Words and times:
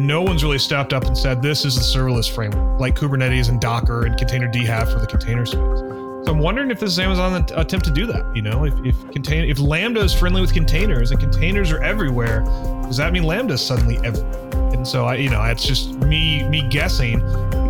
and 0.00 0.08
no 0.08 0.22
one's 0.22 0.42
really 0.42 0.58
stepped 0.58 0.94
up 0.94 1.04
and 1.04 1.16
said 1.16 1.42
this 1.42 1.66
is 1.66 1.74
the 1.74 1.82
serverless 1.82 2.34
framework, 2.34 2.80
like 2.80 2.96
Kubernetes 2.96 3.50
and 3.50 3.60
Docker 3.60 4.06
and 4.06 4.16
Containerd 4.16 4.54
have 4.64 4.90
for 4.90 4.98
the 4.98 5.06
container 5.06 5.44
space. 5.44 5.60
So 5.60 6.24
I'm 6.28 6.38
wondering 6.38 6.70
if 6.70 6.80
this 6.80 6.92
is 6.92 6.98
Amazon 6.98 7.44
attempt 7.54 7.84
to 7.84 7.92
do 7.92 8.06
that. 8.06 8.24
You 8.34 8.40
know, 8.40 8.64
if 8.64 8.74
if 8.82 9.10
contain 9.10 9.44
if 9.44 9.58
Lambda 9.58 10.00
is 10.00 10.14
friendly 10.14 10.40
with 10.40 10.54
containers 10.54 11.10
and 11.10 11.20
containers 11.20 11.70
are 11.70 11.82
everywhere, 11.82 12.40
does 12.84 12.96
that 12.96 13.12
mean 13.12 13.24
Lambda 13.24 13.54
is 13.54 13.66
suddenly 13.66 13.98
everywhere? 14.02 14.50
And 14.72 14.88
so 14.88 15.04
I, 15.04 15.16
you 15.16 15.28
know, 15.28 15.42
it's 15.44 15.66
just 15.66 15.92
me 15.96 16.48
me 16.48 16.66
guessing 16.68 17.20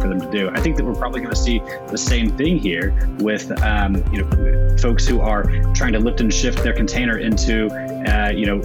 for 0.01 0.09
them 0.09 0.21
to 0.21 0.31
do. 0.31 0.51
I 0.51 0.61
think 0.61 0.77
that 0.77 0.85
we're 0.85 0.95
probably 0.95 1.21
going 1.21 1.35
to 1.35 1.41
see 1.41 1.59
the 1.89 1.99
same 1.99 2.37
thing 2.37 2.59
here 2.59 2.95
with 3.19 3.51
um, 3.63 3.97
you 4.13 4.23
know 4.23 4.77
folks 4.79 5.07
who 5.07 5.21
are 5.21 5.45
trying 5.75 5.93
to 5.93 5.99
lift 5.99 6.21
and 6.21 6.33
shift 6.33 6.63
their 6.63 6.73
container 6.73 7.19
into 7.19 7.69
uh, 8.11 8.31
you 8.31 8.47
know 8.47 8.59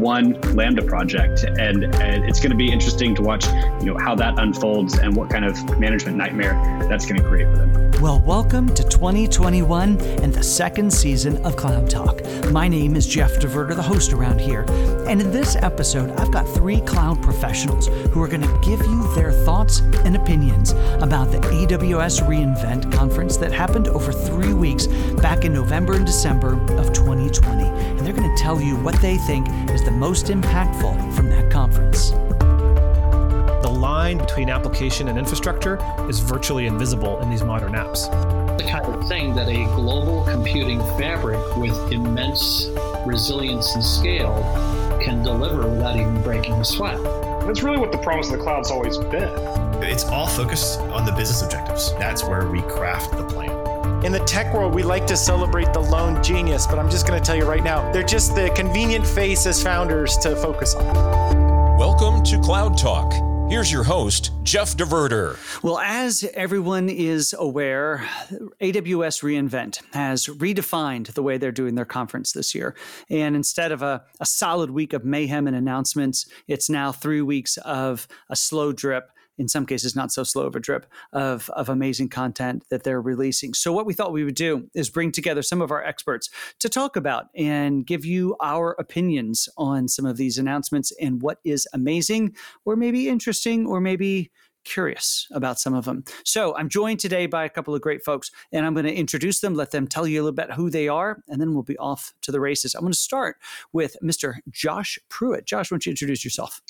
one 0.00 0.40
Lambda 0.54 0.82
project, 0.82 1.44
and, 1.44 1.84
and 1.84 2.24
it's 2.24 2.40
going 2.40 2.50
to 2.50 2.56
be 2.56 2.70
interesting 2.70 3.14
to 3.16 3.22
watch 3.22 3.46
you 3.80 3.86
know 3.86 3.98
how 3.98 4.14
that 4.14 4.38
unfolds 4.38 4.98
and 4.98 5.14
what 5.16 5.28
kind 5.30 5.44
of 5.44 5.56
management 5.78 6.16
nightmare 6.16 6.54
that's 6.88 7.06
going 7.06 7.20
to 7.20 7.26
create 7.26 7.48
for 7.50 7.56
them. 7.56 7.90
Well, 8.00 8.20
welcome 8.20 8.68
to 8.74 8.84
2021 8.84 10.00
and 10.22 10.32
the 10.32 10.42
second 10.42 10.92
season 10.92 11.38
of 11.46 11.56
Cloud 11.56 11.88
Talk. 11.88 12.20
My 12.50 12.68
name 12.68 12.94
is 12.94 13.06
Jeff 13.06 13.32
DeVerter, 13.40 13.74
the 13.74 13.82
host 13.82 14.12
around 14.12 14.40
here, 14.40 14.64
and 15.08 15.20
in 15.20 15.32
this 15.32 15.56
episode, 15.56 16.10
I've 16.20 16.30
got 16.30 16.46
three 16.54 16.80
cloud 16.82 17.22
professionals 17.22 17.86
who 17.86 18.22
are 18.22 18.28
going 18.28 18.42
to 18.42 18.60
give 18.62 18.80
you 18.82 19.14
their 19.14 19.32
thoughts 19.32 19.80
and 20.04 20.14
opinions 20.14 20.74
about 21.02 21.30
the 21.30 21.38
AWS 21.38 22.22
reInvent 22.26 22.92
conference 22.92 23.36
that 23.36 23.52
happened 23.52 23.88
over 23.88 24.12
three 24.12 24.54
weeks 24.54 24.86
back 25.20 25.44
in 25.44 25.52
November 25.52 25.94
and 25.94 26.06
December 26.06 26.54
of 26.78 26.92
2020. 26.92 27.64
And 27.64 28.00
they're 28.00 28.12
going 28.12 28.36
to 28.36 28.42
tell 28.42 28.60
you 28.60 28.76
what 28.76 28.94
they 29.00 29.16
think 29.18 29.48
is 29.70 29.84
the 29.84 29.90
most 29.90 30.26
impactful 30.26 31.14
from 31.14 31.28
that 31.30 31.50
conference. 31.50 32.10
The 33.62 33.72
line 33.72 34.18
between 34.18 34.48
application 34.48 35.08
and 35.08 35.18
infrastructure 35.18 35.78
is 36.08 36.20
virtually 36.20 36.66
invisible 36.66 37.20
in 37.20 37.30
these 37.30 37.42
modern 37.42 37.72
apps. 37.72 38.08
The 38.58 38.64
kind 38.64 38.86
of 38.86 39.08
thing 39.08 39.34
that 39.34 39.48
a 39.48 39.64
global 39.74 40.24
computing 40.24 40.78
fabric 40.98 41.40
with 41.56 41.92
immense 41.92 42.68
resilience 43.04 43.74
and 43.74 43.84
scale 43.84 44.34
can 45.02 45.22
deliver 45.22 45.68
without 45.68 45.96
even 45.96 46.22
breaking 46.22 46.54
a 46.54 46.64
sweat. 46.64 47.25
That's 47.46 47.62
really 47.62 47.78
what 47.78 47.92
the 47.92 47.98
promise 47.98 48.26
of 48.26 48.38
the 48.38 48.42
cloud's 48.42 48.72
always 48.72 48.98
been. 48.98 49.30
It's 49.80 50.02
all 50.02 50.26
focused 50.26 50.80
on 50.80 51.06
the 51.06 51.12
business 51.12 51.42
objectives. 51.42 51.92
That's 51.94 52.24
where 52.24 52.48
we 52.50 52.60
craft 52.62 53.12
the 53.12 53.22
plan. 53.22 54.04
In 54.04 54.10
the 54.10 54.18
tech 54.18 54.52
world, 54.52 54.74
we 54.74 54.82
like 54.82 55.06
to 55.06 55.16
celebrate 55.16 55.72
the 55.72 55.78
lone 55.78 56.20
genius, 56.24 56.66
but 56.66 56.80
I'm 56.80 56.90
just 56.90 57.06
going 57.06 57.22
to 57.22 57.24
tell 57.24 57.36
you 57.36 57.44
right 57.44 57.62
now, 57.62 57.92
they're 57.92 58.02
just 58.02 58.34
the 58.34 58.50
convenient 58.56 59.06
face 59.06 59.46
as 59.46 59.62
founders 59.62 60.16
to 60.18 60.34
focus 60.34 60.74
on. 60.74 61.78
Welcome 61.78 62.24
to 62.24 62.40
Cloud 62.40 62.76
Talk. 62.76 63.12
Here's 63.48 63.70
your 63.70 63.84
host, 63.84 64.32
Jeff 64.42 64.76
DeVerter. 64.76 65.38
Well, 65.62 65.78
as 65.78 66.28
everyone 66.34 66.88
is 66.88 67.32
aware, 67.38 68.04
AWS 68.60 69.22
reInvent 69.22 69.80
has 69.94 70.26
redefined 70.26 71.14
the 71.14 71.22
way 71.22 71.38
they're 71.38 71.52
doing 71.52 71.76
their 71.76 71.84
conference 71.84 72.32
this 72.32 72.56
year. 72.56 72.74
And 73.08 73.36
instead 73.36 73.70
of 73.70 73.82
a, 73.82 74.02
a 74.18 74.26
solid 74.26 74.70
week 74.70 74.92
of 74.92 75.04
mayhem 75.04 75.46
and 75.46 75.54
announcements, 75.54 76.26
it's 76.48 76.68
now 76.68 76.90
three 76.90 77.22
weeks 77.22 77.56
of 77.58 78.08
a 78.28 78.34
slow 78.34 78.72
drip 78.72 79.12
in 79.38 79.48
some 79.48 79.66
cases 79.66 79.96
not 79.96 80.12
so 80.12 80.22
slow 80.22 80.46
of 80.46 80.56
a 80.56 80.60
drip 80.60 80.86
of, 81.12 81.50
of 81.50 81.68
amazing 81.68 82.08
content 82.08 82.64
that 82.70 82.82
they're 82.82 83.00
releasing. 83.00 83.54
So 83.54 83.72
what 83.72 83.86
we 83.86 83.94
thought 83.94 84.12
we 84.12 84.24
would 84.24 84.34
do 84.34 84.68
is 84.74 84.90
bring 84.90 85.12
together 85.12 85.42
some 85.42 85.60
of 85.60 85.70
our 85.70 85.82
experts 85.82 86.30
to 86.60 86.68
talk 86.68 86.96
about 86.96 87.26
and 87.34 87.86
give 87.86 88.04
you 88.04 88.36
our 88.42 88.72
opinions 88.78 89.48
on 89.56 89.88
some 89.88 90.06
of 90.06 90.16
these 90.16 90.38
announcements 90.38 90.92
and 91.00 91.22
what 91.22 91.38
is 91.44 91.66
amazing 91.72 92.34
or 92.64 92.76
maybe 92.76 93.08
interesting 93.08 93.66
or 93.66 93.80
maybe 93.80 94.30
curious 94.66 95.28
about 95.30 95.58
some 95.58 95.72
of 95.74 95.84
them. 95.84 96.04
So 96.24 96.54
I'm 96.56 96.68
joined 96.68 97.00
today 97.00 97.26
by 97.26 97.44
a 97.44 97.48
couple 97.48 97.74
of 97.74 97.80
great 97.80 98.04
folks, 98.04 98.30
and 98.52 98.66
I'm 98.66 98.74
going 98.74 98.84
to 98.84 98.94
introduce 98.94 99.40
them, 99.40 99.54
let 99.54 99.70
them 99.70 99.86
tell 99.86 100.06
you 100.06 100.20
a 100.20 100.22
little 100.24 100.34
bit 100.34 100.52
who 100.52 100.68
they 100.68 100.88
are, 100.88 101.22
and 101.28 101.40
then 101.40 101.54
we'll 101.54 101.62
be 101.62 101.78
off 101.78 102.12
to 102.22 102.32
the 102.32 102.40
races. 102.40 102.74
I'm 102.74 102.82
going 102.82 102.92
to 102.92 102.98
start 102.98 103.36
with 103.72 103.96
Mr. 104.02 104.34
Josh 104.50 104.98
Pruitt. 105.08 105.46
Josh, 105.46 105.70
why 105.70 105.76
don't 105.76 105.86
you 105.86 105.90
introduce 105.90 106.24
yourself? 106.24 106.60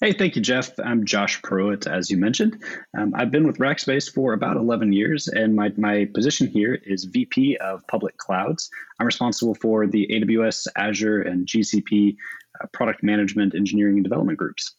Hey, 0.00 0.12
thank 0.12 0.34
you, 0.34 0.42
Jeff. 0.42 0.76
I'm 0.80 1.04
Josh 1.04 1.40
Pruitt, 1.40 1.86
as 1.86 2.10
you 2.10 2.16
mentioned. 2.16 2.60
Um, 2.98 3.12
I've 3.14 3.30
been 3.30 3.46
with 3.46 3.58
Rackspace 3.58 4.12
for 4.12 4.32
about 4.32 4.56
11 4.56 4.92
years, 4.92 5.28
and 5.28 5.54
my, 5.54 5.72
my 5.76 6.08
position 6.12 6.48
here 6.48 6.74
is 6.74 7.04
VP 7.04 7.58
of 7.58 7.86
Public 7.86 8.16
Clouds. 8.16 8.70
I'm 8.98 9.06
responsible 9.06 9.54
for 9.54 9.86
the 9.86 10.08
AWS, 10.10 10.66
Azure, 10.74 11.22
and 11.22 11.46
GCP 11.46 12.16
uh, 12.60 12.66
product 12.72 13.04
management, 13.04 13.54
engineering, 13.54 13.94
and 13.94 14.02
development 14.02 14.36
groups. 14.36 14.74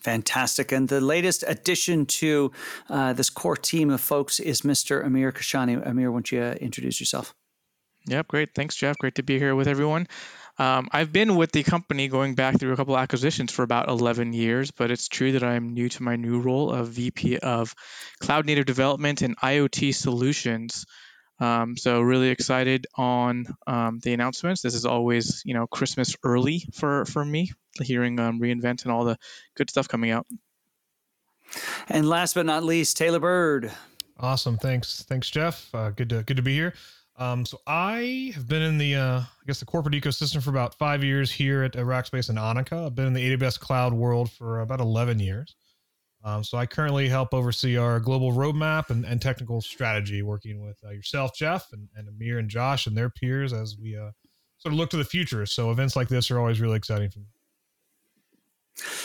Fantastic. 0.00 0.70
And 0.70 0.88
the 0.88 1.00
latest 1.00 1.44
addition 1.46 2.04
to 2.04 2.52
uh, 2.90 3.14
this 3.14 3.30
core 3.30 3.56
team 3.56 3.88
of 3.88 4.02
folks 4.02 4.38
is 4.38 4.60
Mr. 4.60 5.02
Amir 5.02 5.32
Kashani. 5.32 5.84
Amir, 5.86 6.12
why 6.12 6.16
don't 6.16 6.30
you 6.30 6.42
uh, 6.42 6.54
introduce 6.60 7.00
yourself? 7.00 7.34
Yep, 8.06 8.28
great. 8.28 8.54
Thanks, 8.54 8.76
Jeff. 8.76 8.98
Great 8.98 9.14
to 9.14 9.22
be 9.22 9.38
here 9.38 9.54
with 9.54 9.66
everyone. 9.66 10.06
Um, 10.58 10.88
I've 10.92 11.12
been 11.12 11.34
with 11.34 11.50
the 11.50 11.64
company 11.64 12.08
going 12.08 12.34
back 12.34 12.58
through 12.58 12.72
a 12.72 12.76
couple 12.76 12.96
acquisitions 12.96 13.50
for 13.50 13.62
about 13.62 13.88
11 13.88 14.32
years, 14.32 14.70
but 14.70 14.90
it's 14.90 15.08
true 15.08 15.32
that 15.32 15.42
I'm 15.42 15.74
new 15.74 15.88
to 15.88 16.02
my 16.02 16.16
new 16.16 16.40
role 16.40 16.70
of 16.72 16.88
VP 16.88 17.38
of 17.38 17.74
Cloud 18.20 18.46
Native 18.46 18.64
Development 18.64 19.20
and 19.22 19.36
IoT 19.36 19.94
Solutions. 19.94 20.86
Um, 21.40 21.76
so 21.76 22.00
really 22.00 22.28
excited 22.28 22.86
on 22.94 23.46
um, 23.66 23.98
the 24.02 24.12
announcements. 24.12 24.62
This 24.62 24.74
is 24.74 24.86
always, 24.86 25.42
you 25.44 25.54
know, 25.54 25.66
Christmas 25.66 26.14
early 26.22 26.64
for 26.72 27.04
for 27.06 27.24
me, 27.24 27.50
hearing 27.82 28.20
um, 28.20 28.40
reInvent 28.40 28.84
and 28.84 28.92
all 28.92 29.04
the 29.04 29.18
good 29.56 29.68
stuff 29.68 29.88
coming 29.88 30.10
out. 30.10 30.26
And 31.88 32.08
last 32.08 32.34
but 32.34 32.46
not 32.46 32.62
least, 32.62 32.96
Taylor 32.96 33.18
Bird. 33.18 33.72
Awesome, 34.18 34.58
thanks, 34.58 35.02
thanks, 35.02 35.28
Jeff. 35.28 35.74
Uh, 35.74 35.90
good 35.90 36.10
to 36.10 36.22
good 36.22 36.36
to 36.36 36.42
be 36.42 36.54
here. 36.54 36.74
Um, 37.16 37.46
so 37.46 37.60
I 37.66 38.32
have 38.34 38.48
been 38.48 38.62
in 38.62 38.76
the, 38.76 38.96
uh, 38.96 39.20
I 39.20 39.44
guess, 39.46 39.60
the 39.60 39.66
corporate 39.66 39.94
ecosystem 39.94 40.42
for 40.42 40.50
about 40.50 40.74
five 40.74 41.04
years 41.04 41.30
here 41.30 41.62
at 41.62 41.74
Rackspace 41.74 42.28
and 42.28 42.38
Onica. 42.38 42.86
I've 42.86 42.94
been 42.94 43.06
in 43.06 43.12
the 43.12 43.36
AWS 43.36 43.58
cloud 43.60 43.92
world 43.92 44.32
for 44.32 44.60
about 44.60 44.80
11 44.80 45.20
years. 45.20 45.54
Um, 46.24 46.42
so 46.42 46.56
I 46.56 46.66
currently 46.66 47.08
help 47.08 47.34
oversee 47.34 47.76
our 47.76 48.00
global 48.00 48.32
roadmap 48.32 48.90
and, 48.90 49.04
and 49.04 49.20
technical 49.20 49.60
strategy, 49.60 50.22
working 50.22 50.64
with 50.64 50.76
uh, 50.84 50.90
yourself, 50.90 51.36
Jeff, 51.36 51.68
and, 51.72 51.88
and 51.94 52.08
Amir 52.08 52.38
and 52.38 52.48
Josh 52.48 52.86
and 52.86 52.96
their 52.96 53.10
peers 53.10 53.52
as 53.52 53.76
we 53.80 53.96
uh, 53.96 54.10
sort 54.56 54.72
of 54.72 54.78
look 54.78 54.90
to 54.90 54.96
the 54.96 55.04
future. 55.04 55.44
So 55.44 55.70
events 55.70 55.96
like 55.96 56.08
this 56.08 56.30
are 56.30 56.38
always 56.38 56.60
really 56.60 56.78
exciting 56.78 57.10
for 57.10 57.20
me. 57.20 57.26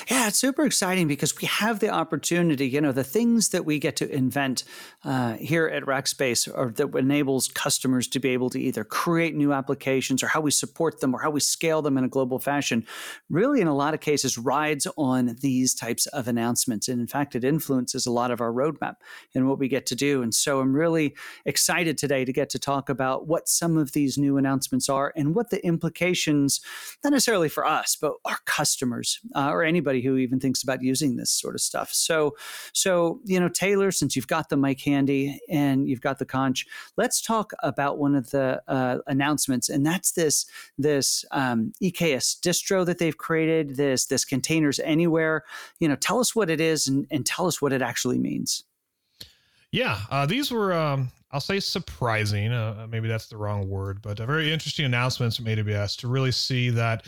Yeah, 0.09 0.28
it's 0.28 0.40
super 0.40 0.66
exciting 0.66 1.07
because 1.07 1.40
we 1.40 1.46
have 1.46 1.80
the 1.80 1.90
opportunity, 1.90 2.68
you 2.68 2.81
know, 2.81 2.91
the 2.91 3.03
things 3.03 3.50
that 3.50 3.66
we 3.66 3.78
get 3.78 3.96
to 3.97 4.12
invent 4.12 4.63
uh, 5.06 5.34
here 5.34 5.68
at 5.68 5.84
Rackspace 5.84 6.50
or 6.52 6.72
that 6.72 6.97
enables 6.97 7.47
customers 7.50 8.07
to 8.07 8.19
be 8.19 8.30
able 8.30 8.50
to 8.50 8.59
either 8.59 8.84
create 8.84 9.35
new 9.35 9.53
applications 9.53 10.24
or 10.24 10.28
how 10.28 10.41
we 10.41 10.50
support 10.50 11.02
them 11.02 11.13
or 11.13 11.19
how 11.19 11.30
we 11.30 11.40
scale 11.40 11.84
them 11.84 12.00
in 12.00 12.03
a 12.03 12.07
global 12.07 12.40
fashion, 12.40 12.84
really 13.30 13.62
in 13.62 13.68
a 13.68 13.75
lot 13.75 13.94
of 13.94 14.00
cases 14.00 14.40
rides 14.40 14.88
on 14.97 15.35
these 15.41 15.75
types 15.75 16.07
of 16.07 16.28
announcements. 16.28 16.88
And 16.88 17.00
in 17.00 17.07
fact, 17.07 17.36
it 17.36 17.44
influences 17.44 18.07
a 18.07 18.12
lot 18.12 18.31
of 18.31 18.41
our 18.41 18.51
roadmap 18.51 18.96
and 19.36 19.47
what 19.47 19.59
we 19.59 19.68
get 19.68 19.86
to 19.88 19.96
do. 19.96 20.24
And 20.24 20.34
so 20.34 20.62
I'm 20.62 20.74
really 20.74 21.16
excited 21.46 21.96
today 21.96 22.25
to 22.25 22.34
get 22.34 22.50
to 22.51 22.59
talk 22.59 22.90
about 22.90 23.28
what 23.28 23.47
some 23.47 23.78
of 23.78 23.91
these 23.91 24.18
new 24.18 24.38
announcements 24.38 24.90
are 24.90 25.13
and 25.16 25.36
what 25.36 25.51
the 25.51 25.63
implications, 25.63 26.59
not 27.03 27.13
necessarily 27.13 27.50
for 27.50 27.68
us, 27.68 27.96
but 28.00 28.13
our 28.25 28.40
customers 28.46 29.19
uh, 29.36 29.58
or 29.59 29.63
anybody 29.63 30.01
who 30.01 30.17
even 30.17 30.39
thinks 30.39 30.63
about 30.63 30.81
using 30.81 31.15
this 31.15 31.29
sort 31.29 31.55
of 31.55 31.61
stuff. 31.61 31.93
So, 31.93 32.35
so 32.73 33.19
you 33.25 33.39
know, 33.39 33.49
Taylor, 33.49 33.91
since 33.91 34.15
you've 34.15 34.27
got 34.27 34.49
the 34.49 34.57
mic 34.57 34.81
handy 34.81 35.39
and 35.49 35.87
you've 35.87 36.01
got 36.01 36.19
the 36.19 36.25
conch, 36.25 36.65
let's 36.97 37.21
talk 37.21 37.51
about 37.61 37.97
one 37.97 38.15
of 38.15 38.31
the 38.31 38.61
uh, 38.67 38.99
announcements, 39.07 39.69
and 39.69 39.85
that's 39.85 40.11
this 40.11 40.45
this 40.77 41.25
um, 41.31 41.73
EKS 41.81 42.39
distro 42.39 42.85
that 42.85 42.97
they've 42.97 43.17
created. 43.17 43.75
This 43.75 44.06
this 44.06 44.25
containers 44.25 44.79
anywhere. 44.79 45.44
You 45.79 45.88
know, 45.88 45.95
tell 45.95 46.19
us 46.19 46.35
what 46.35 46.50
it 46.50 46.62
is 46.62 46.88
and, 46.88 47.05
and 47.12 47.25
tell 47.25 47.47
us 47.47 47.62
what 47.62 47.73
it 47.73 47.81
actually 47.81 48.17
means. 48.17 48.63
Yeah, 49.71 50.00
uh, 50.09 50.25
these 50.25 50.51
were 50.51 50.73
um, 50.73 51.12
I'll 51.31 51.39
say 51.39 51.59
surprising. 51.59 52.51
Uh, 52.51 52.88
maybe 52.89 53.07
that's 53.07 53.27
the 53.27 53.38
wrong 53.38 53.69
word, 53.69 54.01
but 54.01 54.17
very 54.17 54.51
interesting 54.51 54.85
announcements 54.85 55.35
from 55.35 55.45
AWS 55.45 55.97
to 55.97 56.07
really 56.07 56.31
see 56.31 56.71
that 56.71 57.05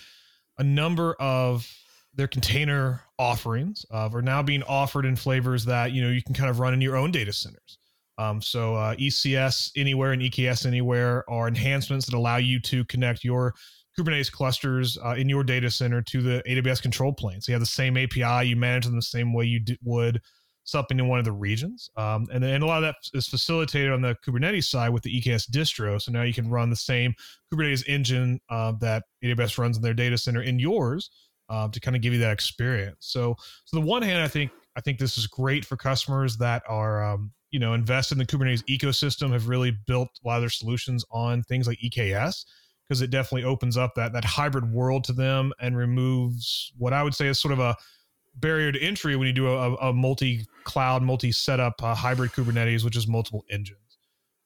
a 0.58 0.64
number 0.64 1.16
of 1.16 1.68
their 2.14 2.28
container 2.28 3.02
offerings 3.18 3.86
uh, 3.92 4.10
are 4.14 4.22
now 4.22 4.44
being 4.44 4.64
offered 4.64 5.06
in 5.06 5.16
flavors 5.16 5.66
that 5.66 5.92
you 5.92 6.02
know 6.02 6.10
you 6.10 6.22
can 6.22 6.34
kind 6.34 6.50
of 6.50 6.60
run 6.60 6.74
in 6.74 6.82
your 6.82 6.98
own 6.98 7.12
data 7.12 7.34
centers. 7.34 7.78
Um, 8.18 8.42
so 8.42 8.76
uh, 8.76 8.96
ECS 8.96 9.72
anywhere 9.76 10.12
and 10.12 10.22
EKS 10.22 10.66
anywhere 10.66 11.28
are 11.30 11.48
enhancements 11.48 12.06
that 12.06 12.16
allow 12.16 12.38
you 12.38 12.60
to 12.62 12.84
connect 12.86 13.24
your 13.24 13.54
Kubernetes 13.98 14.32
clusters 14.32 14.98
uh, 15.04 15.16
in 15.18 15.28
your 15.28 15.44
data 15.44 15.72
center 15.72 16.02
to 16.04 16.22
the 16.22 16.44
AWS 16.48 16.82
control 16.82 17.14
plane. 17.14 17.42
So 17.42 17.52
you 17.52 17.54
have 17.56 17.62
the 17.62 17.66
same 17.66 17.98
API, 17.98 18.48
you 18.48 18.56
manage 18.56 18.86
them 18.86 18.96
the 18.96 19.02
same 19.02 19.34
way 19.34 19.46
you 19.46 19.60
d- 19.60 19.78
would 19.84 20.22
something 20.64 21.00
in 21.00 21.08
one 21.08 21.20
of 21.20 21.26
the 21.26 21.32
regions. 21.32 21.90
Um, 21.98 22.28
and 22.32 22.44
then 22.44 22.62
a 22.62 22.66
lot 22.66 22.84
of 22.84 22.84
that 22.84 22.96
is 23.18 23.28
facilitated 23.28 23.92
on 23.92 24.02
the 24.02 24.16
Kubernetes 24.26 24.66
side 24.66 24.90
with 24.90 25.04
the 25.04 25.22
EKS 25.22 25.50
distro. 25.50 26.00
So 26.00 26.12
now 26.12 26.22
you 26.22 26.34
can 26.34 26.50
run 26.50 26.70
the 26.70 26.76
same 26.76 27.14
Kubernetes 27.52 27.88
engine 27.88 28.40
uh, 28.50 28.74
that 28.80 29.04
AWS 29.24 29.58
runs 29.58 29.78
in 29.78 29.84
their 29.84 29.94
data 29.94 30.18
center 30.18 30.44
in 30.44 30.60
yours 30.60 31.10
uh, 31.52 31.68
to 31.68 31.80
kind 31.80 31.96
of 31.96 32.02
give 32.02 32.14
you 32.14 32.20
that 32.20 32.32
experience. 32.32 32.98
So, 33.02 33.36
so 33.66 33.78
the 33.78 33.86
one 33.86 34.02
hand, 34.02 34.24
I 34.24 34.28
think 34.28 34.52
I 34.78 34.82
think 34.82 34.98
this 34.98 35.18
is 35.18 35.28
great 35.28 35.66
for 35.66 35.76
customers 35.76 36.38
that 36.38 36.64
are 36.68 37.04
um, 37.04 37.32
you 37.52 37.60
know 37.60 37.74
invested 37.74 38.16
in 38.16 38.20
the 38.20 38.26
Kubernetes 38.26 38.64
ecosystem, 38.66 39.34
have 39.34 39.50
really 39.50 39.78
built 39.86 40.08
a 40.24 40.28
lot 40.28 40.38
of 40.38 40.42
their 40.44 40.50
solutions 40.50 41.04
on 41.12 41.44
things 41.44 41.68
like 41.68 41.78
EKS 41.80 42.46
because 42.88 43.02
it 43.02 43.12
definitely 43.12 43.44
opens 43.44 43.76
up 43.76 43.94
that 43.96 44.14
that 44.14 44.24
hybrid 44.24 44.72
world 44.72 45.04
to 45.04 45.14
them 45.14 45.52
and 45.60 45.78
removes 45.78 46.72
what 46.78 46.94
I 46.94 47.04
would 47.04 47.14
say 47.14 47.28
is 47.28 47.40
sort 47.40 47.52
of 47.52 47.60
a 47.60 47.76
barrier 48.36 48.72
to 48.72 48.82
entry 48.82 49.18
when 49.18 49.28
you 49.28 49.34
do 49.34 49.50
a, 49.50 49.76
a 49.76 49.94
multi-cloud, 49.94 51.04
multi-setup 51.04 51.84
uh, 51.84 51.94
hybrid 51.94 52.32
Kubernetes, 52.32 52.86
which 52.86 52.96
is 52.96 53.06
multiple 53.06 53.44
engines. 53.50 53.98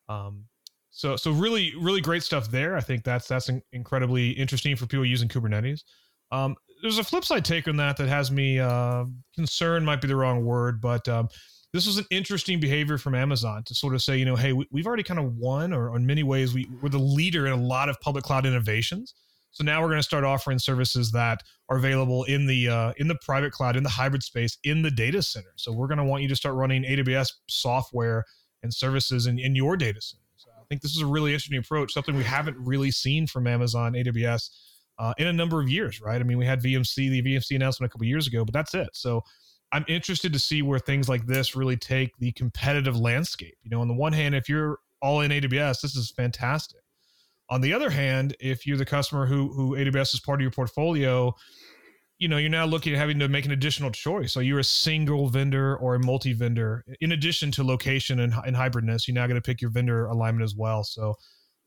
Um, 0.09 0.45
so, 0.89 1.15
so 1.15 1.31
really, 1.31 1.73
really 1.79 2.01
great 2.01 2.23
stuff 2.23 2.49
there. 2.49 2.75
I 2.75 2.81
think 2.81 3.03
that's 3.03 3.27
that's 3.27 3.49
incredibly 3.73 4.31
interesting 4.31 4.75
for 4.75 4.87
people 4.87 5.05
using 5.05 5.29
Kubernetes. 5.29 5.83
Um, 6.31 6.55
there's 6.85 6.99
a 6.99 7.03
flip 7.03 7.25
side 7.25 7.43
take 7.43 7.67
on 7.67 7.77
that 7.77 7.97
that 7.97 8.07
has 8.07 8.31
me 8.31 8.59
uh, 8.59 9.05
concerned. 9.33 9.87
Might 9.87 10.01
be 10.01 10.07
the 10.07 10.15
wrong 10.15 10.45
word, 10.45 10.79
but 10.79 11.07
um, 11.07 11.27
this 11.73 11.87
was 11.87 11.97
an 11.97 12.05
interesting 12.11 12.59
behavior 12.59 12.99
from 12.99 13.15
Amazon 13.15 13.63
to 13.65 13.73
sort 13.73 13.95
of 13.95 14.03
say, 14.03 14.17
you 14.17 14.25
know, 14.25 14.35
hey, 14.35 14.53
we, 14.53 14.67
have 14.77 14.85
already 14.85 15.01
kind 15.01 15.19
of 15.19 15.35
won, 15.35 15.73
or 15.73 15.95
in 15.95 16.05
many 16.05 16.21
ways, 16.21 16.53
we, 16.53 16.69
we're 16.83 16.89
the 16.89 16.99
leader 16.99 17.47
in 17.47 17.53
a 17.53 17.61
lot 17.61 17.89
of 17.89 17.99
public 18.01 18.23
cloud 18.23 18.45
innovations. 18.45 19.15
So 19.49 19.63
now 19.63 19.81
we're 19.81 19.87
going 19.87 19.99
to 19.99 20.03
start 20.03 20.23
offering 20.23 20.59
services 20.59 21.11
that 21.13 21.41
are 21.69 21.77
available 21.77 22.23
in 22.25 22.45
the 22.45 22.69
uh, 22.69 22.93
in 22.97 23.07
the 23.07 23.17
private 23.25 23.51
cloud, 23.51 23.75
in 23.75 23.81
the 23.81 23.89
hybrid 23.89 24.21
space, 24.21 24.59
in 24.63 24.83
the 24.83 24.91
data 24.91 25.23
center. 25.23 25.53
So 25.55 25.71
we're 25.71 25.87
going 25.87 25.97
to 25.97 26.03
want 26.03 26.21
you 26.21 26.29
to 26.29 26.35
start 26.35 26.53
running 26.53 26.83
AWS 26.83 27.31
software 27.49 28.25
and 28.61 28.71
services 28.71 29.25
in, 29.25 29.39
in 29.39 29.55
your 29.55 29.75
data 29.75 30.01
centers. 30.01 30.21
I 30.47 30.67
think 30.69 30.81
this 30.81 30.95
is 30.95 31.01
a 31.01 31.07
really 31.07 31.31
interesting 31.31 31.57
approach, 31.57 31.93
something 31.93 32.15
we 32.15 32.23
haven't 32.23 32.57
really 32.59 32.91
seen 32.91 33.25
from 33.25 33.47
Amazon 33.47 33.93
AWS 33.93 34.49
uh, 34.97 35.13
in 35.17 35.27
a 35.27 35.33
number 35.33 35.61
of 35.61 35.69
years, 35.69 36.01
right? 36.01 36.19
I 36.19 36.23
mean, 36.23 36.37
we 36.37 36.45
had 36.45 36.61
VMC, 36.61 36.95
the 36.95 37.21
VMC 37.21 37.55
announcement 37.55 37.89
a 37.89 37.91
couple 37.91 38.07
years 38.07 38.27
ago, 38.27 38.45
but 38.45 38.53
that's 38.53 38.73
it. 38.73 38.89
So 38.93 39.21
I'm 39.71 39.85
interested 39.87 40.31
to 40.33 40.39
see 40.39 40.61
where 40.61 40.79
things 40.79 41.09
like 41.09 41.25
this 41.25 41.55
really 41.55 41.77
take 41.77 42.17
the 42.17 42.31
competitive 42.33 42.97
landscape. 42.97 43.55
You 43.63 43.71
know, 43.71 43.81
on 43.81 43.87
the 43.87 43.93
one 43.93 44.13
hand, 44.13 44.35
if 44.35 44.47
you're 44.47 44.79
all 45.01 45.21
in 45.21 45.31
AWS, 45.31 45.81
this 45.81 45.95
is 45.95 46.11
fantastic. 46.11 46.81
On 47.49 47.61
the 47.61 47.73
other 47.73 47.89
hand, 47.89 48.35
if 48.39 48.65
you're 48.65 48.77
the 48.77 48.85
customer 48.85 49.25
who 49.25 49.53
who 49.53 49.75
AWS 49.75 50.15
is 50.15 50.19
part 50.19 50.39
of 50.39 50.41
your 50.41 50.51
portfolio, 50.51 51.33
you 52.17 52.27
know 52.27 52.37
you're 52.37 52.49
now 52.49 52.65
looking 52.65 52.93
at 52.93 52.99
having 52.99 53.19
to 53.19 53.27
make 53.27 53.45
an 53.45 53.51
additional 53.51 53.91
choice. 53.91 54.33
So 54.33 54.39
you're 54.39 54.59
a 54.59 54.63
single 54.63 55.27
vendor 55.27 55.77
or 55.77 55.95
a 55.95 55.99
multi 55.99 56.33
vendor. 56.33 56.83
In 57.01 57.11
addition 57.11 57.51
to 57.51 57.63
location 57.63 58.21
and, 58.21 58.33
and 58.45 58.55
hybridness, 58.55 59.07
you're 59.07 59.15
now 59.15 59.27
going 59.27 59.39
to 59.39 59.45
pick 59.45 59.61
your 59.61 59.69
vendor 59.69 60.05
alignment 60.05 60.43
as 60.43 60.55
well. 60.55 60.83
So 60.83 61.15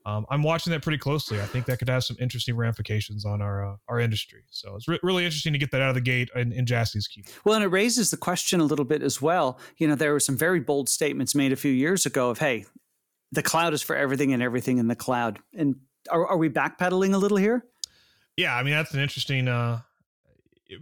um, 0.08 0.26
I'm 0.30 0.42
watching 0.42 0.70
that 0.72 0.82
pretty 0.82 0.98
closely. 0.98 1.40
I 1.40 1.44
think 1.46 1.66
that 1.66 1.78
could 1.78 1.88
have 1.88 2.04
some 2.04 2.16
interesting 2.18 2.56
ramifications 2.56 3.24
on 3.24 3.42
our 3.42 3.72
uh, 3.72 3.76
our 3.88 4.00
industry. 4.00 4.44
So 4.50 4.74
it's 4.76 4.88
re- 4.88 5.00
really 5.02 5.24
interesting 5.24 5.52
to 5.52 5.58
get 5.58 5.70
that 5.72 5.82
out 5.82 5.90
of 5.90 5.94
the 5.94 6.00
gate 6.00 6.30
in, 6.34 6.52
in 6.52 6.66
Jassy's 6.66 7.06
key. 7.06 7.24
Well, 7.44 7.54
and 7.56 7.64
it 7.64 7.68
raises 7.68 8.10
the 8.10 8.16
question 8.16 8.60
a 8.60 8.64
little 8.64 8.84
bit 8.84 9.02
as 9.02 9.20
well. 9.20 9.58
You 9.76 9.88
know, 9.88 9.94
there 9.94 10.12
were 10.12 10.20
some 10.20 10.36
very 10.36 10.60
bold 10.60 10.88
statements 10.88 11.34
made 11.34 11.52
a 11.52 11.56
few 11.56 11.72
years 11.72 12.06
ago 12.06 12.30
of, 12.30 12.38
"Hey, 12.38 12.64
the 13.32 13.42
cloud 13.42 13.74
is 13.74 13.82
for 13.82 13.96
everything 13.96 14.32
and 14.32 14.42
everything 14.42 14.78
in 14.78 14.88
the 14.88 14.96
cloud. 14.96 15.38
And 15.56 15.76
are, 16.10 16.26
are 16.26 16.38
we 16.38 16.48
backpedaling 16.48 17.12
a 17.14 17.18
little 17.18 17.36
here? 17.36 17.64
Yeah, 18.36 18.56
I 18.56 18.62
mean 18.62 18.74
that's 18.74 18.94
an 18.94 19.00
interesting. 19.00 19.48
uh 19.48 19.80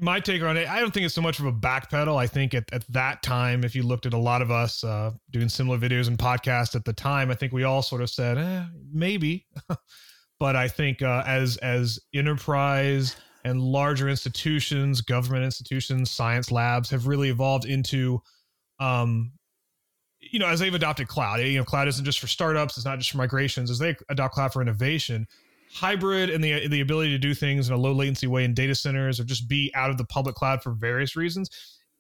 My 0.01 0.19
take 0.19 0.43
on 0.43 0.57
it, 0.57 0.69
I 0.69 0.81
don't 0.81 0.93
think 0.93 1.07
it's 1.07 1.15
so 1.15 1.23
much 1.23 1.39
of 1.39 1.47
a 1.47 1.53
backpedal. 1.53 2.17
I 2.17 2.27
think 2.27 2.55
at, 2.55 2.65
at 2.73 2.85
that 2.93 3.23
time, 3.23 3.63
if 3.63 3.77
you 3.77 3.85
looked 3.85 4.05
at 4.05 4.15
a 4.15 4.19
lot 4.19 4.43
of 4.43 4.51
us 4.51 4.83
uh, 4.83 5.13
doing 5.31 5.49
similar 5.49 5.79
videos 5.79 6.09
and 6.09 6.19
podcasts 6.19 6.75
at 6.75 6.85
the 6.85 6.93
time, 6.93 7.31
I 7.31 7.35
think 7.35 7.53
we 7.53 7.63
all 7.63 7.83
sort 7.83 8.03
of 8.03 8.11
said, 8.11 8.37
eh, 8.37 8.65
maybe. 8.93 9.47
but 10.41 10.57
I 10.57 10.67
think 10.67 11.03
uh, 11.03 11.23
as 11.27 11.57
as 11.59 12.01
enterprise 12.15 13.17
and 13.45 13.61
larger 13.61 14.09
institutions, 14.09 15.01
government 15.01 15.45
institutions, 15.45 16.11
science 16.11 16.51
labs 16.51 16.91
have 16.91 17.07
really 17.07 17.29
evolved 17.29 17.65
into 17.65 18.21
um, 18.81 19.33
you 20.33 20.39
know, 20.39 20.47
as 20.47 20.61
they've 20.61 20.75
adopted 20.75 21.09
cloud, 21.09 21.41
you 21.41 21.59
know, 21.59 21.65
cloud 21.65 21.89
isn't 21.89 22.05
just 22.05 22.21
for 22.21 22.27
startups, 22.27 22.77
it's 22.77 22.87
not 22.87 22.99
just 22.99 23.11
for 23.11 23.19
migrations. 23.19 23.71
As 23.71 23.79
they 23.79 23.97
adopt 24.09 24.35
cloud 24.35 24.53
for 24.53 24.63
innovation, 24.63 25.27
hybrid 25.73 26.31
and 26.31 26.43
the 26.43 26.69
the 26.69 26.81
ability 26.81 27.11
to 27.11 27.19
do 27.19 27.35
things 27.35 27.69
in 27.69 27.75
a 27.75 27.79
low 27.79 27.93
latency 27.93 28.27
way 28.27 28.45
in 28.45 28.55
data 28.55 28.75
centers 28.75 29.21
or 29.21 29.25
just 29.25 29.49
be 29.49 29.71
out 29.75 29.91
of 29.91 29.99
the 29.99 30.05
public 30.05 30.35
cloud 30.35 30.63
for 30.63 30.73
various 30.73 31.17
reasons, 31.17 31.51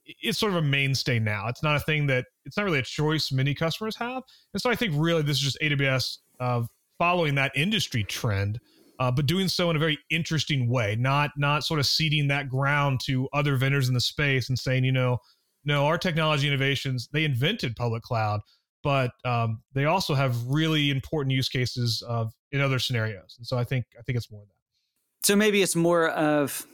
it's 0.05 0.39
sort 0.39 0.53
of 0.53 0.59
a 0.59 0.63
mainstay 0.63 1.19
now. 1.19 1.49
It's 1.49 1.63
not 1.63 1.77
a 1.77 1.81
thing 1.81 2.07
that 2.07 2.27
it's 2.45 2.57
not 2.57 2.65
really 2.65 2.79
a 2.79 2.83
choice 2.83 3.33
many 3.33 3.55
customers 3.55 3.97
have, 3.97 4.23
and 4.55 4.61
so 4.61 4.71
I 4.71 4.75
think 4.75 4.93
really 4.97 5.23
this 5.23 5.37
is 5.37 5.43
just 5.43 5.59
AWS 5.61 6.19
uh, 6.41 6.63
following 6.99 7.35
that 7.37 7.53
industry 7.55 8.05
trend. 8.05 8.61
Uh, 8.99 9.11
but 9.11 9.27
doing 9.27 9.47
so 9.47 9.69
in 9.69 9.77
a 9.77 9.79
very 9.79 9.99
interesting 10.11 10.71
way, 10.71 10.97
not 10.99 11.31
not 11.37 11.65
sort 11.65 11.79
of 11.79 11.85
ceding 11.87 12.29
that 12.29 12.49
ground 12.49 12.99
to 13.05 13.29
other 13.35 13.57
vendors 13.57 13.89
in 13.89 13.95
the 13.95 14.01
space 14.01 14.49
and 14.49 14.59
saying, 14.59 14.85
you 14.85 14.93
know, 14.93 15.19
no, 15.67 15.85
our 15.85 15.99
technology 15.99 16.47
innovations, 16.47 17.09
they 17.13 17.25
invented 17.25 17.77
public 17.77 18.03
cloud, 18.03 18.41
but 18.87 19.11
um, 19.25 19.61
they 19.73 19.85
also 19.85 20.15
have 20.15 20.41
really 20.47 20.91
important 20.91 21.33
use 21.33 21.49
cases 21.49 22.05
of 22.07 22.33
in 22.53 22.61
other 22.61 22.79
scenarios. 22.79 23.35
And 23.37 23.45
so 23.45 23.59
I 23.59 23.65
think 23.65 23.85
I 23.99 24.03
think 24.03 24.17
it's 24.17 24.31
more 24.31 24.43
of 24.43 24.47
that. 24.47 25.27
So 25.27 25.35
maybe 25.35 25.61
it's 25.61 25.75
more 25.75 26.11
of 26.11 26.65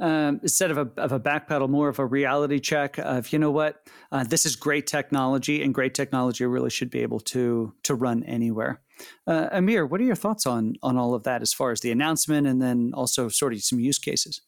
um, 0.00 0.40
instead 0.42 0.72
of 0.72 0.78
a, 0.78 0.90
of 1.00 1.12
a 1.12 1.20
backpedal, 1.20 1.68
more 1.68 1.88
of 1.88 2.00
a 2.00 2.04
reality 2.04 2.58
check 2.58 2.98
of 2.98 3.32
you 3.32 3.38
know 3.38 3.52
what, 3.52 3.88
uh, 4.10 4.24
this 4.24 4.44
is 4.44 4.56
great 4.56 4.88
technology, 4.88 5.62
and 5.62 5.72
great 5.72 5.94
technology 5.94 6.44
really 6.44 6.70
should 6.70 6.90
be 6.90 6.98
able 6.98 7.20
to 7.20 7.72
to 7.84 7.94
run 7.94 8.24
anywhere. 8.24 8.80
Uh, 9.28 9.46
Amir, 9.52 9.86
what 9.86 10.00
are 10.00 10.04
your 10.04 10.16
thoughts 10.16 10.46
on 10.46 10.74
on 10.82 10.98
all 10.98 11.14
of 11.14 11.22
that 11.22 11.42
as 11.42 11.52
far 11.52 11.70
as 11.70 11.80
the 11.80 11.92
announcement, 11.92 12.48
and 12.48 12.60
then 12.60 12.90
also 12.92 13.28
sort 13.28 13.52
of 13.52 13.62
some 13.62 13.78
use 13.78 14.00
cases? 14.00 14.40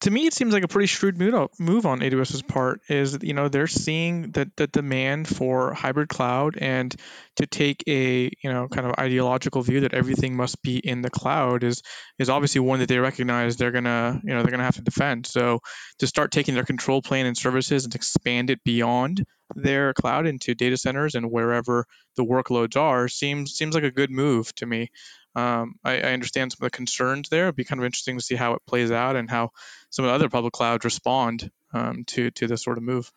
To 0.00 0.10
me, 0.10 0.26
it 0.26 0.32
seems 0.34 0.52
like 0.52 0.62
a 0.62 0.68
pretty 0.68 0.86
shrewd 0.86 1.18
move 1.18 1.86
on 1.86 2.00
AWS's 2.00 2.42
part. 2.42 2.80
Is 2.88 3.18
you 3.22 3.34
know 3.34 3.48
they're 3.48 3.66
seeing 3.66 4.32
that 4.32 4.56
the 4.56 4.66
demand 4.66 5.28
for 5.28 5.74
hybrid 5.74 6.08
cloud 6.08 6.56
and 6.58 6.94
to 7.36 7.46
take 7.46 7.84
a 7.86 8.32
you 8.42 8.52
know 8.52 8.68
kind 8.68 8.86
of 8.86 8.94
ideological 8.98 9.62
view 9.62 9.80
that 9.80 9.94
everything 9.94 10.36
must 10.36 10.62
be 10.62 10.78
in 10.78 11.02
the 11.02 11.10
cloud 11.10 11.64
is 11.64 11.82
is 12.18 12.30
obviously 12.30 12.60
one 12.60 12.80
that 12.80 12.88
they 12.88 12.98
recognize 12.98 13.56
they're 13.56 13.72
gonna 13.72 14.20
you 14.24 14.34
know 14.34 14.42
they're 14.42 14.50
gonna 14.50 14.64
have 14.64 14.76
to 14.76 14.82
defend. 14.82 15.26
So 15.26 15.60
to 15.98 16.06
start 16.06 16.32
taking 16.32 16.54
their 16.54 16.64
control 16.64 17.02
plane 17.02 17.26
and 17.26 17.36
services 17.36 17.84
and 17.84 17.94
expand 17.94 18.50
it 18.50 18.64
beyond 18.64 19.24
their 19.54 19.92
cloud 19.92 20.26
into 20.26 20.54
data 20.54 20.76
centers 20.76 21.14
and 21.14 21.30
wherever 21.30 21.84
the 22.16 22.24
workloads 22.24 22.76
are 22.76 23.08
seems 23.08 23.54
seems 23.54 23.74
like 23.74 23.84
a 23.84 23.90
good 23.90 24.10
move 24.10 24.54
to 24.56 24.66
me. 24.66 24.90
Um, 25.34 25.74
I, 25.84 25.98
I, 26.00 26.12
understand 26.12 26.50
some 26.50 26.64
of 26.64 26.72
the 26.72 26.76
concerns 26.76 27.28
there. 27.28 27.44
It'd 27.44 27.54
be 27.54 27.64
kind 27.64 27.80
of 27.80 27.84
interesting 27.84 28.18
to 28.18 28.24
see 28.24 28.34
how 28.34 28.54
it 28.54 28.62
plays 28.66 28.90
out 28.90 29.14
and 29.14 29.30
how 29.30 29.50
some 29.88 30.04
of 30.04 30.10
the 30.10 30.14
other 30.14 30.28
public 30.28 30.52
clouds 30.52 30.84
respond 30.84 31.50
um, 31.72 32.04
to 32.08 32.32
to 32.32 32.48
this 32.48 32.64
sort 32.64 32.78
of 32.78 32.84
move. 32.84 33.12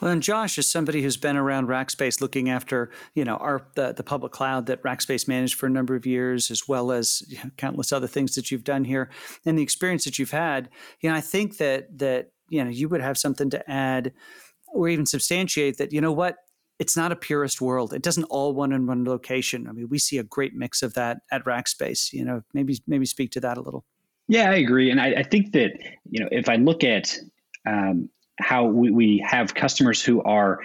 Well, 0.00 0.10
and 0.10 0.22
Josh, 0.22 0.58
as 0.58 0.68
somebody 0.68 1.02
who's 1.02 1.16
been 1.16 1.36
around 1.36 1.68
Rackspace 1.68 2.20
looking 2.20 2.48
after, 2.48 2.90
you 3.14 3.24
know, 3.24 3.36
our 3.36 3.66
the, 3.74 3.92
the 3.92 4.02
public 4.02 4.32
cloud 4.32 4.66
that 4.66 4.82
Rackspace 4.82 5.26
managed 5.28 5.54
for 5.54 5.66
a 5.66 5.70
number 5.70 5.94
of 5.94 6.06
years, 6.06 6.50
as 6.50 6.68
well 6.68 6.92
as 6.92 7.22
you 7.28 7.38
know, 7.38 7.50
countless 7.56 7.92
other 7.92 8.06
things 8.06 8.34
that 8.34 8.50
you've 8.50 8.64
done 8.64 8.84
here, 8.84 9.10
and 9.44 9.58
the 9.58 9.62
experience 9.62 10.04
that 10.04 10.18
you've 10.18 10.30
had, 10.30 10.68
you 11.00 11.10
know, 11.10 11.16
I 11.16 11.20
think 11.20 11.58
that 11.58 11.98
that 11.98 12.30
you 12.48 12.62
know 12.62 12.70
you 12.70 12.88
would 12.88 13.00
have 13.00 13.18
something 13.18 13.50
to 13.50 13.70
add, 13.70 14.12
or 14.72 14.88
even 14.88 15.06
substantiate 15.06 15.78
that. 15.78 15.92
You 15.92 16.00
know 16.00 16.12
what? 16.12 16.38
It's 16.78 16.96
not 16.96 17.12
a 17.12 17.16
purist 17.16 17.60
world. 17.60 17.92
It 17.92 18.02
doesn't 18.02 18.24
all 18.24 18.54
one 18.54 18.72
in 18.72 18.86
one 18.86 19.04
location. 19.04 19.68
I 19.68 19.72
mean, 19.72 19.88
we 19.88 19.98
see 19.98 20.18
a 20.18 20.24
great 20.24 20.54
mix 20.54 20.82
of 20.82 20.94
that 20.94 21.18
at 21.30 21.44
Rackspace. 21.44 22.12
You 22.12 22.24
know, 22.24 22.42
maybe 22.52 22.78
maybe 22.86 23.06
speak 23.06 23.30
to 23.32 23.40
that 23.40 23.58
a 23.58 23.60
little. 23.60 23.84
Yeah, 24.28 24.50
I 24.50 24.54
agree, 24.54 24.90
and 24.90 25.00
I, 25.00 25.14
I 25.18 25.22
think 25.22 25.52
that 25.52 25.72
you 26.10 26.20
know 26.20 26.28
if 26.32 26.48
I 26.48 26.56
look 26.56 26.82
at 26.82 27.16
um, 27.66 28.08
how 28.40 28.64
we, 28.66 28.90
we 28.90 29.24
have 29.26 29.54
customers 29.54 30.02
who 30.02 30.22
are 30.22 30.60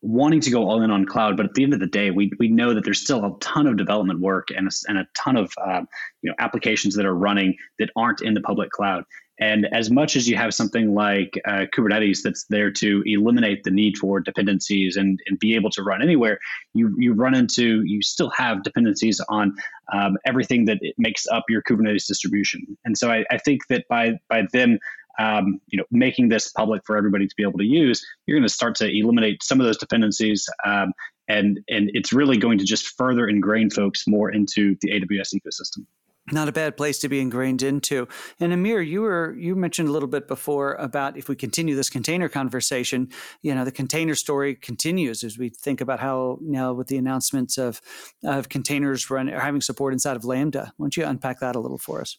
wanting 0.00 0.40
to 0.40 0.50
go 0.50 0.68
all 0.68 0.82
in 0.82 0.90
on 0.90 1.04
cloud, 1.04 1.36
but 1.36 1.46
at 1.46 1.54
the 1.54 1.64
end 1.64 1.74
of 1.74 1.80
the 1.80 1.86
day, 1.86 2.10
we, 2.10 2.30
we 2.38 2.48
know 2.48 2.72
that 2.74 2.84
there's 2.84 3.00
still 3.00 3.24
a 3.24 3.36
ton 3.40 3.66
of 3.66 3.76
development 3.76 4.20
work 4.20 4.48
and 4.56 4.68
a, 4.68 4.70
and 4.86 4.98
a 4.98 5.06
ton 5.16 5.36
of 5.36 5.52
uh, 5.60 5.82
you 6.22 6.30
know 6.30 6.34
applications 6.38 6.94
that 6.94 7.06
are 7.06 7.14
running 7.14 7.56
that 7.78 7.90
aren't 7.96 8.20
in 8.20 8.34
the 8.34 8.40
public 8.40 8.70
cloud. 8.70 9.04
And 9.40 9.66
as 9.72 9.90
much 9.90 10.16
as 10.16 10.28
you 10.28 10.36
have 10.36 10.52
something 10.52 10.94
like 10.94 11.40
uh, 11.46 11.66
Kubernetes 11.74 12.22
that's 12.22 12.44
there 12.46 12.70
to 12.72 13.02
eliminate 13.06 13.62
the 13.64 13.70
need 13.70 13.96
for 13.96 14.20
dependencies 14.20 14.96
and, 14.96 15.20
and 15.26 15.38
be 15.38 15.54
able 15.54 15.70
to 15.70 15.82
run 15.82 16.02
anywhere, 16.02 16.38
you, 16.74 16.94
you 16.98 17.12
run 17.12 17.34
into, 17.34 17.82
you 17.84 18.02
still 18.02 18.30
have 18.30 18.62
dependencies 18.62 19.20
on 19.28 19.54
um, 19.92 20.16
everything 20.26 20.64
that 20.64 20.78
makes 20.98 21.26
up 21.28 21.44
your 21.48 21.62
Kubernetes 21.62 22.06
distribution. 22.06 22.76
And 22.84 22.98
so 22.98 23.10
I, 23.10 23.24
I 23.30 23.38
think 23.38 23.66
that 23.68 23.86
by, 23.88 24.14
by 24.28 24.42
them 24.52 24.78
um, 25.18 25.60
you 25.66 25.76
know, 25.76 25.84
making 25.90 26.28
this 26.28 26.48
public 26.48 26.82
for 26.86 26.96
everybody 26.96 27.26
to 27.26 27.34
be 27.36 27.42
able 27.42 27.58
to 27.58 27.64
use, 27.64 28.06
you're 28.26 28.38
going 28.38 28.46
to 28.46 28.52
start 28.52 28.76
to 28.76 28.88
eliminate 28.88 29.42
some 29.42 29.60
of 29.60 29.66
those 29.66 29.76
dependencies, 29.76 30.48
um, 30.64 30.92
and 31.26 31.58
and 31.68 31.90
it's 31.92 32.12
really 32.12 32.36
going 32.36 32.56
to 32.58 32.64
just 32.64 32.96
further 32.96 33.26
ingrain 33.28 33.68
folks 33.68 34.06
more 34.06 34.30
into 34.30 34.76
the 34.80 34.92
AWS 34.92 35.34
ecosystem 35.34 35.84
not 36.32 36.48
a 36.48 36.52
bad 36.52 36.76
place 36.76 36.98
to 37.00 37.08
be 37.08 37.20
ingrained 37.20 37.62
into. 37.62 38.08
And 38.40 38.52
Amir, 38.52 38.80
you 38.80 39.02
were 39.02 39.34
you 39.36 39.54
mentioned 39.54 39.88
a 39.88 39.92
little 39.92 40.08
bit 40.08 40.28
before 40.28 40.74
about 40.74 41.16
if 41.16 41.28
we 41.28 41.36
continue 41.36 41.74
this 41.74 41.90
container 41.90 42.28
conversation, 42.28 43.08
you 43.42 43.54
know, 43.54 43.64
the 43.64 43.72
container 43.72 44.14
story 44.14 44.54
continues 44.54 45.24
as 45.24 45.38
we 45.38 45.48
think 45.48 45.80
about 45.80 46.00
how 46.00 46.38
now 46.40 46.72
with 46.72 46.88
the 46.88 46.96
announcements 46.96 47.58
of 47.58 47.80
of 48.24 48.48
containers 48.48 49.10
run 49.10 49.28
or 49.28 49.40
having 49.40 49.60
support 49.60 49.92
inside 49.92 50.16
of 50.16 50.24
Lambda. 50.24 50.72
Why 50.76 50.84
don't 50.84 50.96
you 50.96 51.04
unpack 51.04 51.40
that 51.40 51.56
a 51.56 51.60
little 51.60 51.78
for 51.78 52.00
us? 52.00 52.18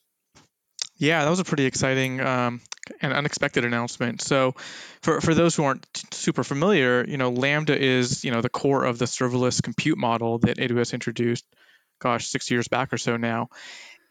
Yeah, 0.99 1.23
that 1.23 1.29
was 1.29 1.39
a 1.39 1.45
pretty 1.45 1.65
exciting 1.65 2.19
um, 2.19 2.59
and 3.01 3.13
unexpected 3.13 3.63
announcement. 3.63 4.21
So, 4.21 4.55
for, 5.01 5.21
for 5.21 5.33
those 5.33 5.55
who 5.55 5.63
aren't 5.63 5.87
super 6.11 6.43
familiar, 6.43 7.05
you 7.07 7.17
know, 7.17 7.29
Lambda 7.31 7.81
is 7.81 8.25
you 8.25 8.31
know 8.31 8.41
the 8.41 8.49
core 8.49 8.83
of 8.83 8.99
the 8.99 9.05
serverless 9.05 9.63
compute 9.63 9.97
model 9.97 10.39
that 10.39 10.57
AWS 10.57 10.93
introduced, 10.93 11.45
gosh, 11.99 12.27
six 12.27 12.51
years 12.51 12.67
back 12.67 12.91
or 12.91 12.97
so 12.97 13.15
now. 13.15 13.49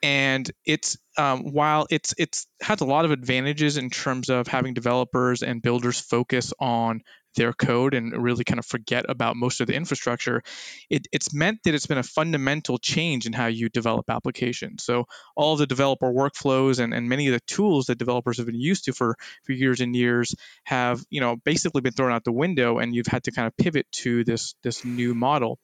And 0.02 0.48
it's 0.64 0.96
um, 1.16 1.52
while 1.52 1.86
it's 1.90 2.14
it's 2.18 2.46
has 2.60 2.80
a 2.80 2.84
lot 2.84 3.04
of 3.04 3.10
advantages 3.10 3.76
in 3.76 3.90
terms 3.90 4.30
of 4.30 4.46
having 4.46 4.74
developers 4.74 5.42
and 5.42 5.60
builders 5.60 6.00
focus 6.00 6.52
on 6.60 7.02
their 7.38 7.52
code 7.52 7.94
and 7.94 8.12
really 8.22 8.44
kind 8.44 8.58
of 8.58 8.66
forget 8.66 9.06
about 9.08 9.36
most 9.36 9.60
of 9.60 9.66
the 9.66 9.74
infrastructure, 9.74 10.42
it, 10.90 11.06
it's 11.12 11.32
meant 11.32 11.60
that 11.64 11.74
it's 11.74 11.86
been 11.86 11.98
a 11.98 12.02
fundamental 12.02 12.78
change 12.78 13.26
in 13.26 13.32
how 13.32 13.46
you 13.46 13.68
develop 13.68 14.10
applications. 14.10 14.82
So 14.84 15.06
all 15.36 15.56
the 15.56 15.66
developer 15.66 16.12
workflows 16.12 16.80
and, 16.80 16.92
and 16.92 17.08
many 17.08 17.28
of 17.28 17.34
the 17.34 17.40
tools 17.46 17.86
that 17.86 17.98
developers 17.98 18.38
have 18.38 18.46
been 18.46 18.60
used 18.60 18.84
to 18.84 18.92
for, 18.92 19.16
for 19.44 19.52
years 19.52 19.80
and 19.80 19.94
years 19.94 20.34
have, 20.64 21.02
you 21.10 21.20
know, 21.20 21.36
basically 21.36 21.80
been 21.80 21.92
thrown 21.92 22.12
out 22.12 22.24
the 22.24 22.32
window 22.32 22.78
and 22.78 22.94
you've 22.94 23.06
had 23.06 23.24
to 23.24 23.30
kind 23.30 23.46
of 23.46 23.56
pivot 23.56 23.86
to 23.92 24.24
this 24.24 24.54
this 24.62 24.84
new 24.84 25.14
model. 25.14 25.58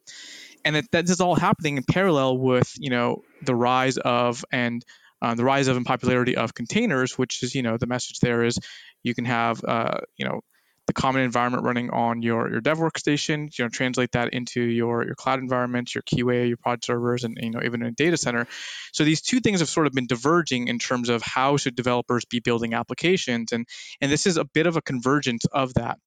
And 0.65 0.77
it, 0.77 0.87
that 0.93 1.09
is 1.09 1.21
all 1.21 1.35
happening 1.35 1.77
in 1.77 1.85
parallel 1.85 2.39
with, 2.39 2.73
you 2.79 2.91
know, 2.91 3.23
the 3.43 3.55
rise 3.55 3.99
of 3.99 4.45
and 4.51 4.85
uh, 5.21 5.35
the 5.35 5.45
rise 5.45 5.69
of 5.69 5.77
and 5.77 5.87
popularity 5.87 6.37
of 6.37 6.55
containers, 6.55 7.17
which 7.17 7.43
is, 7.43 7.55
you 7.55 7.63
know, 7.63 7.77
the 7.77 7.87
message 7.87 8.19
there 8.21 8.45
is 8.45 8.59
you 9.03 9.15
can 9.15 9.25
have, 9.25 9.63
uh, 9.65 9.99
you 10.17 10.27
know, 10.27 10.41
the 10.87 10.93
common 10.93 11.23
environment 11.23 11.65
running 11.65 11.91
on 11.91 12.21
your, 12.21 12.51
your 12.51 12.61
dev 12.61 12.79
workstation, 12.79 13.57
you 13.59 13.65
know, 13.65 13.69
translate 13.71 14.13
that 14.13 14.35
into 14.35 14.61
your, 14.61 15.05
your 15.05 15.15
cloud 15.15 15.39
environments, 15.39 15.95
your 15.95 16.03
QA, 16.03 16.49
your 16.49 16.59
pod 16.59 16.85
servers, 16.85 17.25
and 17.25 17.39
you 17.41 17.51
know, 17.51 17.61
even 17.65 17.81
in 17.81 17.89
a 17.89 17.93
data 17.93 18.17
center. 18.17 18.47
So 18.93 19.05
these 19.05 19.23
two 19.23 19.41
things 19.41 19.61
have 19.61 19.69
sort 19.69 19.87
of 19.87 19.95
been 19.95 20.07
diverging 20.07 20.69
in 20.69 20.79
terms 20.79 21.09
of 21.09 21.23
how 21.23 21.57
should 21.57 21.75
developers 21.75 22.27
be 22.27 22.41
building 22.41 22.75
applications, 22.75 23.53
and 23.53 23.67
and 24.01 24.13
this 24.13 24.27
is 24.27 24.37
a 24.37 24.45
bit 24.45 24.67
of 24.67 24.77
a 24.77 24.83
convergence 24.83 25.47
of 25.47 25.73
that. 25.75 25.99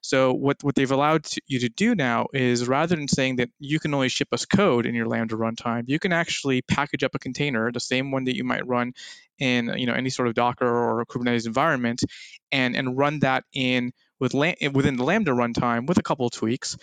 So 0.00 0.32
what, 0.32 0.58
what 0.62 0.74
they've 0.74 0.90
allowed 0.90 1.24
to, 1.24 1.40
you 1.46 1.60
to 1.60 1.68
do 1.68 1.94
now 1.94 2.26
is 2.32 2.66
rather 2.68 2.94
than 2.96 3.08
saying 3.08 3.36
that 3.36 3.50
you 3.58 3.80
can 3.80 3.92
only 3.94 4.08
ship 4.08 4.28
us 4.32 4.44
code 4.44 4.86
in 4.86 4.94
your 4.94 5.06
Lambda 5.06 5.36
runtime, 5.36 5.84
you 5.86 5.98
can 5.98 6.12
actually 6.12 6.62
package 6.62 7.02
up 7.02 7.14
a 7.14 7.18
container, 7.18 7.72
the 7.72 7.80
same 7.80 8.10
one 8.10 8.24
that 8.24 8.36
you 8.36 8.44
might 8.44 8.66
run 8.66 8.92
in 9.38 9.72
you 9.76 9.86
know 9.86 9.92
any 9.92 10.10
sort 10.10 10.28
of 10.28 10.34
Docker 10.34 10.66
or 10.66 11.04
Kubernetes 11.06 11.46
environment, 11.46 12.02
and 12.50 12.76
and 12.76 12.96
run 12.96 13.20
that 13.20 13.44
in 13.52 13.92
with 14.18 14.34
within 14.34 14.96
the 14.96 15.04
Lambda 15.04 15.32
runtime 15.32 15.86
with 15.86 15.98
a 15.98 16.02
couple 16.02 16.26
of 16.26 16.32
tweaks, 16.32 16.76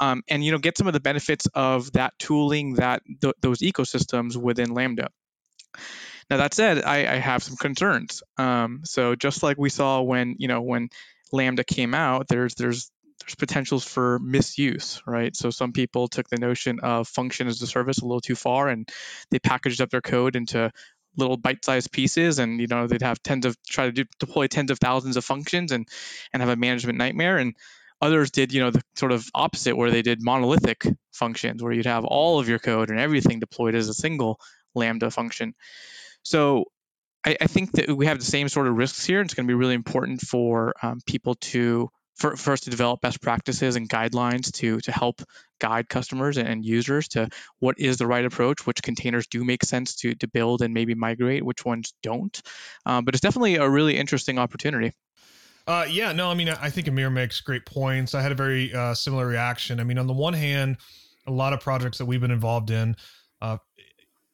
um, 0.00 0.22
and 0.28 0.44
you 0.44 0.52
know 0.52 0.58
get 0.58 0.76
some 0.76 0.86
of 0.86 0.92
the 0.92 1.00
benefits 1.00 1.46
of 1.54 1.92
that 1.92 2.18
tooling, 2.18 2.74
that 2.74 3.02
th- 3.20 3.34
those 3.40 3.60
ecosystems 3.60 4.36
within 4.36 4.74
Lambda. 4.74 5.08
Now 6.28 6.38
that 6.38 6.54
said, 6.54 6.84
I, 6.84 6.98
I 6.98 7.16
have 7.16 7.42
some 7.42 7.56
concerns. 7.56 8.22
Um, 8.36 8.82
so 8.84 9.16
just 9.16 9.42
like 9.42 9.58
we 9.58 9.68
saw 9.68 10.00
when 10.02 10.36
you 10.38 10.48
know 10.48 10.62
when 10.62 10.88
Lambda 11.32 11.64
came 11.64 11.94
out, 11.94 12.28
there's 12.28 12.54
there's 12.54 12.90
there's 13.20 13.34
potentials 13.34 13.84
for 13.84 14.18
misuse, 14.18 15.02
right? 15.06 15.36
So 15.36 15.50
some 15.50 15.72
people 15.72 16.08
took 16.08 16.28
the 16.28 16.38
notion 16.38 16.80
of 16.80 17.06
function 17.06 17.48
as 17.48 17.60
a 17.60 17.66
service 17.66 17.98
a 17.98 18.06
little 18.06 18.20
too 18.20 18.34
far, 18.34 18.68
and 18.68 18.88
they 19.30 19.38
packaged 19.38 19.80
up 19.80 19.90
their 19.90 20.00
code 20.00 20.36
into 20.36 20.70
little 21.16 21.36
bite-sized 21.36 21.90
pieces 21.92 22.38
and 22.38 22.60
you 22.60 22.66
know 22.66 22.86
they'd 22.86 23.02
have 23.02 23.22
tens 23.22 23.44
of 23.44 23.56
try 23.68 23.86
to 23.86 23.92
do, 23.92 24.04
deploy 24.18 24.46
tens 24.46 24.70
of 24.70 24.78
thousands 24.78 25.16
of 25.16 25.24
functions 25.24 25.72
and 25.72 25.88
and 26.32 26.40
have 26.40 26.50
a 26.50 26.56
management 26.56 26.98
nightmare 26.98 27.36
and 27.38 27.56
others 28.00 28.30
did 28.30 28.52
you 28.52 28.60
know 28.60 28.70
the 28.70 28.82
sort 28.94 29.12
of 29.12 29.28
opposite 29.34 29.76
where 29.76 29.90
they 29.90 30.02
did 30.02 30.22
monolithic 30.22 30.86
functions 31.12 31.62
where 31.62 31.72
you'd 31.72 31.86
have 31.86 32.04
all 32.04 32.38
of 32.38 32.48
your 32.48 32.58
code 32.60 32.90
and 32.90 33.00
everything 33.00 33.40
deployed 33.40 33.74
as 33.74 33.88
a 33.88 33.94
single 33.94 34.38
lambda 34.74 35.10
function 35.10 35.52
so 36.22 36.64
I, 37.24 37.36
I 37.40 37.46
think 37.46 37.72
that 37.72 37.90
we 37.90 38.06
have 38.06 38.18
the 38.18 38.24
same 38.24 38.48
sort 38.48 38.66
of 38.66 38.76
risks 38.76 39.04
here 39.04 39.20
and 39.20 39.26
it's 39.26 39.34
going 39.34 39.46
to 39.46 39.50
be 39.50 39.54
really 39.54 39.74
important 39.74 40.20
for 40.20 40.74
um, 40.82 41.00
people 41.06 41.34
to 41.36 41.90
for, 42.20 42.52
us 42.52 42.60
to 42.60 42.70
develop 42.70 43.00
best 43.00 43.22
practices 43.22 43.76
and 43.76 43.88
guidelines 43.88 44.52
to 44.52 44.78
to 44.80 44.92
help 44.92 45.22
guide 45.58 45.88
customers 45.88 46.36
and 46.36 46.64
users 46.64 47.08
to 47.08 47.28
what 47.58 47.78
is 47.78 47.96
the 47.96 48.06
right 48.06 48.24
approach, 48.24 48.66
which 48.66 48.82
containers 48.82 49.26
do 49.26 49.42
make 49.42 49.64
sense 49.64 49.96
to 49.96 50.14
to 50.16 50.28
build 50.28 50.62
and 50.62 50.74
maybe 50.74 50.94
migrate, 50.94 51.44
which 51.44 51.64
ones 51.64 51.94
don't. 52.02 52.40
Um, 52.84 53.04
but 53.04 53.14
it's 53.14 53.22
definitely 53.22 53.56
a 53.56 53.68
really 53.68 53.96
interesting 53.96 54.38
opportunity. 54.38 54.92
Uh, 55.66 55.86
yeah, 55.88 56.12
no, 56.12 56.30
I 56.30 56.34
mean, 56.34 56.48
I 56.48 56.70
think 56.70 56.88
Amir 56.88 57.10
makes 57.10 57.40
great 57.40 57.64
points. 57.64 58.14
I 58.14 58.22
had 58.22 58.32
a 58.32 58.34
very 58.34 58.74
uh, 58.74 58.94
similar 58.94 59.26
reaction. 59.26 59.78
I 59.78 59.84
mean, 59.84 59.98
on 59.98 60.06
the 60.06 60.12
one 60.12 60.34
hand, 60.34 60.78
a 61.26 61.30
lot 61.30 61.52
of 61.52 61.60
projects 61.60 61.98
that 61.98 62.06
we've 62.06 62.20
been 62.20 62.30
involved 62.30 62.70
in, 62.70 62.96
uh, 63.40 63.58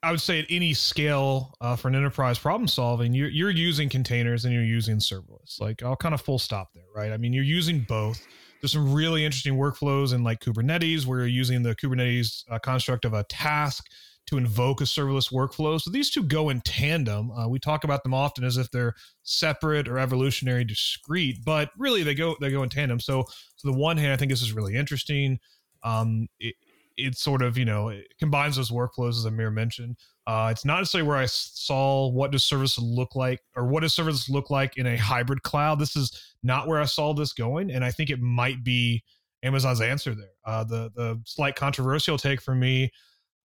I 0.03 0.11
would 0.11 0.21
say 0.21 0.39
at 0.39 0.47
any 0.51 0.75
scale 0.75 1.55
uh, 1.61 1.75
for 1.75 1.89
an 1.89 1.95
enterprise 1.95 2.39
problem 2.39 2.69
solving, 2.69 3.13
you're, 3.13 3.31
you're 3.31 3.51
using 3.51 3.89
containers 3.89 4.45
and 4.45 4.55
you're 4.55 4.63
using 4.63 4.97
serverless. 4.99 5.61
Like 5.61 5.83
I'll 5.83 5.97
kind 5.97 6.15
of 6.15 6.21
full 6.21 6.39
stop 6.39 6.73
there, 6.75 6.85
right? 6.95 7.13
I 7.13 7.17
mean, 7.17 7.33
you're 7.33 7.45
using 7.45 7.81
both. 7.81 8.25
There's 8.61 8.73
some 8.73 8.93
really 8.93 9.25
interesting 9.25 9.57
workflows 9.57 10.15
in 10.15 10.23
like 10.23 10.41
Kubernetes 10.41 11.07
where 11.07 11.21
you're 11.21 11.29
using 11.29 11.63
the 11.63 11.75
Kubernetes 11.75 12.45
uh, 12.51 12.59
construct 12.59 13.05
of 13.05 13.15
a 13.15 13.25
task 13.25 13.87
to 14.27 14.39
invoke 14.39 14.81
a 14.81 14.85
serverless 14.85 15.33
workflow. 15.33 15.81
So 15.81 15.91
these 15.91 16.11
two 16.11 16.23
go 16.23 16.49
in 16.49 16.61
tandem. 16.63 17.31
Uh, 17.31 17.49
we 17.49 17.59
talk 17.59 17.85
about 17.85 18.03
them 18.03 18.13
often 18.13 18.45
as 18.45 18.57
if 18.57 18.71
they're 18.71 18.95
separate 19.23 19.89
or 19.89 19.99
evolutionary 19.99 20.65
discrete, 20.65 21.45
but 21.45 21.71
really 21.79 22.03
they 22.03 22.15
go 22.15 22.37
they 22.41 22.51
go 22.51 22.63
in 22.63 22.69
tandem. 22.69 22.99
So, 22.99 23.25
so 23.57 23.71
the 23.71 23.77
one 23.77 23.97
hand, 23.97 24.13
I 24.13 24.17
think 24.17 24.31
this 24.31 24.43
is 24.43 24.53
really 24.53 24.75
interesting. 24.75 25.39
Um, 25.85 26.27
it, 26.41 26.57
it 26.97 27.17
sort 27.17 27.43
of 27.43 27.59
you 27.59 27.65
know 27.65 27.93
combines 28.19 28.57
those 28.57 28.71
workflows 28.71 29.11
as 29.11 29.25
Amir 29.25 29.51
mentioned. 29.51 29.97
Uh, 30.27 30.49
it's 30.51 30.65
not 30.65 30.79
necessarily 30.79 31.07
where 31.07 31.19
I 31.19 31.27
saw 31.27 32.09
what 32.09 32.33
does 32.33 32.45
service 32.45 32.79
look 32.79 33.15
like 33.15 33.41
or 33.55 33.67
what 33.67 33.83
does 33.83 33.95
service 33.95 34.29
look 34.29 34.51
like 34.51 34.77
in 34.77 34.87
a 34.87 34.97
hybrid 34.97 35.43
cloud. 35.43 35.79
This 35.79 35.95
is 35.95 36.35
not 36.43 36.67
where 36.67 36.81
I 36.81 36.85
saw 36.85 37.15
this 37.15 37.33
going, 37.33 37.71
and 37.71 37.85
I 37.85 37.91
think 37.91 38.11
it 38.11 38.21
might 38.21 38.65
be 38.65 39.03
Amazon's 39.43 39.81
answer 39.81 40.15
there. 40.15 40.35
Uh, 40.45 40.65
the 40.65 40.91
the 40.95 41.21
slight 41.25 41.57
controversial 41.57 42.19
take 42.19 42.41
for 42.41 42.55
me 42.55 42.91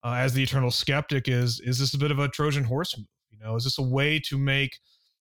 uh, 0.03 0.13
as 0.13 0.33
the 0.33 0.43
eternal 0.43 0.71
skeptic 0.71 1.27
is 1.27 1.59
is 1.59 1.79
this 1.79 1.93
a 1.93 1.97
bit 1.97 2.11
of 2.11 2.19
a 2.19 2.27
Trojan 2.27 2.63
horse 2.63 2.97
move? 2.97 3.07
You 3.29 3.39
know, 3.39 3.55
is 3.55 3.63
this 3.63 3.77
a 3.77 3.83
way 3.83 4.19
to 4.27 4.37
make 4.37 4.77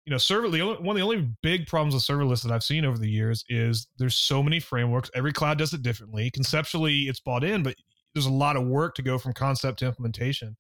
you 0.06 0.10
know, 0.10 0.18
server 0.18 0.48
the 0.48 0.60
only, 0.60 0.82
one 0.82 0.96
of 0.96 0.96
the 0.96 1.04
only 1.04 1.28
big 1.42 1.66
problems 1.66 1.94
with 1.94 2.02
serverless 2.02 2.42
that 2.42 2.50
I've 2.50 2.64
seen 2.64 2.84
over 2.84 2.98
the 2.98 3.08
years 3.08 3.44
is 3.48 3.86
there's 3.98 4.16
so 4.16 4.42
many 4.42 4.58
frameworks. 4.58 5.10
Every 5.14 5.32
cloud 5.32 5.58
does 5.58 5.74
it 5.74 5.82
differently. 5.82 6.30
Conceptually, 6.30 7.02
it's 7.02 7.20
bought 7.20 7.44
in, 7.44 7.62
but 7.62 7.74
there's 8.14 8.26
a 8.26 8.32
lot 8.32 8.56
of 8.56 8.66
work 8.66 8.94
to 8.96 9.02
go 9.02 9.18
from 9.18 9.32
concept 9.32 9.80
to 9.80 9.86
implementation. 9.86 10.56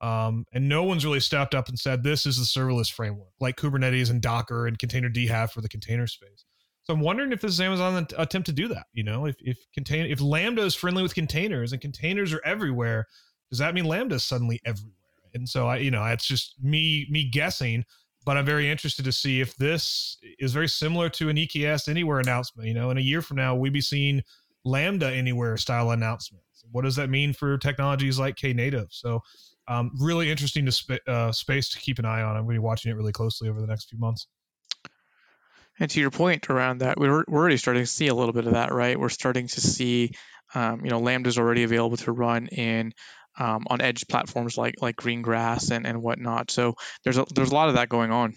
Um, 0.00 0.46
and 0.52 0.68
no 0.68 0.82
one's 0.82 1.04
really 1.04 1.20
stepped 1.20 1.54
up 1.54 1.68
and 1.68 1.78
said 1.78 2.02
this 2.02 2.24
is 2.24 2.38
the 2.38 2.44
serverless 2.44 2.90
framework, 2.90 3.32
like 3.38 3.56
Kubernetes 3.56 4.10
and 4.10 4.22
Docker 4.22 4.66
and 4.66 4.78
Containerd 4.78 5.28
have 5.28 5.52
for 5.52 5.60
the 5.60 5.68
container 5.68 6.06
space. 6.06 6.46
So 6.84 6.94
I'm 6.94 7.00
wondering 7.00 7.32
if 7.32 7.42
this 7.42 7.52
is 7.52 7.60
Amazon 7.60 8.06
attempt 8.16 8.46
to 8.46 8.52
do 8.52 8.66
that. 8.68 8.86
You 8.94 9.04
know, 9.04 9.26
if 9.26 9.36
if 9.40 9.58
contain 9.74 10.06
if 10.06 10.20
Lambda 10.20 10.62
is 10.62 10.74
friendly 10.74 11.02
with 11.02 11.14
containers 11.14 11.72
and 11.72 11.80
containers 11.80 12.32
are 12.32 12.40
everywhere, 12.44 13.06
does 13.50 13.58
that 13.58 13.74
mean 13.74 13.84
Lambda 13.84 14.16
is 14.16 14.24
suddenly 14.24 14.60
everywhere? 14.64 14.94
And 15.34 15.48
so 15.48 15.68
I, 15.68 15.76
you 15.76 15.90
know, 15.90 16.04
it's 16.06 16.26
just 16.26 16.54
me 16.62 17.06
me 17.10 17.28
guessing, 17.30 17.84
but 18.24 18.38
I'm 18.38 18.46
very 18.46 18.70
interested 18.70 19.04
to 19.04 19.12
see 19.12 19.40
if 19.42 19.54
this 19.56 20.16
is 20.38 20.52
very 20.54 20.68
similar 20.68 21.10
to 21.10 21.28
an 21.28 21.36
EKS 21.36 21.88
Anywhere 21.88 22.18
announcement. 22.18 22.66
You 22.66 22.74
know, 22.74 22.90
in 22.90 22.96
a 22.96 23.02
year 23.02 23.20
from 23.20 23.36
now, 23.36 23.54
we'd 23.54 23.74
be 23.74 23.82
seeing 23.82 24.22
Lambda 24.64 25.12
Anywhere 25.12 25.58
style 25.58 25.90
announcement 25.90 26.42
what 26.70 26.84
does 26.84 26.96
that 26.96 27.10
mean 27.10 27.32
for 27.32 27.58
technologies 27.58 28.18
like 28.18 28.36
Knative? 28.36 28.88
So, 28.90 29.20
um, 29.68 29.92
really 30.00 30.30
interesting 30.30 30.66
to 30.66 30.72
sp- 30.72 31.06
uh, 31.06 31.32
space 31.32 31.70
to 31.70 31.78
keep 31.78 31.98
an 31.98 32.04
eye 32.04 32.22
on. 32.22 32.36
I'm 32.36 32.44
going 32.44 32.56
to 32.56 32.60
be 32.60 32.64
watching 32.64 32.90
it 32.90 32.96
really 32.96 33.12
closely 33.12 33.48
over 33.48 33.60
the 33.60 33.66
next 33.66 33.88
few 33.88 33.98
months. 33.98 34.26
And 35.78 35.90
to 35.90 36.00
your 36.00 36.10
point 36.10 36.50
around 36.50 36.78
that, 36.78 36.98
we're, 36.98 37.24
we're 37.26 37.40
already 37.40 37.56
starting 37.56 37.82
to 37.82 37.86
see 37.86 38.08
a 38.08 38.14
little 38.14 38.34
bit 38.34 38.46
of 38.46 38.52
that, 38.52 38.72
right? 38.72 38.98
We're 38.98 39.08
starting 39.08 39.46
to 39.46 39.60
see, 39.60 40.12
um, 40.54 40.84
you 40.84 40.90
know, 40.90 40.98
Lambda 40.98 41.28
is 41.28 41.38
already 41.38 41.62
available 41.62 41.96
to 41.98 42.12
run 42.12 42.48
in 42.48 42.92
um, 43.38 43.64
on 43.68 43.80
edge 43.80 44.06
platforms 44.06 44.58
like 44.58 44.74
like 44.82 44.96
Greengrass 44.96 45.70
and, 45.70 45.86
and 45.86 46.02
whatnot. 46.02 46.50
So 46.50 46.74
there's 47.04 47.16
a, 47.16 47.26
there's 47.34 47.50
a 47.50 47.54
lot 47.54 47.68
of 47.68 47.76
that 47.76 47.88
going 47.88 48.10
on. 48.10 48.34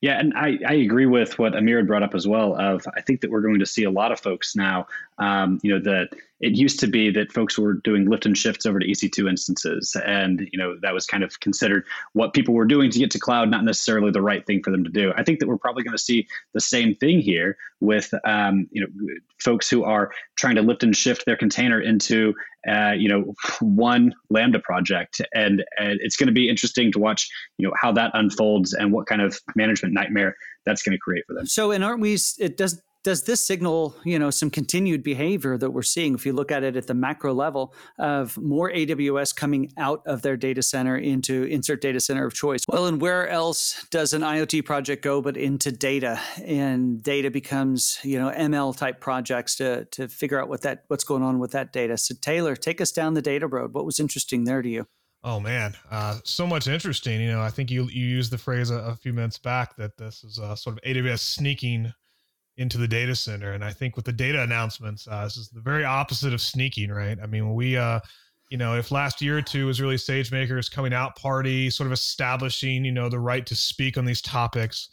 Yeah, 0.00 0.18
and 0.18 0.34
I, 0.34 0.58
I 0.66 0.74
agree 0.74 1.06
with 1.06 1.38
what 1.38 1.56
Amir 1.56 1.78
had 1.78 1.86
brought 1.86 2.02
up 2.02 2.14
as 2.14 2.26
well. 2.26 2.54
Of 2.56 2.86
I 2.94 3.00
think 3.00 3.22
that 3.22 3.30
we're 3.30 3.40
going 3.40 3.60
to 3.60 3.66
see 3.66 3.84
a 3.84 3.90
lot 3.90 4.12
of 4.12 4.20
folks 4.20 4.54
now. 4.54 4.86
Um, 5.18 5.60
you 5.62 5.72
know 5.72 5.82
that 5.84 6.08
it 6.42 6.56
used 6.56 6.80
to 6.80 6.88
be 6.88 7.10
that 7.12 7.32
folks 7.32 7.56
were 7.56 7.74
doing 7.74 8.10
lift 8.10 8.26
and 8.26 8.36
shifts 8.36 8.66
over 8.66 8.80
to 8.80 8.86
EC2 8.86 9.30
instances, 9.30 9.96
and 10.04 10.48
you 10.52 10.58
know 10.58 10.76
that 10.82 10.92
was 10.92 11.06
kind 11.06 11.22
of 11.22 11.38
considered 11.38 11.84
what 12.14 12.34
people 12.34 12.52
were 12.52 12.64
doing 12.64 12.90
to 12.90 12.98
get 12.98 13.12
to 13.12 13.20
cloud, 13.20 13.48
not 13.48 13.64
necessarily 13.64 14.10
the 14.10 14.20
right 14.20 14.44
thing 14.44 14.60
for 14.62 14.72
them 14.72 14.82
to 14.82 14.90
do. 14.90 15.12
I 15.16 15.22
think 15.22 15.38
that 15.38 15.46
we're 15.46 15.56
probably 15.56 15.84
going 15.84 15.96
to 15.96 16.02
see 16.02 16.26
the 16.52 16.60
same 16.60 16.96
thing 16.96 17.20
here 17.20 17.56
with 17.80 18.12
um, 18.24 18.66
you 18.72 18.82
know 18.82 19.14
folks 19.38 19.70
who 19.70 19.84
are 19.84 20.10
trying 20.36 20.56
to 20.56 20.62
lift 20.62 20.82
and 20.82 20.96
shift 20.96 21.24
their 21.26 21.36
container 21.36 21.80
into 21.80 22.34
uh, 22.68 22.90
you 22.90 23.08
know 23.08 23.34
one 23.60 24.12
Lambda 24.28 24.58
project, 24.58 25.22
and, 25.32 25.64
and 25.78 26.00
it's 26.02 26.16
going 26.16 26.26
to 26.26 26.32
be 26.32 26.48
interesting 26.48 26.90
to 26.90 26.98
watch 26.98 27.30
you 27.56 27.68
know 27.68 27.74
how 27.80 27.92
that 27.92 28.10
unfolds 28.14 28.72
and 28.72 28.92
what 28.92 29.06
kind 29.06 29.22
of 29.22 29.38
management 29.54 29.94
nightmare 29.94 30.34
that's 30.66 30.82
going 30.82 30.92
to 30.92 30.98
create 30.98 31.24
for 31.28 31.34
them. 31.34 31.46
So, 31.46 31.70
and 31.70 31.84
aren't 31.84 32.00
we? 32.00 32.18
It 32.38 32.56
does 32.56 32.82
does 33.04 33.24
this 33.24 33.44
signal, 33.44 33.96
you 34.04 34.18
know, 34.18 34.30
some 34.30 34.50
continued 34.50 35.02
behavior 35.02 35.58
that 35.58 35.70
we're 35.70 35.82
seeing 35.82 36.14
if 36.14 36.24
you 36.24 36.32
look 36.32 36.52
at 36.52 36.62
it 36.62 36.76
at 36.76 36.86
the 36.86 36.94
macro 36.94 37.34
level 37.34 37.74
of 37.98 38.36
more 38.38 38.70
AWS 38.70 39.34
coming 39.34 39.72
out 39.76 40.02
of 40.06 40.22
their 40.22 40.36
data 40.36 40.62
center 40.62 40.96
into 40.96 41.44
insert 41.44 41.80
data 41.80 42.00
center 42.00 42.26
of 42.26 42.34
choice? 42.34 42.62
Well, 42.68 42.86
and 42.86 43.00
where 43.00 43.28
else 43.28 43.84
does 43.90 44.12
an 44.12 44.22
IoT 44.22 44.64
project 44.64 45.02
go 45.02 45.20
but 45.20 45.36
into 45.36 45.72
data? 45.72 46.20
And 46.44 47.02
data 47.02 47.30
becomes, 47.30 47.98
you 48.02 48.18
know, 48.18 48.30
ML 48.30 48.76
type 48.76 49.00
projects 49.00 49.56
to 49.56 49.84
to 49.86 50.08
figure 50.08 50.40
out 50.40 50.48
what 50.48 50.62
that 50.62 50.84
what's 50.88 51.04
going 51.04 51.22
on 51.22 51.38
with 51.38 51.52
that 51.52 51.72
data. 51.72 51.96
So 51.96 52.14
Taylor, 52.20 52.54
take 52.56 52.80
us 52.80 52.92
down 52.92 53.14
the 53.14 53.22
data 53.22 53.46
road. 53.46 53.74
What 53.74 53.84
was 53.84 53.98
interesting 53.98 54.44
there 54.44 54.62
to 54.62 54.68
you? 54.68 54.86
Oh 55.24 55.38
man, 55.38 55.74
uh, 55.90 56.18
so 56.24 56.46
much 56.48 56.66
interesting. 56.66 57.20
You 57.20 57.30
know, 57.30 57.42
I 57.42 57.50
think 57.50 57.70
you 57.70 57.84
you 57.84 58.06
used 58.06 58.32
the 58.32 58.38
phrase 58.38 58.70
a, 58.70 58.78
a 58.78 58.96
few 58.96 59.12
minutes 59.12 59.38
back 59.38 59.76
that 59.76 59.96
this 59.96 60.24
is 60.24 60.40
uh, 60.40 60.56
sort 60.56 60.76
of 60.76 60.82
AWS 60.82 61.20
sneaking 61.20 61.92
into 62.56 62.78
the 62.78 62.88
data 62.88 63.14
center. 63.14 63.52
And 63.52 63.64
I 63.64 63.72
think 63.72 63.96
with 63.96 64.04
the 64.04 64.12
data 64.12 64.42
announcements, 64.42 65.08
uh, 65.08 65.24
this 65.24 65.36
is 65.36 65.48
the 65.48 65.60
very 65.60 65.84
opposite 65.84 66.34
of 66.34 66.40
sneaking, 66.40 66.90
right? 66.90 67.18
I 67.22 67.26
mean, 67.26 67.54
we, 67.54 67.76
uh, 67.76 68.00
you 68.50 68.58
know, 68.58 68.76
if 68.76 68.90
last 68.90 69.22
year 69.22 69.38
or 69.38 69.42
two 69.42 69.66
was 69.66 69.80
really 69.80 69.96
SageMaker's 69.96 70.68
coming 70.68 70.92
out 70.92 71.16
party, 71.16 71.70
sort 71.70 71.86
of 71.86 71.92
establishing, 71.92 72.84
you 72.84 72.92
know, 72.92 73.08
the 73.08 73.18
right 73.18 73.46
to 73.46 73.54
speak 73.54 73.96
on 73.96 74.04
these 74.04 74.20
topics, 74.20 74.90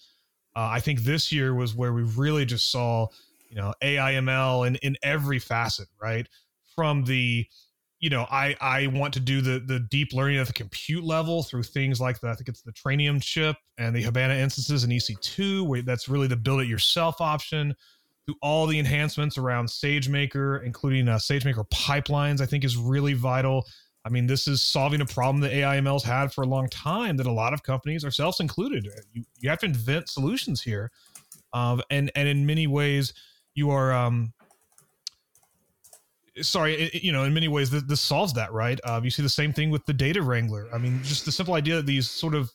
uh, 0.55 0.69
I 0.71 0.79
think 0.79 1.01
this 1.01 1.31
year 1.31 1.53
was 1.53 1.75
where 1.75 1.93
we 1.93 2.03
really 2.03 2.45
just 2.45 2.71
saw, 2.71 3.07
you 3.49 3.57
know, 3.57 3.73
AIML 3.83 4.65
in, 4.67 4.75
in 4.77 4.95
every 5.03 5.39
facet, 5.39 5.87
right? 6.01 6.27
From 6.75 7.03
the, 7.03 7.45
you 7.99 8.09
know, 8.09 8.25
I 8.31 8.55
I 8.61 8.87
want 8.87 9.13
to 9.15 9.19
do 9.19 9.41
the 9.41 9.59
the 9.59 9.79
deep 9.79 10.13
learning 10.13 10.37
at 10.37 10.47
the 10.47 10.53
compute 10.53 11.03
level 11.03 11.43
through 11.43 11.63
things 11.63 11.99
like 11.99 12.19
the 12.19 12.29
I 12.29 12.35
think 12.35 12.47
it's 12.47 12.61
the 12.61 12.71
Trainium 12.71 13.21
chip 13.21 13.57
and 13.77 13.95
the 13.95 14.01
Habana 14.03 14.35
instances 14.35 14.83
in 14.83 14.89
EC2, 14.89 15.67
where 15.67 15.81
that's 15.81 16.07
really 16.07 16.27
the 16.27 16.37
build 16.37 16.61
it 16.61 16.67
yourself 16.67 17.19
option. 17.19 17.75
Through 18.25 18.35
all 18.43 18.67
the 18.67 18.77
enhancements 18.77 19.39
around 19.39 19.65
SageMaker, 19.67 20.63
including 20.63 21.07
uh, 21.07 21.15
SageMaker 21.15 21.67
pipelines, 21.69 22.41
I 22.41 22.45
think 22.45 22.63
is 22.63 22.77
really 22.77 23.13
vital. 23.13 23.65
I 24.05 24.09
mean, 24.09 24.27
this 24.27 24.47
is 24.47 24.61
solving 24.61 25.01
a 25.01 25.05
problem 25.05 25.41
that 25.41 25.51
AIML's 25.51 26.03
had 26.03 26.31
for 26.31 26.43
a 26.43 26.47
long 26.47 26.69
time 26.69 27.17
that 27.17 27.25
a 27.25 27.31
lot 27.31 27.53
of 27.53 27.63
companies, 27.63 28.05
ourselves 28.05 28.39
included, 28.39 28.87
you, 29.13 29.23
you 29.39 29.49
have 29.49 29.59
to 29.59 29.65
invent 29.65 30.09
solutions 30.09 30.61
here. 30.61 30.91
Um, 31.53 31.81
and 31.89 32.11
and 32.15 32.27
in 32.27 32.45
many 32.45 32.67
ways, 32.67 33.13
you 33.55 33.71
are 33.71 33.91
um, 33.91 34.31
sorry, 36.41 36.75
it, 36.75 37.03
you 37.03 37.11
know, 37.11 37.23
in 37.23 37.33
many 37.33 37.47
ways, 37.47 37.69
this, 37.69 37.83
this 37.83 38.01
solves 38.01 38.33
that, 38.33 38.51
right? 38.51 38.79
Uh, 38.83 39.01
you 39.03 39.09
see 39.09 39.21
the 39.23 39.29
same 39.29 39.53
thing 39.53 39.69
with 39.69 39.85
the 39.85 39.93
data 39.93 40.21
wrangler. 40.21 40.67
I 40.73 40.77
mean, 40.77 41.01
just 41.03 41.25
the 41.25 41.31
simple 41.31 41.53
idea 41.53 41.77
that 41.77 41.85
these 41.85 42.09
sort 42.09 42.35
of 42.35 42.51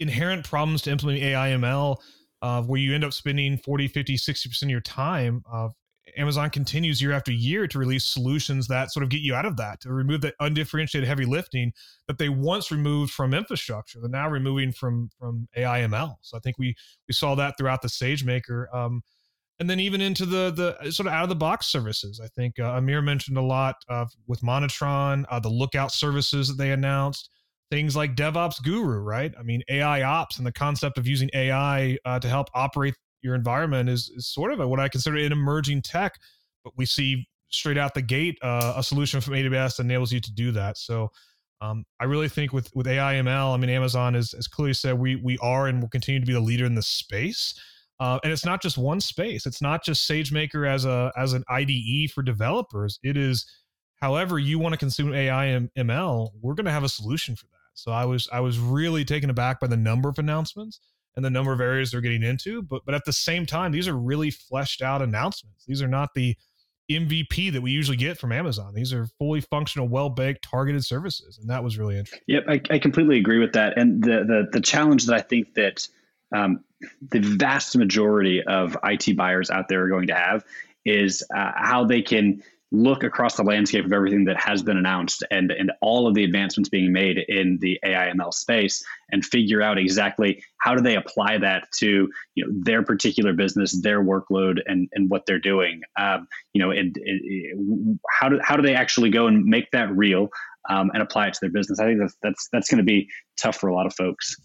inherent 0.00 0.44
problems 0.44 0.82
to 0.82 0.90
implement 0.90 1.22
AIML, 1.22 1.96
uh, 2.42 2.62
where 2.62 2.80
you 2.80 2.94
end 2.94 3.04
up 3.04 3.12
spending 3.12 3.58
40, 3.58 3.88
50, 3.88 4.16
60% 4.16 4.62
of 4.62 4.70
your 4.70 4.80
time, 4.80 5.42
uh, 5.50 5.68
Amazon 6.16 6.50
continues 6.50 7.02
year 7.02 7.12
after 7.12 7.32
year 7.32 7.66
to 7.66 7.78
release 7.78 8.04
solutions 8.04 8.68
that 8.68 8.92
sort 8.92 9.02
of 9.02 9.10
get 9.10 9.20
you 9.20 9.34
out 9.34 9.44
of 9.44 9.56
that, 9.56 9.80
to 9.80 9.92
remove 9.92 10.20
that 10.22 10.34
undifferentiated 10.40 11.06
heavy 11.06 11.24
lifting 11.24 11.72
that 12.06 12.18
they 12.18 12.28
once 12.28 12.70
removed 12.70 13.12
from 13.12 13.34
infrastructure. 13.34 14.00
They're 14.00 14.08
now 14.08 14.28
removing 14.28 14.72
from 14.72 15.10
from 15.18 15.48
AIML. 15.56 16.16
So 16.22 16.36
I 16.36 16.40
think 16.40 16.58
we 16.58 16.74
we 17.08 17.12
saw 17.12 17.34
that 17.34 17.58
throughout 17.58 17.82
the 17.82 17.88
SageMaker. 17.88 18.74
Um, 18.74 19.02
and 19.58 19.70
then 19.70 19.80
even 19.80 20.00
into 20.00 20.26
the 20.26 20.50
the 20.50 20.90
sort 20.90 21.06
of 21.06 21.12
out 21.12 21.22
of 21.22 21.28
the 21.28 21.36
box 21.36 21.66
services. 21.66 22.20
I 22.22 22.28
think 22.28 22.58
uh, 22.58 22.74
Amir 22.74 23.02
mentioned 23.02 23.38
a 23.38 23.42
lot 23.42 23.76
uh, 23.88 24.06
with 24.26 24.40
Monitron, 24.42 25.24
uh, 25.30 25.40
the 25.40 25.48
Lookout 25.48 25.92
services 25.92 26.48
that 26.48 26.58
they 26.58 26.72
announced, 26.72 27.30
things 27.70 27.96
like 27.96 28.14
DevOps 28.14 28.62
Guru, 28.62 29.00
right? 29.00 29.32
I 29.38 29.42
mean, 29.42 29.62
AI 29.68 30.02
Ops 30.02 30.38
and 30.38 30.46
the 30.46 30.52
concept 30.52 30.98
of 30.98 31.06
using 31.06 31.30
AI 31.34 31.96
uh, 32.04 32.18
to 32.20 32.28
help 32.28 32.48
operate 32.54 32.94
your 33.22 33.34
environment 33.34 33.88
is, 33.88 34.10
is 34.14 34.28
sort 34.28 34.52
of 34.52 34.60
a, 34.60 34.68
what 34.68 34.78
I 34.78 34.88
consider 34.88 35.16
an 35.16 35.32
emerging 35.32 35.82
tech. 35.82 36.14
But 36.62 36.74
we 36.76 36.84
see 36.84 37.26
straight 37.48 37.78
out 37.78 37.94
the 37.94 38.02
gate 38.02 38.38
uh, 38.42 38.74
a 38.76 38.82
solution 38.82 39.20
from 39.20 39.34
AWS 39.34 39.80
enables 39.80 40.12
you 40.12 40.20
to 40.20 40.32
do 40.32 40.52
that. 40.52 40.78
So. 40.78 41.10
Um, 41.62 41.86
I 41.98 42.04
really 42.04 42.28
think 42.28 42.52
with 42.52 42.68
with 42.74 42.86
AIML, 42.86 43.54
I 43.54 43.56
mean, 43.56 43.70
Amazon 43.70 44.12
has, 44.12 44.32
has 44.32 44.46
clearly 44.46 44.74
said 44.74 44.98
we 44.98 45.16
we 45.16 45.38
are 45.38 45.68
and 45.68 45.80
will 45.80 45.88
continue 45.88 46.20
to 46.20 46.26
be 46.26 46.34
the 46.34 46.38
leader 46.38 46.66
in 46.66 46.74
the 46.74 46.82
space. 46.82 47.58
Uh, 47.98 48.18
and 48.22 48.32
it's 48.32 48.44
not 48.44 48.60
just 48.60 48.76
one 48.76 49.00
space. 49.00 49.46
It's 49.46 49.62
not 49.62 49.84
just 49.84 50.08
SageMaker 50.08 50.68
as 50.68 50.84
a 50.84 51.12
as 51.16 51.32
an 51.32 51.44
IDE 51.48 52.10
for 52.10 52.22
developers. 52.22 52.98
It 53.02 53.16
is, 53.16 53.46
however 54.00 54.38
you 54.38 54.58
want 54.58 54.74
to 54.74 54.78
consume 54.78 55.14
AI 55.14 55.46
and 55.46 55.70
ML. 55.78 56.30
We're 56.40 56.54
going 56.54 56.66
to 56.66 56.72
have 56.72 56.84
a 56.84 56.88
solution 56.88 57.36
for 57.36 57.46
that. 57.46 57.52
So 57.74 57.92
I 57.92 58.04
was 58.04 58.28
I 58.32 58.40
was 58.40 58.58
really 58.58 59.04
taken 59.04 59.30
aback 59.30 59.60
by 59.60 59.66
the 59.66 59.76
number 59.76 60.08
of 60.08 60.18
announcements 60.18 60.80
and 61.14 61.24
the 61.24 61.30
number 61.30 61.52
of 61.52 61.60
areas 61.60 61.90
they're 61.90 62.00
getting 62.00 62.22
into. 62.22 62.62
But 62.62 62.82
but 62.84 62.94
at 62.94 63.04
the 63.04 63.12
same 63.12 63.46
time, 63.46 63.72
these 63.72 63.88
are 63.88 63.96
really 63.96 64.30
fleshed 64.30 64.82
out 64.82 65.02
announcements. 65.02 65.64
These 65.66 65.82
are 65.82 65.88
not 65.88 66.10
the 66.14 66.36
MVP 66.90 67.52
that 67.52 67.60
we 67.60 67.72
usually 67.72 67.96
get 67.96 68.18
from 68.18 68.30
Amazon. 68.30 68.72
These 68.74 68.92
are 68.92 69.06
fully 69.18 69.40
functional, 69.40 69.88
well 69.88 70.08
baked, 70.08 70.42
targeted 70.42 70.84
services, 70.84 71.38
and 71.38 71.50
that 71.50 71.64
was 71.64 71.78
really 71.78 71.98
interesting. 71.98 72.20
Yep, 72.28 72.44
I, 72.48 72.60
I 72.70 72.78
completely 72.78 73.18
agree 73.18 73.38
with 73.38 73.52
that. 73.54 73.76
And 73.76 74.02
the 74.02 74.24
the 74.24 74.48
the 74.52 74.60
challenge 74.60 75.06
that 75.06 75.14
I 75.16 75.20
think 75.20 75.54
that 75.54 75.88
um, 76.34 76.64
the 77.10 77.20
vast 77.20 77.76
majority 77.76 78.42
of 78.42 78.76
IT 78.84 79.16
buyers 79.16 79.50
out 79.50 79.68
there 79.68 79.84
are 79.84 79.88
going 79.88 80.08
to 80.08 80.14
have 80.14 80.44
is 80.84 81.24
uh, 81.34 81.52
how 81.54 81.84
they 81.84 82.02
can 82.02 82.42
look 82.72 83.04
across 83.04 83.36
the 83.36 83.44
landscape 83.44 83.84
of 83.84 83.92
everything 83.92 84.24
that 84.24 84.38
has 84.38 84.62
been 84.62 84.76
announced 84.76 85.22
and 85.30 85.52
and 85.52 85.70
all 85.80 86.08
of 86.08 86.14
the 86.14 86.24
advancements 86.24 86.68
being 86.68 86.92
made 86.92 87.16
in 87.16 87.58
the 87.60 87.78
AIML 87.84 88.34
space 88.34 88.84
and 89.12 89.24
figure 89.24 89.62
out 89.62 89.78
exactly 89.78 90.42
how 90.58 90.74
do 90.74 90.82
they 90.82 90.96
apply 90.96 91.38
that 91.38 91.68
to 91.78 92.08
you 92.34 92.44
know 92.44 92.52
their 92.64 92.82
particular 92.82 93.32
business, 93.32 93.80
their 93.82 94.02
workload, 94.02 94.58
and 94.66 94.88
and 94.94 95.08
what 95.08 95.26
they're 95.26 95.38
doing. 95.38 95.82
Um, 95.96 96.26
you 96.54 96.62
know, 96.62 96.72
and, 96.72 96.96
and, 96.96 98.00
how 98.10 98.28
do 98.28 98.40
how 98.42 98.56
do 98.56 98.62
they 98.62 98.74
actually 98.74 99.10
go 99.10 99.28
and 99.28 99.44
make 99.44 99.70
that 99.70 99.90
real 99.96 100.28
um, 100.68 100.90
and 100.92 101.02
apply 101.02 101.28
it 101.28 101.34
to 101.34 101.40
their 101.42 101.50
business? 101.50 101.78
I 101.78 101.86
think 101.86 102.00
that's 102.00 102.16
that's 102.22 102.48
that's 102.52 102.68
going 102.68 102.78
to 102.78 102.84
be 102.84 103.08
tough 103.40 103.56
for 103.56 103.68
a 103.68 103.74
lot 103.74 103.86
of 103.86 103.94
folks. 103.94 104.36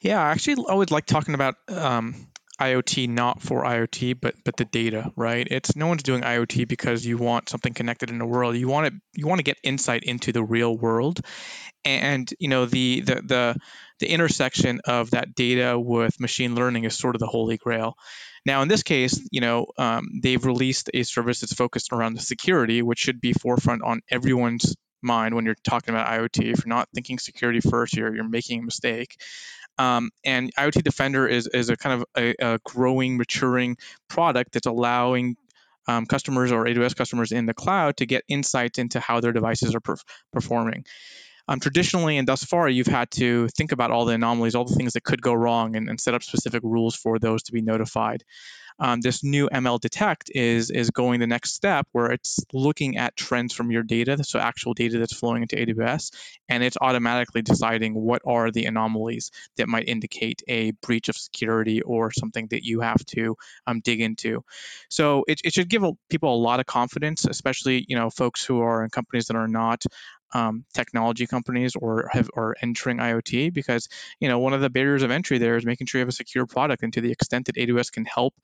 Yeah, 0.00 0.20
I 0.22 0.30
actually, 0.30 0.64
always 0.66 0.90
like 0.90 1.04
talking 1.06 1.34
about 1.34 1.56
um, 1.68 2.26
IoT 2.58 3.08
not 3.08 3.42
for 3.42 3.64
IoT, 3.64 4.18
but 4.20 4.34
but 4.44 4.56
the 4.56 4.64
data, 4.64 5.12
right? 5.14 5.46
It's 5.50 5.76
no 5.76 5.86
one's 5.86 6.02
doing 6.02 6.22
IoT 6.22 6.68
because 6.68 7.04
you 7.04 7.18
want 7.18 7.48
something 7.50 7.74
connected 7.74 8.10
in 8.10 8.18
the 8.18 8.24
world. 8.26 8.56
You 8.56 8.68
want 8.68 8.86
it. 8.86 8.94
You 9.14 9.26
want 9.26 9.40
to 9.40 9.44
get 9.44 9.58
insight 9.62 10.04
into 10.04 10.32
the 10.32 10.42
real 10.42 10.76
world, 10.76 11.20
and 11.84 12.32
you 12.38 12.48
know 12.48 12.66
the 12.66 13.02
the 13.02 13.14
the 13.16 13.56
the 14.00 14.10
intersection 14.10 14.80
of 14.86 15.10
that 15.10 15.34
data 15.34 15.78
with 15.78 16.18
machine 16.18 16.54
learning 16.54 16.84
is 16.84 16.96
sort 16.96 17.14
of 17.14 17.20
the 17.20 17.26
holy 17.26 17.58
grail. 17.58 17.94
Now, 18.46 18.62
in 18.62 18.68
this 18.68 18.82
case, 18.82 19.20
you 19.30 19.42
know, 19.42 19.66
um, 19.76 20.08
they've 20.22 20.44
released 20.44 20.90
a 20.94 21.02
service 21.02 21.40
that's 21.40 21.52
focused 21.52 21.92
around 21.92 22.14
the 22.14 22.22
security, 22.22 22.80
which 22.80 22.98
should 22.98 23.20
be 23.20 23.34
forefront 23.34 23.82
on 23.82 24.00
everyone's 24.10 24.74
mind 25.02 25.34
when 25.34 25.44
you're 25.44 25.56
talking 25.64 25.94
about 25.94 26.08
IoT. 26.08 26.52
If 26.52 26.64
you're 26.64 26.74
not 26.74 26.88
thinking 26.94 27.18
security 27.18 27.60
first, 27.60 27.96
you're 27.96 28.14
you're 28.14 28.28
making 28.28 28.60
a 28.60 28.62
mistake. 28.62 29.16
Um, 29.78 30.10
and 30.24 30.54
IoT 30.56 30.82
Defender 30.82 31.26
is, 31.26 31.46
is 31.46 31.70
a 31.70 31.76
kind 31.76 32.02
of 32.02 32.06
a, 32.16 32.34
a 32.38 32.58
growing, 32.64 33.16
maturing 33.16 33.78
product 34.08 34.52
that's 34.52 34.66
allowing 34.66 35.36
um, 35.88 36.04
customers 36.04 36.52
or 36.52 36.66
AWS 36.66 36.94
customers 36.94 37.32
in 37.32 37.46
the 37.46 37.54
cloud 37.54 37.96
to 37.96 38.06
get 38.06 38.24
insights 38.28 38.78
into 38.78 39.00
how 39.00 39.20
their 39.20 39.32
devices 39.32 39.74
are 39.74 39.80
per- 39.80 39.96
performing. 40.32 40.84
Um, 41.48 41.60
traditionally 41.60 42.18
and 42.18 42.28
thus 42.28 42.44
far, 42.44 42.68
you've 42.68 42.86
had 42.86 43.10
to 43.12 43.48
think 43.56 43.72
about 43.72 43.90
all 43.90 44.04
the 44.04 44.14
anomalies, 44.14 44.54
all 44.54 44.66
the 44.66 44.74
things 44.74 44.92
that 44.92 45.02
could 45.02 45.22
go 45.22 45.32
wrong, 45.32 45.74
and, 45.74 45.88
and 45.88 45.98
set 45.98 46.14
up 46.14 46.22
specific 46.22 46.62
rules 46.62 46.94
for 46.94 47.18
those 47.18 47.42
to 47.44 47.52
be 47.52 47.62
notified 47.62 48.22
um, 48.80 49.00
this 49.02 49.22
new 49.22 49.48
ML 49.50 49.78
Detect 49.78 50.30
is 50.34 50.70
is 50.70 50.90
going 50.90 51.20
the 51.20 51.26
next 51.26 51.52
step 51.52 51.86
where 51.92 52.10
it's 52.10 52.40
looking 52.52 52.96
at 52.96 53.14
trends 53.14 53.52
from 53.52 53.70
your 53.70 53.82
data, 53.82 54.24
so 54.24 54.38
actual 54.38 54.72
data 54.72 54.98
that's 54.98 55.12
flowing 55.12 55.42
into 55.42 55.56
AWS, 55.56 56.12
and 56.48 56.64
it's 56.64 56.78
automatically 56.80 57.42
deciding 57.42 57.94
what 57.94 58.22
are 58.26 58.50
the 58.50 58.64
anomalies 58.64 59.30
that 59.56 59.68
might 59.68 59.88
indicate 59.88 60.42
a 60.48 60.70
breach 60.70 61.10
of 61.10 61.16
security 61.16 61.82
or 61.82 62.10
something 62.10 62.46
that 62.48 62.64
you 62.64 62.80
have 62.80 63.04
to 63.06 63.36
um, 63.66 63.80
dig 63.80 64.00
into. 64.00 64.42
So 64.88 65.24
it, 65.28 65.42
it 65.44 65.52
should 65.52 65.68
give 65.68 65.84
people 66.08 66.34
a 66.34 66.40
lot 66.42 66.60
of 66.60 66.66
confidence, 66.66 67.26
especially 67.26 67.84
you 67.86 67.96
know 67.96 68.08
folks 68.08 68.44
who 68.44 68.62
are 68.62 68.82
in 68.82 68.90
companies 68.90 69.26
that 69.26 69.36
are 69.36 69.48
not 69.48 69.84
um, 70.32 70.64
technology 70.74 71.26
companies 71.26 71.74
or 71.76 72.08
have 72.12 72.30
are 72.34 72.54
entering 72.62 72.98
IoT 72.98 73.52
because 73.52 73.88
you 74.20 74.28
know 74.28 74.38
one 74.38 74.52
of 74.52 74.60
the 74.60 74.70
barriers 74.70 75.02
of 75.02 75.10
entry 75.10 75.38
there 75.38 75.56
is 75.56 75.66
making 75.66 75.86
sure 75.86 75.98
you 75.98 76.02
have 76.02 76.08
a 76.08 76.12
secure 76.12 76.46
product 76.46 76.82
and 76.82 76.92
to 76.92 77.00
the 77.00 77.10
extent 77.10 77.46
that 77.46 77.56
AWS 77.56 77.92
can 77.92 78.04
help 78.04 78.34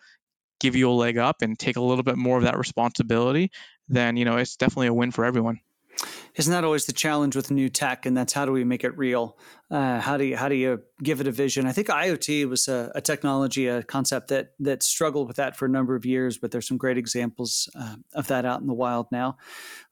give 0.61 0.77
you 0.77 0.91
a 0.91 0.93
leg 0.93 1.19
up 1.19 1.43
and 1.43 1.59
take 1.59 1.77
a 1.77 1.81
little 1.81 2.05
bit 2.05 2.17
more 2.17 2.39
of 2.39 2.45
that 2.45 2.59
responsibility, 2.59 3.51
then 3.89 4.17
you 4.17 4.25
know 4.25 4.37
it's 4.37 4.57
definitely 4.57 4.89
a 4.89 4.95
win 4.95 5.11
for 5.11 5.25
everyone. 5.25 5.61
Isn't 6.35 6.53
that 6.53 6.65
always 6.65 6.85
the 6.85 6.93
challenge 6.93 7.35
with 7.35 7.51
new 7.51 7.69
tech? 7.69 8.05
And 8.05 8.17
that's 8.17 8.33
how 8.33 8.45
do 8.45 8.53
we 8.53 8.65
make 8.65 8.85
it 8.85 8.97
real? 8.99 9.39
Uh, 9.71 9.99
how 10.01 10.17
do 10.17 10.25
you 10.25 10.37
how 10.37 10.49
do 10.49 10.55
you 10.55 10.83
give 11.03 11.21
it 11.21 11.27
a 11.27 11.33
vision? 11.33 11.67
I 11.67 11.73
think 11.73 11.89
IoT 11.89 12.49
was 12.49 12.69
a, 12.69 12.93
a, 12.95 13.01
technology, 13.01 13.67
a 13.67 13.83
concept 13.83 14.29
that 14.29 14.51
that 14.61 14.83
struggled 14.83 15.29
with 15.29 15.37
that 15.37 15.57
for 15.57 15.65
a 15.65 15.69
number 15.69 15.97
of 15.97 16.05
years, 16.05 16.37
but 16.37 16.51
there's 16.51 16.69
some 16.69 16.77
great 16.77 16.99
examples 16.99 17.69
uh, 17.75 17.97
of 18.15 18.27
that 18.27 18.45
out 18.45 18.61
in 18.61 18.67
the 18.67 18.75
wild 18.75 19.07
now. 19.11 19.39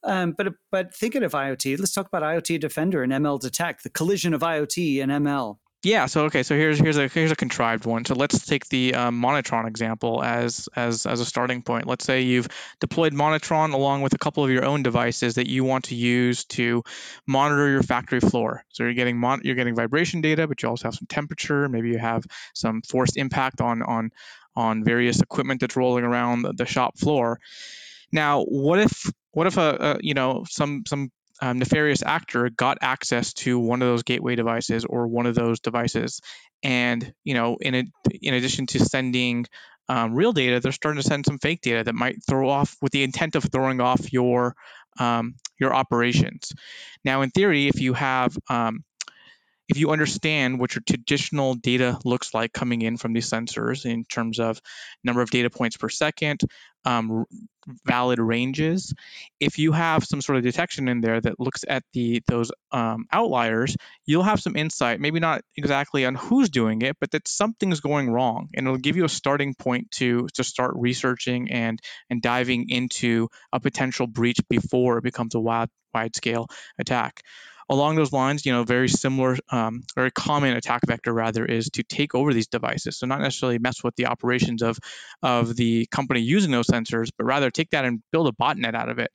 Um, 0.03 0.33
but 0.33 0.55
but 0.71 0.95
thinking 0.95 1.23
of 1.23 1.33
IoT, 1.33 1.79
let's 1.79 1.93
talk 1.93 2.07
about 2.07 2.23
IoT 2.23 2.61
Defender 2.61 3.03
and 3.03 3.13
ML 3.13 3.41
Detect, 3.41 3.83
the 3.83 3.91
collision 3.91 4.35
of 4.35 4.43
IoT 4.43 5.03
and 5.03 5.11
ML. 5.11 5.57
Yeah. 5.85 6.07
So 6.07 6.25
okay. 6.25 6.43
So 6.43 6.57
here's 6.57 6.79
here's 6.79 6.97
a 6.97 7.09
here's 7.09 7.31
a 7.31 7.37
contrived 7.37 7.85
one. 7.85 8.07
So 8.07 8.15
let's 8.15 8.47
take 8.47 8.67
the 8.69 8.95
um, 8.95 9.21
Monitron 9.21 9.69
example 9.69 10.25
as 10.25 10.69
as 10.75 11.05
as 11.05 11.21
a 11.21 11.27
starting 11.27 11.63
point. 11.63 11.87
Let's 11.87 12.05
say 12.07 12.23
you've 12.23 12.49
deployed 12.81 13.13
Monitron 13.13 13.75
along 13.75 14.01
with 14.01 14.15
a 14.15 14.19
couple 14.19 14.43
of 14.43 14.51
your 14.51 14.65
own 14.65 14.83
devices 14.83 15.35
that 15.35 15.49
you 15.49 15.63
want 15.63 15.87
to 15.87 15.95
use 15.95 16.47
to 16.47 16.83
monitor 17.27 17.69
your 17.69 17.83
factory 17.83 18.21
floor. 18.21 18.65
So 18.71 18.85
you're 18.85 18.95
getting 18.95 19.19
mon- 19.19 19.43
you're 19.45 19.57
getting 19.57 19.75
vibration 19.75 20.23
data, 20.23 20.49
but 20.49 20.63
you 20.63 20.71
also 20.71 20.89
have 20.89 20.95
some 20.95 21.07
temperature. 21.07 21.69
Maybe 21.69 21.91
you 21.91 21.99
have 21.99 22.25
some 22.55 22.81
forced 22.81 23.19
impact 23.19 23.61
on 23.61 23.83
on 23.83 24.11
on 24.57 24.85
various 24.85 25.21
equipment 25.21 25.61
that's 25.61 25.77
rolling 25.77 26.05
around 26.05 26.43
the, 26.43 26.53
the 26.55 26.67
shop 26.67 26.99
floor. 26.99 27.41
Now, 28.11 28.43
what 28.45 28.79
if 28.79 29.11
what 29.33 29.47
if 29.47 29.59
a, 29.59 29.77
a 29.81 29.99
you 30.01 30.15
know 30.15 30.45
some 30.49 30.85
some 30.87 31.11
um, 31.41 31.59
nefarious 31.59 32.03
actor 32.03 32.49
got 32.51 32.79
access 32.81 33.33
to 33.35 33.59
one 33.59 33.83
of 33.83 33.89
those 33.89 34.03
gateway 34.03 34.37
devices 34.37 34.85
or 34.85 35.07
one 35.07 35.27
of 35.27 35.35
those 35.35 35.61
devices, 35.61 36.21
and 36.63 37.13
you 37.25 37.35
know, 37.35 37.57
in 37.61 37.75
a, 37.75 37.85
in 38.23 38.35
addition 38.35 38.67
to 38.67 38.79
sending 38.79 39.47
um, 39.89 40.15
real 40.15 40.33
data, 40.33 40.61
they're 40.61 40.73
starting 40.73 41.03
to 41.03 41.07
send 41.07 41.27
some 41.27 41.39
fake 41.39 41.61
data 41.61 41.85
that 41.85 41.95
might 41.95 42.25
throw 42.27 42.49
off 42.49 42.77
with 42.81 42.93
the 42.93 43.03
intent 43.03 43.37
of 43.37 43.45
throwing 43.45 43.81
off 43.81 44.13
your 44.13 44.55
um, 44.99 45.35
your 45.59 45.75
operations. 45.75 46.53
Now, 47.05 47.23
in 47.23 47.31
theory, 47.31 47.69
if 47.69 47.81
you 47.81 47.95
have 47.95 48.37
um, 48.49 48.85
if 49.69 49.79
you 49.79 49.91
understand 49.91 50.59
what 50.59 50.75
your 50.75 50.83
traditional 50.87 51.55
data 51.55 51.99
looks 52.05 52.35
like 52.35 52.53
coming 52.53 52.83
in 52.83 52.97
from 52.97 53.13
these 53.13 53.29
sensors 53.29 53.87
in 53.87 54.05
terms 54.05 54.39
of 54.39 54.61
number 55.03 55.23
of 55.23 55.31
data 55.31 55.49
points 55.49 55.77
per 55.77 55.89
second, 55.89 56.43
um, 56.85 57.25
valid 57.87 58.19
ranges, 58.19 58.93
if 59.41 59.59
you 59.59 59.73
have 59.73 60.05
some 60.05 60.21
sort 60.21 60.37
of 60.37 60.45
detection 60.45 60.87
in 60.87 61.01
there 61.01 61.19
that 61.19 61.41
looks 61.41 61.65
at 61.67 61.83
the 61.95 62.23
those 62.27 62.53
um, 62.73 63.07
outliers, 63.11 63.75
you'll 64.05 64.23
have 64.23 64.41
some 64.41 64.55
insight. 64.55 65.01
Maybe 65.01 65.19
not 65.19 65.43
exactly 65.57 66.05
on 66.05 66.15
who's 66.15 66.51
doing 66.51 66.83
it, 66.83 66.97
but 67.01 67.11
that 67.13 67.27
something's 67.27 67.81
going 67.81 68.11
wrong, 68.11 68.51
and 68.55 68.67
it'll 68.67 68.79
give 68.79 68.97
you 68.97 69.07
a 69.07 69.09
starting 69.09 69.55
point 69.55 69.91
to 69.93 70.29
to 70.35 70.45
start 70.45 70.73
researching 70.77 71.51
and 71.51 71.81
and 72.11 72.21
diving 72.21 72.69
into 72.69 73.29
a 73.51 73.61
potential 73.61 74.07
breach 74.07 74.41
before 74.51 74.99
it 74.99 75.05
becomes 75.05 75.35
a 75.35 75.41
wide 75.41 75.71
wide 75.95 76.15
scale 76.15 76.49
attack 76.79 77.23
along 77.69 77.97
those 77.97 78.13
lines, 78.13 78.45
you 78.45 78.53
know, 78.53 78.65
very 78.65 78.89
similar, 78.89 79.37
um, 79.51 79.83
very 79.95 80.11
common 80.11 80.57
attack 80.57 80.83
vector 80.87 81.13
rather 81.13 81.45
is 81.45 81.71
to 81.71 81.83
take 81.83 82.15
over 82.15 82.33
these 82.35 82.49
devices. 82.49 82.99
So 82.99 83.07
not 83.07 83.21
necessarily 83.21 83.59
mess 83.59 83.83
with 83.83 83.97
the 83.97 84.07
operations 84.07 84.63
of 84.63 84.79
of 85.23 85.55
the 85.57 85.87
company 85.87 86.21
using 86.21 86.51
those 86.51 86.67
sensors, 86.67 87.09
but 87.17 87.25
rather 87.25 87.51
take 87.51 87.71
that 87.71 87.85
and 87.85 88.03
build 88.13 88.29
a 88.29 88.33
botnet 88.33 88.75
out 88.75 88.89
of 88.89 88.99
it. 88.99 89.11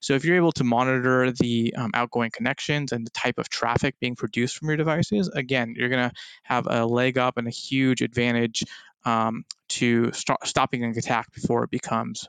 So 0.00 0.14
if 0.14 0.24
you're 0.24 0.36
able 0.36 0.52
to 0.52 0.64
monitor 0.64 1.32
the 1.32 1.74
um, 1.76 1.90
outgoing 1.94 2.30
connections 2.30 2.92
and 2.92 3.06
the 3.06 3.10
type 3.10 3.38
of 3.38 3.48
traffic 3.48 3.96
being 4.00 4.16
produced 4.16 4.58
from 4.58 4.68
your 4.68 4.76
devices, 4.76 5.28
again, 5.28 5.74
you're 5.76 5.88
going 5.88 6.10
to 6.10 6.14
have 6.42 6.66
a 6.68 6.84
leg 6.84 7.18
up 7.18 7.38
and 7.38 7.46
a 7.46 7.50
huge 7.50 8.02
advantage 8.02 8.64
um, 9.04 9.44
to 9.68 10.12
st- 10.12 10.38
stopping 10.44 10.84
an 10.84 10.90
attack 10.90 11.32
before 11.32 11.64
it 11.64 11.70
becomes 11.70 12.28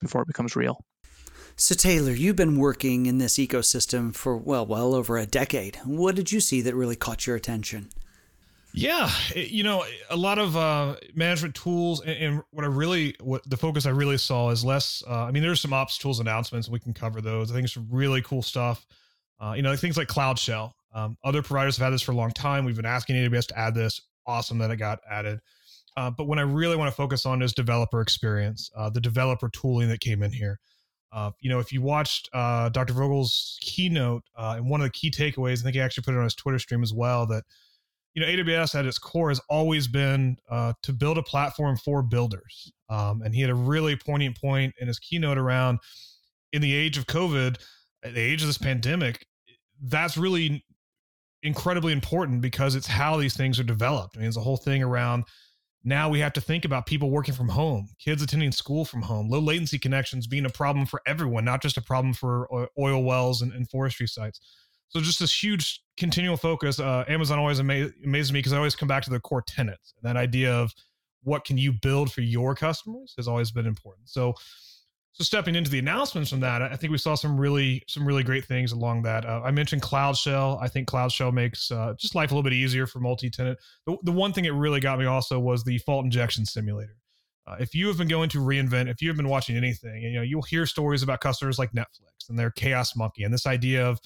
before 0.00 0.22
it 0.22 0.28
becomes 0.28 0.56
real. 0.56 0.84
So, 1.56 1.74
Taylor, 1.74 2.12
you've 2.12 2.36
been 2.36 2.58
working 2.58 3.06
in 3.06 3.18
this 3.18 3.34
ecosystem 3.34 4.14
for, 4.14 4.36
well, 4.36 4.66
well 4.66 4.94
over 4.94 5.16
a 5.18 5.26
decade. 5.26 5.76
What 5.84 6.16
did 6.16 6.32
you 6.32 6.40
see 6.40 6.60
that 6.62 6.74
really 6.74 6.96
caught 6.96 7.26
your 7.26 7.36
attention? 7.36 7.90
Yeah, 8.76 9.08
you 9.36 9.62
know, 9.62 9.84
a 10.10 10.16
lot 10.16 10.40
of 10.40 10.56
uh, 10.56 10.96
management 11.14 11.54
tools, 11.54 12.00
and, 12.00 12.16
and, 12.16 12.42
what 12.50 12.64
I 12.64 12.68
really, 12.68 13.14
what 13.20 13.48
the 13.48 13.56
focus 13.56 13.86
I 13.86 13.90
really 13.90 14.18
saw 14.18 14.50
is 14.50 14.64
less. 14.64 15.00
Uh, 15.08 15.26
I 15.26 15.30
mean, 15.30 15.44
there's 15.44 15.60
some 15.60 15.72
ops 15.72 15.96
tools 15.96 16.18
announcements. 16.18 16.68
We 16.68 16.80
can 16.80 16.92
cover 16.92 17.20
those. 17.20 17.52
I 17.52 17.54
think 17.54 17.66
it's 17.66 17.76
really 17.76 18.20
cool 18.22 18.42
stuff. 18.42 18.84
Uh, 19.40 19.52
you 19.54 19.62
know, 19.62 19.76
things 19.76 19.96
like 19.96 20.08
Cloud 20.08 20.40
Shell. 20.40 20.74
Um, 20.92 21.16
other 21.22 21.40
providers 21.40 21.76
have 21.76 21.84
had 21.84 21.92
this 21.92 22.02
for 22.02 22.12
a 22.12 22.16
long 22.16 22.32
time. 22.32 22.64
We've 22.64 22.74
been 22.74 22.84
asking 22.84 23.14
AWS 23.14 23.46
to 23.48 23.58
add 23.58 23.76
this. 23.76 24.00
Awesome 24.26 24.58
that 24.58 24.72
it 24.72 24.76
got 24.76 24.98
added. 25.08 25.38
Uh, 25.96 26.10
but 26.10 26.26
what 26.26 26.38
I 26.38 26.42
really 26.42 26.76
want 26.76 26.90
to 26.90 26.96
focus 26.96 27.26
on 27.26 27.42
is 27.42 27.52
developer 27.52 28.00
experience, 28.00 28.70
uh, 28.76 28.90
the 28.90 29.00
developer 29.00 29.48
tooling 29.48 29.88
that 29.88 30.00
came 30.00 30.22
in 30.22 30.32
here. 30.32 30.58
Uh, 31.14 31.30
you 31.38 31.48
know, 31.48 31.60
if 31.60 31.72
you 31.72 31.80
watched 31.80 32.28
uh, 32.32 32.68
Dr. 32.70 32.92
Vogels' 32.92 33.56
keynote, 33.60 34.24
uh, 34.36 34.54
and 34.56 34.68
one 34.68 34.80
of 34.80 34.86
the 34.86 34.90
key 34.90 35.12
takeaways, 35.12 35.60
I 35.60 35.62
think 35.62 35.74
he 35.76 35.80
actually 35.80 36.02
put 36.02 36.14
it 36.14 36.18
on 36.18 36.24
his 36.24 36.34
Twitter 36.34 36.58
stream 36.58 36.82
as 36.82 36.92
well, 36.92 37.24
that 37.26 37.44
you 38.14 38.20
know 38.20 38.26
AWS 38.26 38.74
at 38.74 38.84
its 38.84 38.98
core 38.98 39.28
has 39.28 39.40
always 39.48 39.86
been 39.86 40.36
uh, 40.50 40.72
to 40.82 40.92
build 40.92 41.16
a 41.16 41.22
platform 41.22 41.76
for 41.76 42.02
builders. 42.02 42.72
Um, 42.88 43.22
and 43.22 43.32
he 43.32 43.40
had 43.40 43.50
a 43.50 43.54
really 43.54 43.96
poignant 43.96 44.40
point 44.40 44.74
in 44.80 44.88
his 44.88 44.98
keynote 44.98 45.38
around 45.38 45.78
in 46.52 46.60
the 46.60 46.74
age 46.74 46.98
of 46.98 47.06
COVID, 47.06 47.58
the 48.02 48.20
age 48.20 48.42
of 48.42 48.48
this 48.48 48.58
pandemic. 48.58 49.24
That's 49.80 50.16
really 50.16 50.64
incredibly 51.44 51.92
important 51.92 52.40
because 52.40 52.74
it's 52.74 52.86
how 52.86 53.16
these 53.18 53.36
things 53.36 53.60
are 53.60 53.64
developed. 53.64 54.16
I 54.16 54.20
mean, 54.20 54.28
it's 54.28 54.36
a 54.36 54.40
whole 54.40 54.56
thing 54.56 54.82
around 54.82 55.24
now 55.84 56.08
we 56.08 56.18
have 56.20 56.32
to 56.32 56.40
think 56.40 56.64
about 56.64 56.86
people 56.86 57.10
working 57.10 57.34
from 57.34 57.50
home, 57.50 57.90
kids 57.98 58.22
attending 58.22 58.52
school 58.52 58.84
from 58.86 59.02
home, 59.02 59.28
low 59.28 59.38
latency 59.38 59.78
connections 59.78 60.26
being 60.26 60.46
a 60.46 60.50
problem 60.50 60.86
for 60.86 61.02
everyone, 61.06 61.44
not 61.44 61.60
just 61.60 61.76
a 61.76 61.82
problem 61.82 62.14
for 62.14 62.48
oil 62.78 63.04
wells 63.04 63.42
and, 63.42 63.52
and 63.52 63.68
forestry 63.68 64.06
sites. 64.06 64.40
So 64.88 65.00
just 65.00 65.20
this 65.20 65.42
huge 65.42 65.82
continual 65.98 66.36
focus. 66.36 66.80
Uh, 66.80 67.04
Amazon 67.06 67.38
always 67.38 67.60
ama- 67.60 67.90
amazes 68.04 68.32
me 68.32 68.38
because 68.38 68.52
I 68.52 68.56
always 68.56 68.76
come 68.76 68.88
back 68.88 69.02
to 69.04 69.10
the 69.10 69.20
core 69.20 69.42
tenets. 69.42 69.92
And 69.96 70.08
that 70.08 70.18
idea 70.18 70.54
of 70.54 70.72
what 71.22 71.44
can 71.44 71.58
you 71.58 71.72
build 71.72 72.12
for 72.12 72.20
your 72.22 72.54
customers 72.54 73.14
has 73.16 73.28
always 73.28 73.50
been 73.50 73.66
important. 73.66 74.08
So 74.08 74.34
so 75.14 75.22
stepping 75.22 75.54
into 75.54 75.70
the 75.70 75.78
announcements 75.78 76.30
from 76.30 76.40
that, 76.40 76.60
I 76.60 76.74
think 76.74 76.90
we 76.90 76.98
saw 76.98 77.14
some 77.14 77.40
really 77.40 77.84
some 77.86 78.04
really 78.04 78.24
great 78.24 78.44
things 78.46 78.72
along 78.72 79.02
that. 79.02 79.24
Uh, 79.24 79.42
I 79.44 79.52
mentioned 79.52 79.80
Cloud 79.80 80.16
Shell. 80.16 80.58
I 80.60 80.66
think 80.66 80.88
Cloud 80.88 81.12
Shell 81.12 81.30
makes 81.30 81.70
uh, 81.70 81.94
just 81.96 82.16
life 82.16 82.32
a 82.32 82.34
little 82.34 82.42
bit 82.42 82.52
easier 82.52 82.84
for 82.84 82.98
multi-tenant. 82.98 83.56
The, 83.86 83.96
the 84.02 84.10
one 84.10 84.32
thing 84.32 84.42
that 84.42 84.54
really 84.54 84.80
got 84.80 84.98
me 84.98 85.06
also 85.06 85.38
was 85.38 85.62
the 85.62 85.78
fault 85.78 86.04
injection 86.04 86.44
simulator. 86.44 86.96
Uh, 87.46 87.54
if 87.60 87.76
you 87.76 87.86
have 87.86 87.96
been 87.96 88.08
going 88.08 88.28
to 88.30 88.38
reInvent, 88.38 88.90
if 88.90 89.00
you 89.00 89.08
have 89.08 89.16
been 89.16 89.28
watching 89.28 89.56
anything, 89.56 90.02
you 90.02 90.14
know 90.14 90.22
you'll 90.22 90.42
hear 90.42 90.66
stories 90.66 91.04
about 91.04 91.20
customers 91.20 91.60
like 91.60 91.70
Netflix 91.70 92.28
and 92.28 92.36
their 92.36 92.50
Chaos 92.50 92.96
Monkey 92.96 93.22
and 93.22 93.32
this 93.32 93.46
idea 93.46 93.86
of 93.86 94.00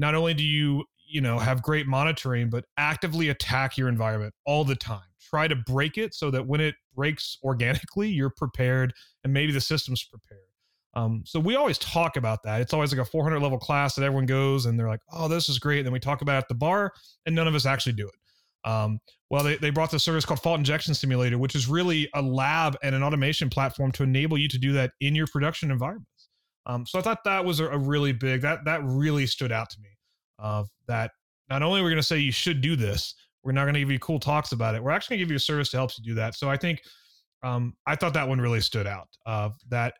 not 0.00 0.16
only 0.16 0.34
do 0.34 0.42
you 0.42 0.84
you 1.08 1.20
know 1.20 1.38
have 1.38 1.62
great 1.62 1.86
monitoring, 1.86 2.50
but 2.50 2.64
actively 2.76 3.28
attack 3.28 3.78
your 3.78 3.88
environment 3.88 4.34
all 4.44 4.64
the 4.64 4.74
time. 4.74 5.02
Try 5.20 5.46
to 5.46 5.54
break 5.54 5.98
it 5.98 6.14
so 6.14 6.32
that 6.32 6.48
when 6.48 6.60
it 6.60 6.74
breaks 6.96 7.38
organically, 7.44 8.08
you're 8.08 8.32
prepared 8.36 8.92
and 9.22 9.32
maybe 9.32 9.52
the 9.52 9.60
system's 9.60 10.02
prepared. 10.02 10.47
Um, 10.94 11.22
so 11.26 11.38
we 11.38 11.54
always 11.54 11.78
talk 11.78 12.16
about 12.16 12.42
that. 12.44 12.60
It's 12.60 12.72
always 12.72 12.92
like 12.92 13.00
a 13.00 13.08
400 13.08 13.40
level 13.40 13.58
class 13.58 13.94
that 13.94 14.04
everyone 14.04 14.26
goes 14.26 14.66
and 14.66 14.78
they're 14.78 14.88
like, 14.88 15.00
oh, 15.12 15.28
this 15.28 15.48
is 15.48 15.58
great. 15.58 15.78
And 15.78 15.86
then 15.86 15.92
we 15.92 16.00
talk 16.00 16.22
about 16.22 16.34
it 16.34 16.38
at 16.38 16.48
the 16.48 16.54
bar 16.54 16.92
and 17.26 17.34
none 17.34 17.46
of 17.46 17.54
us 17.54 17.66
actually 17.66 17.92
do 17.92 18.08
it. 18.08 18.68
Um, 18.68 18.98
well, 19.30 19.44
they, 19.44 19.56
they 19.56 19.70
brought 19.70 19.90
the 19.90 19.98
service 19.98 20.24
called 20.24 20.40
Fault 20.40 20.58
Injection 20.58 20.94
Simulator, 20.94 21.38
which 21.38 21.54
is 21.54 21.68
really 21.68 22.08
a 22.14 22.22
lab 22.22 22.76
and 22.82 22.94
an 22.94 23.02
automation 23.02 23.48
platform 23.48 23.92
to 23.92 24.02
enable 24.02 24.36
you 24.38 24.48
to 24.48 24.58
do 24.58 24.72
that 24.72 24.92
in 25.00 25.14
your 25.14 25.26
production 25.26 25.70
environments. 25.70 26.28
Um, 26.66 26.84
so 26.84 26.98
I 26.98 27.02
thought 27.02 27.24
that 27.24 27.44
was 27.44 27.60
a, 27.60 27.68
a, 27.68 27.78
really 27.78 28.12
big, 28.12 28.42
that, 28.42 28.64
that 28.64 28.82
really 28.84 29.26
stood 29.26 29.52
out 29.52 29.70
to 29.70 29.80
me 29.80 29.88
uh, 30.38 30.64
that 30.86 31.12
not 31.48 31.62
only 31.62 31.80
we're 31.80 31.88
going 31.88 31.96
to 31.96 32.02
say 32.02 32.18
you 32.18 32.32
should 32.32 32.60
do 32.60 32.76
this, 32.76 33.14
we're 33.42 33.52
not 33.52 33.64
going 33.64 33.74
to 33.74 33.80
give 33.80 33.90
you 33.90 33.98
cool 33.98 34.20
talks 34.20 34.52
about 34.52 34.74
it. 34.74 34.82
We're 34.82 34.90
actually 34.90 35.16
going 35.16 35.20
to 35.20 35.24
give 35.26 35.30
you 35.30 35.36
a 35.36 35.40
service 35.40 35.70
to 35.70 35.78
help 35.78 35.92
you 35.96 36.04
do 36.04 36.14
that. 36.16 36.34
So 36.34 36.50
I 36.50 36.56
think 36.56 36.82
um, 37.42 37.74
I 37.86 37.96
thought 37.96 38.14
that 38.14 38.28
one 38.28 38.40
really 38.40 38.60
stood 38.60 38.86
out. 38.86 39.08
Uh, 39.24 39.50
that 39.70 39.94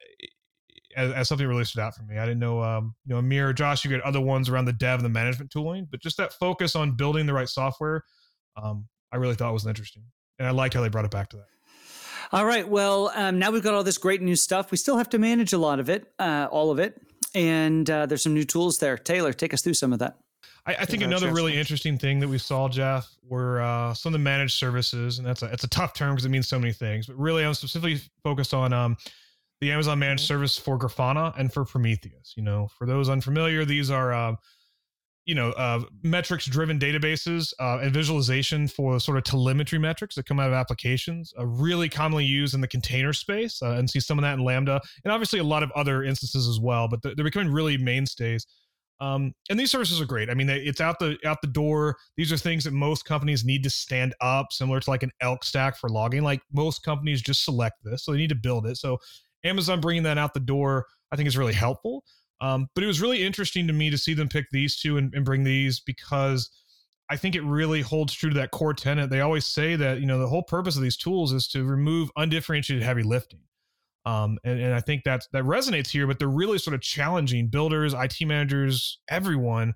as, 0.99 1.13
as, 1.13 1.29
something 1.29 1.47
really 1.47 1.65
stood 1.65 1.81
out 1.81 1.95
for 1.95 2.03
me. 2.03 2.19
I 2.19 2.25
didn't 2.25 2.41
know, 2.41 2.63
um, 2.63 2.95
you 3.07 3.15
know, 3.15 3.19
Amir, 3.19 3.53
Josh, 3.53 3.85
you 3.85 3.91
get 3.91 4.01
other 4.03 4.21
ones 4.21 4.49
around 4.49 4.65
the 4.65 4.73
dev 4.73 4.99
and 4.99 5.05
the 5.05 5.11
management 5.11 5.51
tooling, 5.51 5.87
but 5.91 6.01
just 6.01 6.17
that 6.17 6.33
focus 6.33 6.75
on 6.77 6.97
building 6.97 7.27
the 7.27 7.33
right 7.33 7.49
software, 7.49 8.05
um, 8.63 8.87
I 9.13 9.17
really 9.17 9.35
thought 9.35 9.53
was 9.53 9.67
interesting, 9.67 10.03
and 10.39 10.49
I 10.49 10.51
liked 10.51 10.75
how 10.75 10.83
they 10.83 10.89
brought 10.89 11.05
it 11.05 11.11
back 11.11 11.31
to 11.31 11.37
that. 11.37 11.47
All 12.33 12.45
right, 12.45 12.69
well, 12.69 13.11
um, 13.15 13.39
now 13.39 13.51
we've 13.51 13.63
got 13.63 13.73
all 13.73 13.85
this 13.85 13.97
great 13.97 14.21
new 14.21 14.37
stuff. 14.37 14.71
We 14.71 14.77
still 14.77 14.99
have 14.99 15.09
to 15.11 15.19
manage 15.19 15.53
a 15.53 15.59
lot 15.59 15.81
of 15.81 15.89
it, 15.89 16.13
uh, 16.19 16.49
all 16.51 16.71
of 16.71 16.79
it, 16.79 17.01
and 17.35 17.89
uh, 17.89 18.07
there's 18.07 18.23
some 18.23 18.35
new 18.35 18.45
tools 18.45 18.79
there. 18.79 18.99
Taylor, 18.99 19.33
take 19.33 19.55
us 19.55 19.63
through 19.63 19.75
some 19.75 19.93
of 19.93 20.01
that. 20.01 20.19
I, 20.67 20.77
I 20.81 20.85
think 20.85 21.03
another 21.03 21.33
really 21.33 21.57
interesting 21.57 21.97
thing 21.97 22.21
that 22.21 22.29
we 22.29 22.37
saw, 22.37 22.69
Jeff, 22.69 23.09
were 23.27 23.63
uh, 23.63 23.95
some 23.95 24.11
of 24.11 24.21
the 24.21 24.23
managed 24.23 24.59
services, 24.59 25.19
and 25.19 25.27
that's 25.27 25.43
a 25.43 25.47
it's 25.47 25.65
a 25.65 25.69
tough 25.69 25.95
term 25.95 26.15
because 26.15 26.27
it 26.27 26.29
means 26.29 26.47
so 26.47 26.59
many 26.59 26.73
things. 26.73 27.07
But 27.07 27.17
really, 27.17 27.45
I'm 27.45 27.55
specifically 27.55 28.01
focused 28.23 28.53
on 28.53 28.75
um, 28.75 28.97
the 29.61 29.73
Amazon 29.73 29.99
Managed. 29.99 30.25
Service 30.25 30.57
for 30.57 30.79
Grafana 30.79 31.33
and 31.39 31.53
for 31.53 31.65
Prometheus. 31.65 32.35
You 32.37 32.43
know, 32.43 32.69
for 32.79 32.87
those 32.87 33.09
unfamiliar, 33.09 33.65
these 33.65 33.91
are 33.91 34.13
uh, 34.13 34.35
you 35.25 35.35
know 35.35 35.51
uh, 35.53 35.81
metrics 36.03 36.47
driven 36.47 36.79
databases 36.79 37.53
uh, 37.61 37.79
and 37.79 37.93
visualization 37.93 38.67
for 38.67 38.99
sort 38.99 39.19
of 39.19 39.25
telemetry 39.25 39.79
metrics 39.79 40.15
that 40.15 40.27
come 40.27 40.41
out 40.41 40.49
of 40.49 40.55
applications. 40.55 41.33
Uh, 41.39 41.47
really 41.47 41.89
commonly 41.89 42.25
used 42.25 42.55
in 42.55 42.61
the 42.61 42.69
container 42.69 43.13
space, 43.13 43.63
uh, 43.63 43.73
and 43.73 43.89
see 43.89 44.01
some 44.01 44.19
of 44.19 44.23
that 44.23 44.35
in 44.35 44.45
Lambda, 44.45 44.81
and 45.05 45.13
obviously 45.13 45.39
a 45.39 45.45
lot 45.45 45.63
of 45.63 45.71
other 45.73 46.03
instances 46.03 46.49
as 46.49 46.59
well. 46.59 46.89
But 46.89 47.03
they're 47.03 47.25
becoming 47.25 47.53
really 47.53 47.77
mainstays. 47.77 48.47
Um, 49.01 49.33
and 49.49 49.61
these 49.61 49.71
services 49.71 50.01
are 50.01 50.07
great. 50.07 50.29
I 50.29 50.35
mean, 50.35 50.49
they, 50.49 50.59
it's 50.59 50.81
out 50.81 50.99
the 50.99 51.17
out 51.25 51.41
the 51.41 51.47
door. 51.47 51.97
These 52.17 52.33
are 52.33 52.37
things 52.37 52.65
that 52.65 52.73
most 52.73 53.05
companies 53.05 53.45
need 53.45 53.63
to 53.63 53.71
stand 53.71 54.15
up, 54.21 54.47
similar 54.51 54.81
to 54.81 54.91
like 54.91 55.03
an 55.03 55.13
Elk 55.21 55.45
stack 55.45 55.77
for 55.77 55.89
logging. 55.89 56.23
Like 56.23 56.41
most 56.53 56.83
companies 56.83 57.23
just 57.23 57.45
select 57.45 57.77
this, 57.85 58.05
so 58.05 58.13
they 58.13 58.19
need 58.19 58.31
to 58.31 58.35
build 58.35 58.67
it. 58.67 58.77
So 58.77 58.99
Amazon 59.49 59.81
bringing 59.81 60.05
that 60.05 60.19
out 60.19 60.35
the 60.35 60.41
door, 60.41 60.87
I 61.13 61.17
think, 61.17 61.27
is 61.27 61.39
really 61.39 61.53
helpful. 61.53 62.05
Um, 62.41 62.69
but 62.75 62.85
it 62.85 62.87
was 62.87 63.01
really 63.01 63.25
interesting 63.25 63.67
to 63.67 63.73
me 63.73 63.91
to 63.91 63.99
see 63.99 64.15
them 64.15 64.29
pick 64.29 64.47
these 64.53 64.79
two 64.79 64.97
and, 64.97 65.13
and 65.15 65.25
bring 65.25 65.45
these 65.45 65.81
because 65.81 66.51
I 67.11 67.17
think 67.17 67.35
it 67.35 67.43
really 67.43 67.81
holds 67.81 68.13
true 68.13 68.31
to 68.31 68.37
that 68.37 68.51
core 68.51 68.75
tenet. 68.75 69.11
They 69.11 69.21
always 69.21 69.47
say 69.47 69.77
that, 69.77 70.01
you 70.01 70.07
know, 70.07 70.19
the 70.19 70.29
whole 70.29 70.43
purpose 70.43 70.77
of 70.77 70.83
these 70.83 70.97
tools 70.97 71.33
is 71.33 71.49
to 71.49 71.65
remove 71.65 72.11
undifferentiated 72.17 72.85
heavy 72.85 73.03
lifting. 73.03 73.41
Um, 74.05 74.39
and, 74.45 74.61
and 74.61 74.75
I 74.75 74.81
think 74.81 75.05
that 75.05 75.27
that 75.33 75.45
resonates 75.45 75.89
here, 75.89 76.07
but 76.07 76.19
they're 76.19 76.29
really 76.29 76.59
sort 76.59 76.75
of 76.75 76.81
challenging 76.81 77.49
builders, 77.49 77.95
IT 77.95 78.15
managers, 78.25 79.01
everyone 79.11 79.75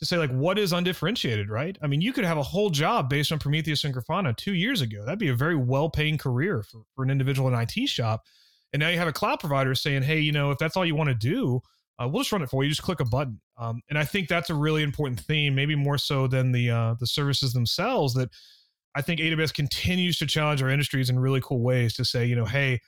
to 0.00 0.06
say 0.06 0.16
like 0.16 0.30
what 0.30 0.58
is 0.58 0.72
undifferentiated, 0.72 1.50
right? 1.50 1.78
I 1.82 1.86
mean, 1.86 2.00
you 2.00 2.12
could 2.12 2.24
have 2.24 2.38
a 2.38 2.42
whole 2.42 2.70
job 2.70 3.08
based 3.08 3.30
on 3.32 3.38
Prometheus 3.38 3.84
and 3.84 3.94
Grafana 3.94 4.34
two 4.36 4.54
years 4.54 4.80
ago. 4.80 5.04
That'd 5.04 5.18
be 5.18 5.28
a 5.28 5.34
very 5.34 5.56
well-paying 5.56 6.18
career 6.18 6.62
for, 6.62 6.82
for 6.96 7.04
an 7.04 7.10
individual 7.10 7.48
in 7.48 7.54
IT 7.54 7.88
shop. 7.88 8.22
And 8.72 8.80
now 8.80 8.88
you 8.88 8.98
have 8.98 9.08
a 9.08 9.12
cloud 9.12 9.40
provider 9.40 9.74
saying, 9.74 10.02
hey, 10.02 10.20
you 10.20 10.32
know, 10.32 10.50
if 10.50 10.58
that's 10.58 10.76
all 10.76 10.84
you 10.84 10.94
want 10.94 11.08
to 11.08 11.14
do, 11.14 11.60
uh, 12.00 12.08
we'll 12.08 12.22
just 12.22 12.32
run 12.32 12.42
it 12.42 12.48
for 12.48 12.62
you. 12.64 12.70
Just 12.70 12.82
click 12.82 13.00
a 13.00 13.04
button. 13.04 13.40
Um, 13.58 13.82
and 13.90 13.98
I 13.98 14.04
think 14.04 14.28
that's 14.28 14.48
a 14.48 14.54
really 14.54 14.82
important 14.82 15.20
theme, 15.20 15.54
maybe 15.54 15.74
more 15.74 15.98
so 15.98 16.26
than 16.26 16.52
the 16.52 16.70
uh, 16.70 16.94
the 16.98 17.06
services 17.06 17.52
themselves. 17.52 18.14
That 18.14 18.30
I 18.94 19.02
think 19.02 19.20
AWS 19.20 19.52
continues 19.52 20.18
to 20.18 20.26
challenge 20.26 20.62
our 20.62 20.70
industries 20.70 21.10
in 21.10 21.18
really 21.18 21.40
cool 21.42 21.62
ways 21.62 21.94
to 21.94 22.04
say, 22.04 22.24
you 22.24 22.36
know, 22.36 22.46
hey, 22.46 22.80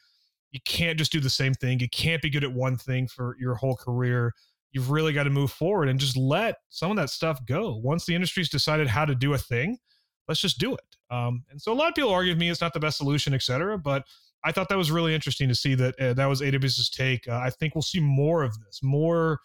you 0.51 0.61
can't 0.65 0.99
just 0.99 1.13
do 1.13 1.21
the 1.21 1.31
same 1.31 1.55
thing. 1.55 1.81
You 1.81 1.89
can't 1.89 2.23
be 2.23 2.31
good 2.31 2.45
at 2.45 2.53
one 2.53 2.77
thing 2.77 3.07
for 3.07 3.37
your 3.39 3.55
whole 3.55 3.77
career. 3.77 4.33
You've 4.73 4.91
really 4.91 5.13
got 5.13 5.25
to 5.25 5.31
move 5.31 5.51
forward 5.51 5.89
and 5.89 6.01
just 6.01 6.17
let 6.17 6.57
some 6.71 6.91
of 6.91 6.97
that 6.97 7.11
stuff 7.11 7.45
go. 7.47 7.77
Once 7.77 8.07
the 8.07 8.15
industry's 8.15 8.49
decided 8.49 8.87
how 8.89 9.05
to 9.05 9.15
do 9.15 9.35
a 9.35 9.39
thing, 9.39 9.77
let's 10.29 10.41
just 10.41 10.59
do 10.59 10.75
it. 10.75 11.15
Um, 11.15 11.45
and 11.51 11.61
so 11.61 11.73
a 11.73 11.75
lot 11.75 11.89
of 11.89 11.95
people 11.95 12.11
argue 12.11 12.33
with 12.33 12.39
me 12.39 12.49
it's 12.49 12.63
not 12.63 12.73
the 12.73 12.81
best 12.81 12.97
solution, 12.97 13.35
et 13.35 13.43
cetera. 13.43 13.77
But 13.77 14.05
I 14.45 14.53
thought 14.53 14.69
that 14.69 14.79
was 14.79 14.91
really 14.91 15.15
interesting 15.15 15.49
to 15.49 15.55
see 15.55 15.75
that 15.77 15.99
uh, 16.01 16.15
that 16.15 16.27
was 16.27 16.41
AWS's 16.41 16.91
take. 16.91 17.29
Uh, 17.29 17.37
I 17.37 17.51
think 17.51 17.75
we'll 17.75 17.83
see 17.83 18.01
more 18.01 18.43
of 18.43 18.59
this. 18.61 18.81
More, 18.83 19.39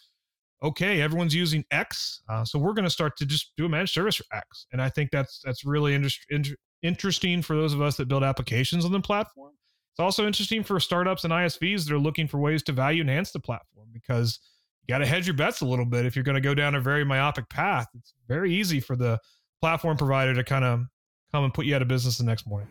okay, 0.63 1.01
everyone's 1.01 1.35
using 1.35 1.63
X, 1.71 2.21
uh, 2.29 2.43
so 2.43 2.57
we're 2.57 2.73
going 2.73 2.85
to 2.85 2.89
start 2.91 3.17
to 3.17 3.25
just 3.25 3.53
do 3.57 3.65
a 3.65 3.69
managed 3.69 3.93
service 3.93 4.15
for 4.15 4.25
X, 4.33 4.67
and 4.71 4.81
I 4.81 4.89
think 4.89 5.11
that's 5.11 5.41
that's 5.43 5.63
really 5.65 5.93
inter- 5.93 6.55
interesting 6.81 7.41
for 7.41 7.55
those 7.55 7.73
of 7.73 7.81
us 7.81 7.97
that 7.97 8.07
build 8.07 8.23
applications 8.23 8.85
on 8.85 8.91
the 8.91 8.99
platform. 8.99 9.53
It's 9.93 10.03
also 10.03 10.27
interesting 10.27 10.63
for 10.63 10.79
startups 10.79 11.23
and 11.23 11.33
ISVs 11.33 11.87
that 11.87 11.93
are 11.93 11.99
looking 11.99 12.27
for 12.27 12.37
ways 12.37 12.61
to 12.63 12.71
value 12.71 13.01
enhance 13.01 13.31
the 13.31 13.39
platform 13.39 13.87
because 13.91 14.39
you 14.87 14.93
got 14.93 14.99
to 14.99 15.07
hedge 15.07 15.25
your 15.25 15.35
bets 15.35 15.61
a 15.61 15.65
little 15.65 15.85
bit 15.85 16.05
if 16.05 16.15
you're 16.15 16.23
going 16.23 16.35
to 16.35 16.41
go 16.41 16.53
down 16.53 16.75
a 16.75 16.79
very 16.79 17.03
myopic 17.03 17.49
path. 17.49 17.87
It's 17.97 18.13
very 18.27 18.53
easy 18.53 18.79
for 18.79 18.95
the 18.95 19.19
platform 19.59 19.97
provider 19.97 20.35
to 20.35 20.43
kind 20.43 20.63
of 20.63 20.81
come 21.31 21.43
and 21.43 21.53
put 21.53 21.65
you 21.65 21.75
out 21.75 21.81
of 21.81 21.87
business 21.87 22.19
the 22.19 22.23
next 22.23 22.47
morning. 22.47 22.69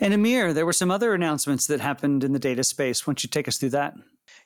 And 0.00 0.14
Amir, 0.14 0.54
there 0.54 0.66
were 0.66 0.72
some 0.72 0.90
other 0.90 1.12
announcements 1.14 1.66
that 1.66 1.80
happened 1.80 2.24
in 2.24 2.32
the 2.32 2.38
data 2.38 2.64
space. 2.64 3.06
Why 3.06 3.12
don't 3.12 3.22
you 3.22 3.28
take 3.28 3.46
us 3.46 3.58
through 3.58 3.70
that? 3.70 3.94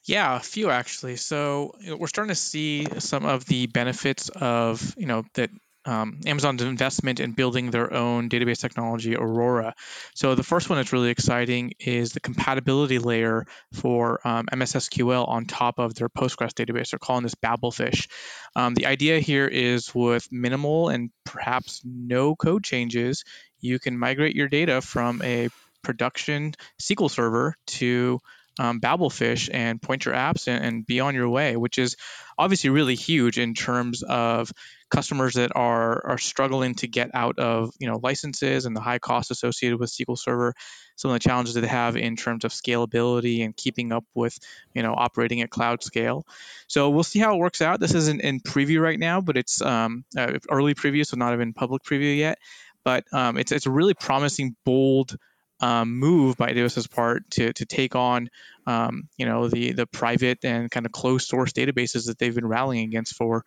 Yeah, 0.05 0.37
a 0.37 0.41
few 0.41 0.69
actually. 0.71 1.17
So 1.17 1.75
we're 1.97 2.09
starting 2.09 2.35
to 2.35 2.41
see 2.41 2.87
some 2.99 3.25
of 3.25 3.47
the 3.47 3.67
benefits 3.69 4.29
of 4.29 4.95
you 4.99 5.07
know 5.07 5.25
that 5.35 5.51
um, 5.87 6.21
Amazon's 6.27 6.63
investment 6.63 7.21
in 7.21 7.33
building 7.33 7.71
their 7.71 7.93
own 7.93 8.29
database 8.29 8.61
technology, 8.61 9.17
Aurora. 9.17 9.75
So 10.15 10.35
the 10.35 10.43
first 10.43 10.71
one 10.71 10.79
that's 10.79 10.93
really 10.93 11.11
exciting 11.11 11.75
is 11.79 12.13
the 12.13 12.21
compatibility 12.21 12.99
layer 12.99 13.47
for 13.73 14.21
um, 14.27 14.47
MSSQL 14.47 15.29
on 15.29 15.47
top 15.47 15.79
of 15.79 15.95
their 15.95 16.09
Postgres 16.09 16.53
database. 16.53 16.91
They're 16.91 16.99
calling 16.99 17.23
this 17.23 17.35
Babelfish. 17.35 18.09
Um, 18.57 18.75
the 18.75 18.87
idea 18.87 19.21
here 19.21 19.47
is 19.47 19.95
with 19.95 20.31
minimal 20.33 20.89
and 20.89 21.11
perhaps 21.25 21.83
no 21.85 22.37
code 22.37 22.65
changes, 22.65 23.25
you 23.61 23.79
can 23.79 23.99
migrate 23.99 24.37
your 24.37 24.49
data 24.49 24.81
from 24.81 25.23
a 25.23 25.49
production 25.83 26.55
SQL 26.81 27.11
server 27.11 27.57
to 27.67 28.21
um, 28.59 28.81
Babelfish 28.81 29.51
and 29.53 29.81
point 29.83 30.05
your 30.05 30.15
apps 30.15 30.49
and, 30.49 30.65
and, 30.65 30.87
be 30.87 31.01
on 31.01 31.15
your 31.15 31.29
way, 31.29 31.57
which 31.57 31.79
is 31.79 31.97
obviously 32.39 32.71
really 32.71 32.95
huge 32.95 33.39
in 33.39 33.55
terms 33.55 34.03
of 34.03 34.53
customers 34.91 35.35
that 35.35 35.51
are 35.57 36.07
are 36.07 36.19
struggling 36.19 36.75
to 36.77 36.87
get 36.87 37.11
out 37.15 37.39
of 37.39 37.73
you 37.81 37.89
know 37.89 37.99
licenses 38.03 38.67
and 38.67 38.77
the 38.77 38.81
high 38.81 38.99
costs 38.99 39.31
associated 39.31 39.81
with 39.81 39.91
SQL 39.91 40.17
Server, 40.17 40.55
some 40.95 41.11
of 41.11 41.15
the 41.15 41.19
challenges 41.19 41.55
that 41.55 41.63
they 41.63 41.67
have 41.67 41.97
in 41.97 42.17
terms 42.17 42.45
of 42.45 42.53
scalability 42.53 43.45
and 43.45 43.57
keeping 43.57 43.93
up 43.93 44.05
with 44.15 44.39
you 44.73 44.83
know 44.83 44.95
operating 44.95 45.41
at 45.41 45.51
cloud 45.51 45.83
scale. 45.83 46.25
So 46.69 46.91
we'll 46.91 47.03
see 47.03 47.19
how 47.19 47.35
it 47.35 47.39
works 47.39 47.61
out. 47.61 47.81
This 47.81 47.95
isn't 47.95 48.21
in 48.21 48.41
preview 48.41 48.81
right 48.81 48.99
now, 48.99 49.21
but 49.21 49.37
it's 49.37 49.61
um, 49.61 50.05
uh, 50.17 50.39
early 50.51 50.75
preview, 50.75 51.05
so 51.05 51.17
not 51.17 51.33
even 51.33 51.53
public 51.55 51.83
preview 51.83 52.17
yet. 52.17 52.39
But 52.85 53.05
um, 53.13 53.39
it's 53.39 53.51
it's 53.51 53.67
a 53.67 53.71
really 53.71 53.95
promising, 53.95 54.55
bold 54.65 55.17
um, 55.61 55.99
move 55.99 56.37
by 56.37 56.53
AWS's 56.53 56.87
part 56.87 57.31
to, 57.33 57.53
to 57.53 57.67
take 57.67 57.95
on, 57.95 58.29
um, 58.67 59.09
you 59.17 59.27
know, 59.27 59.49
the 59.49 59.73
the 59.73 59.87
private 59.87 60.45
and 60.45 60.71
kind 60.71 60.87
of 60.87 60.93
closed 60.93 61.29
source 61.29 61.53
databases 61.53 62.07
that 62.07 62.19
they've 62.19 62.35
been 62.35 62.47
rallying 62.47 62.85
against 62.85 63.15
for 63.15 63.45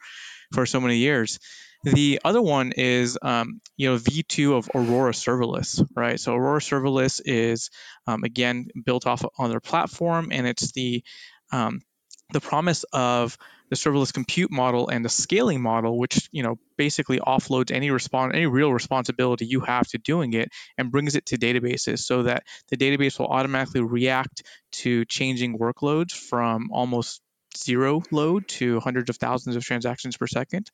for 0.53 0.65
so 0.65 0.79
many 0.79 0.97
years. 0.97 1.39
The 1.83 2.19
other 2.25 2.41
one 2.41 2.73
is, 2.75 3.17
um, 3.21 3.61
you 3.77 3.89
know, 3.89 3.97
V2 3.97 4.57
of 4.57 4.69
Aurora 4.73 5.11
Serverless, 5.13 5.85
right? 5.95 6.19
So 6.19 6.33
Aurora 6.33 6.59
Serverless 6.59 7.21
is, 7.23 7.69
um, 8.07 8.23
again, 8.23 8.67
built 8.83 9.05
off 9.05 9.23
on 9.37 9.49
their 9.49 9.59
platform, 9.59 10.29
and 10.31 10.47
it's 10.47 10.71
the 10.71 11.03
um, 11.51 11.81
the 12.33 12.41
promise 12.41 12.83
of 12.91 13.37
the 13.69 13.75
serverless 13.75 14.13
compute 14.13 14.51
model 14.51 14.87
and 14.87 15.03
the 15.03 15.09
scaling 15.09 15.61
model, 15.61 15.97
which 15.97 16.29
you 16.31 16.43
know 16.43 16.57
basically 16.77 17.19
offloads 17.19 17.71
any 17.71 17.91
respond 17.91 18.35
any 18.35 18.45
real 18.45 18.71
responsibility 18.71 19.45
you 19.45 19.61
have 19.61 19.87
to 19.87 19.97
doing 19.97 20.33
it 20.33 20.49
and 20.77 20.91
brings 20.91 21.15
it 21.15 21.25
to 21.27 21.37
databases 21.37 21.99
so 21.99 22.23
that 22.23 22.43
the 22.69 22.77
database 22.77 23.19
will 23.19 23.27
automatically 23.27 23.81
react 23.81 24.43
to 24.71 25.05
changing 25.05 25.57
workloads 25.57 26.11
from 26.11 26.69
almost 26.71 27.21
zero 27.57 28.01
load 28.11 28.47
to 28.47 28.79
hundreds 28.79 29.09
of 29.09 29.17
thousands 29.17 29.55
of 29.55 29.63
transactions 29.63 30.17
per 30.17 30.27
second. 30.27 30.69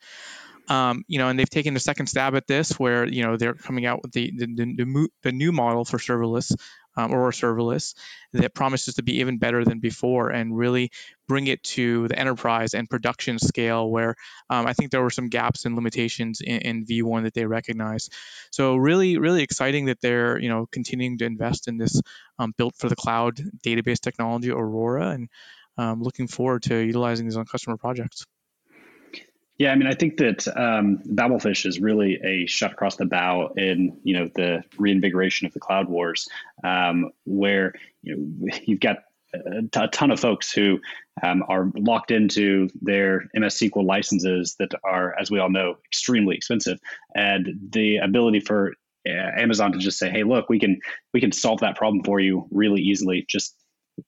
Um, 0.70 1.04
you 1.08 1.20
know, 1.20 1.28
and 1.28 1.38
they've 1.38 1.50
taken 1.50 1.76
a 1.76 1.80
second 1.80 2.08
stab 2.08 2.36
at 2.36 2.48
this, 2.48 2.80
where 2.80 3.06
you 3.06 3.24
know 3.24 3.36
they're 3.36 3.54
coming 3.54 3.86
out 3.86 4.02
with 4.02 4.14
the 4.14 4.32
the, 4.38 4.46
the, 4.46 5.08
the 5.24 5.32
new 5.32 5.52
model 5.52 5.84
for 5.84 5.98
serverless 5.98 6.56
um, 6.96 7.12
or 7.12 7.32
serverless 7.32 7.96
that 8.34 8.54
promises 8.54 8.96
to 8.96 9.04
be 9.04 9.20
even 9.20 9.38
better 9.38 9.64
than 9.64 9.80
before 9.80 10.30
and 10.30 10.58
really 10.58 10.92
bring 11.28 11.48
it 11.48 11.64
to 11.64 12.08
the 12.08 12.18
enterprise 12.18 12.74
and 12.74 12.90
production 12.90 13.40
scale 13.40 13.90
where 13.90 14.16
um, 14.50 14.68
I 14.68 14.74
think 14.74 14.92
there 14.92 15.02
were 15.02 15.10
some 15.10 15.30
gaps 15.30 15.66
and 15.66 15.76
limitations 15.76 16.42
in, 16.42 16.58
in, 16.62 16.86
V1 16.86 17.24
that 17.24 17.34
they 17.34 17.46
recognize. 17.46 18.10
So 18.52 18.76
really, 18.76 19.18
really 19.18 19.44
exciting 19.44 19.86
that 19.86 20.02
they're 20.02 20.40
you 20.40 20.50
know 20.50 20.68
continuing 20.72 21.18
to 21.20 21.26
invest 21.26 21.68
in 21.68 21.78
this 21.78 22.02
um, 22.40 22.54
built 22.58 22.76
for 22.78 22.90
the 22.90 22.96
cloud 22.96 23.42
database 23.66 24.00
technology 24.00 24.52
Aurora 24.52 25.10
and 25.10 25.30
um, 25.78 26.02
looking 26.02 26.28
forward 26.28 26.64
to 26.64 26.76
utilizing 26.76 27.26
these 27.26 27.38
on 27.38 27.46
customer 27.46 27.78
projects. 27.78 28.26
Yeah, 29.60 29.72
I 29.72 29.76
mean, 29.76 29.88
I 29.88 29.94
think 29.94 30.18
that 30.18 30.48
um, 30.58 31.00
Babelfish 31.08 31.66
is 31.66 31.80
really 31.80 32.20
a 32.24 32.48
shot 32.48 32.72
across 32.72 32.96
the 32.96 33.06
bow 33.06 33.54
in 33.56 34.00
you 34.04 34.18
know 34.18 34.30
the 34.36 34.64
reinvigoration 34.78 35.46
of 35.46 35.54
the 35.54 35.60
cloud 35.60 35.90
wars, 35.90 36.28
um, 36.64 37.12
where 37.26 37.74
you 38.02 38.16
know 38.16 38.58
you've 38.64 38.80
got 38.80 38.98
a 39.76 39.88
ton 39.88 40.12
of 40.12 40.20
folks 40.20 40.52
who 40.52 40.80
um, 41.24 41.44
are 41.48 41.72
locked 41.76 42.12
into 42.12 42.70
their 42.82 43.30
MS 43.34 43.56
SQL 43.56 43.84
licenses 43.84 44.56
that 44.60 44.72
are, 44.84 45.18
as 45.20 45.32
we 45.32 45.40
all 45.40 45.50
know, 45.50 45.78
extremely 45.86 46.36
expensive, 46.36 46.80
and 47.16 47.50
the 47.72 47.98
ability 47.98 48.40
for 48.40 48.74
uh, 49.08 49.12
Amazon 49.12 49.72
to 49.72 49.78
just 49.78 50.00
say, 50.00 50.10
"Hey, 50.10 50.24
look, 50.24 50.50
we 50.50 50.60
can 50.60 50.80
we 51.14 51.20
can 51.20 51.32
solve 51.32 51.60
that 51.60 51.76
problem 51.76 52.04
for 52.04 52.20
you 52.20 52.48
really 52.52 52.82
easily. 52.82 53.26
Just 53.30 53.56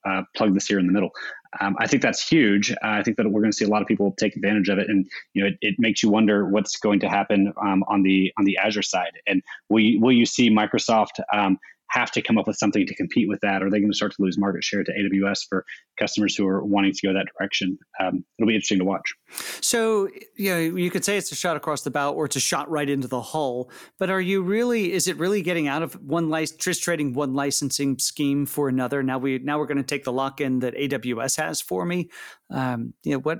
uh, 0.05 0.23
plug 0.35 0.53
this 0.53 0.67
here 0.67 0.79
in 0.79 0.87
the 0.87 0.93
middle. 0.93 1.11
Um, 1.59 1.75
I 1.79 1.87
think 1.87 2.01
that's 2.01 2.27
huge. 2.27 2.71
Uh, 2.71 2.75
I 2.83 3.03
think 3.03 3.17
that 3.17 3.25
we're 3.29 3.41
going 3.41 3.51
to 3.51 3.57
see 3.57 3.65
a 3.65 3.69
lot 3.69 3.81
of 3.81 3.87
people 3.87 4.13
take 4.17 4.35
advantage 4.35 4.69
of 4.69 4.77
it, 4.77 4.89
and 4.89 5.05
you 5.33 5.41
know, 5.41 5.47
it, 5.47 5.57
it 5.61 5.75
makes 5.77 6.03
you 6.03 6.09
wonder 6.09 6.45
what's 6.45 6.77
going 6.77 6.99
to 7.01 7.09
happen 7.09 7.53
um, 7.61 7.83
on 7.87 8.03
the 8.03 8.31
on 8.37 8.45
the 8.45 8.57
Azure 8.57 8.81
side, 8.81 9.13
and 9.27 9.41
will 9.69 9.81
you, 9.81 9.99
will 9.99 10.11
you 10.11 10.25
see 10.25 10.49
Microsoft 10.49 11.19
um, 11.33 11.57
have 11.89 12.11
to 12.11 12.21
come 12.21 12.37
up 12.37 12.47
with 12.47 12.57
something 12.57 12.85
to 12.85 12.95
compete 12.95 13.27
with 13.27 13.39
that? 13.41 13.61
Are 13.61 13.69
they're 13.69 13.79
going 13.79 13.91
to 13.91 13.95
start 13.95 14.13
to 14.15 14.21
lose 14.21 14.37
market 14.37 14.63
share 14.63 14.83
to 14.83 14.91
AWS 14.91 15.47
for 15.47 15.65
customers 15.97 16.35
who 16.35 16.47
are 16.47 16.63
wanting 16.63 16.93
to 16.93 17.07
go 17.07 17.13
that 17.13 17.27
direction? 17.37 17.77
Um, 17.99 18.25
it'll 18.37 18.47
be 18.47 18.55
interesting 18.55 18.79
to 18.79 18.85
watch. 18.85 19.13
So, 19.61 20.09
you 20.35 20.49
know, 20.51 20.59
you 20.59 20.89
could 20.89 21.05
say 21.05 21.17
it's 21.17 21.31
a 21.31 21.35
shot 21.35 21.57
across 21.57 21.83
the 21.83 21.91
bow 21.91 22.13
or 22.13 22.25
it's 22.25 22.35
a 22.35 22.41
shot 22.41 22.69
right 22.69 22.89
into 22.89 23.07
the 23.07 23.21
hull. 23.21 23.69
But 23.99 24.09
are 24.09 24.21
you 24.21 24.41
really? 24.41 24.91
Is 24.91 25.07
it 25.07 25.17
really 25.17 25.41
getting 25.41 25.67
out 25.67 25.83
of 25.83 25.93
one 26.01 26.29
license, 26.29 26.63
just 26.63 26.83
trading 26.83 27.13
one 27.13 27.33
licensing 27.33 27.99
scheme 27.99 28.45
for 28.45 28.67
another? 28.67 29.03
Now 29.03 29.17
we 29.17 29.39
now 29.39 29.59
we're 29.59 29.67
going 29.67 29.77
to 29.77 29.83
take 29.83 30.03
the 30.03 30.13
lock 30.13 30.41
in 30.41 30.59
that 30.59 30.75
AWS 30.75 31.37
has 31.37 31.61
for 31.61 31.85
me. 31.85 32.09
Um, 32.49 32.93
you 33.03 33.13
know 33.13 33.19
what? 33.19 33.39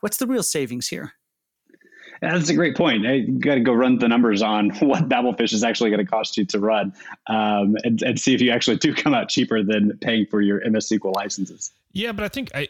What's 0.00 0.18
the 0.18 0.26
real 0.26 0.44
savings 0.44 0.86
here? 0.86 1.12
That's 2.20 2.48
a 2.48 2.54
great 2.54 2.76
point. 2.76 3.02
You 3.02 3.38
got 3.38 3.54
to 3.54 3.60
go 3.60 3.72
run 3.72 3.98
the 3.98 4.08
numbers 4.08 4.42
on 4.42 4.70
what 4.80 5.08
Babelfish 5.08 5.52
is 5.52 5.62
actually 5.62 5.90
going 5.90 6.04
to 6.04 6.10
cost 6.10 6.36
you 6.36 6.44
to 6.46 6.58
run, 6.58 6.92
um, 7.28 7.76
and, 7.84 8.02
and 8.02 8.20
see 8.20 8.34
if 8.34 8.40
you 8.40 8.50
actually 8.50 8.76
do 8.76 8.94
come 8.94 9.14
out 9.14 9.28
cheaper 9.28 9.62
than 9.62 9.96
paying 9.98 10.26
for 10.26 10.40
your 10.40 10.60
MS 10.68 10.88
SQL 10.88 11.14
licenses. 11.14 11.72
Yeah, 11.92 12.12
but 12.12 12.24
I 12.24 12.28
think 12.28 12.50
I 12.54 12.68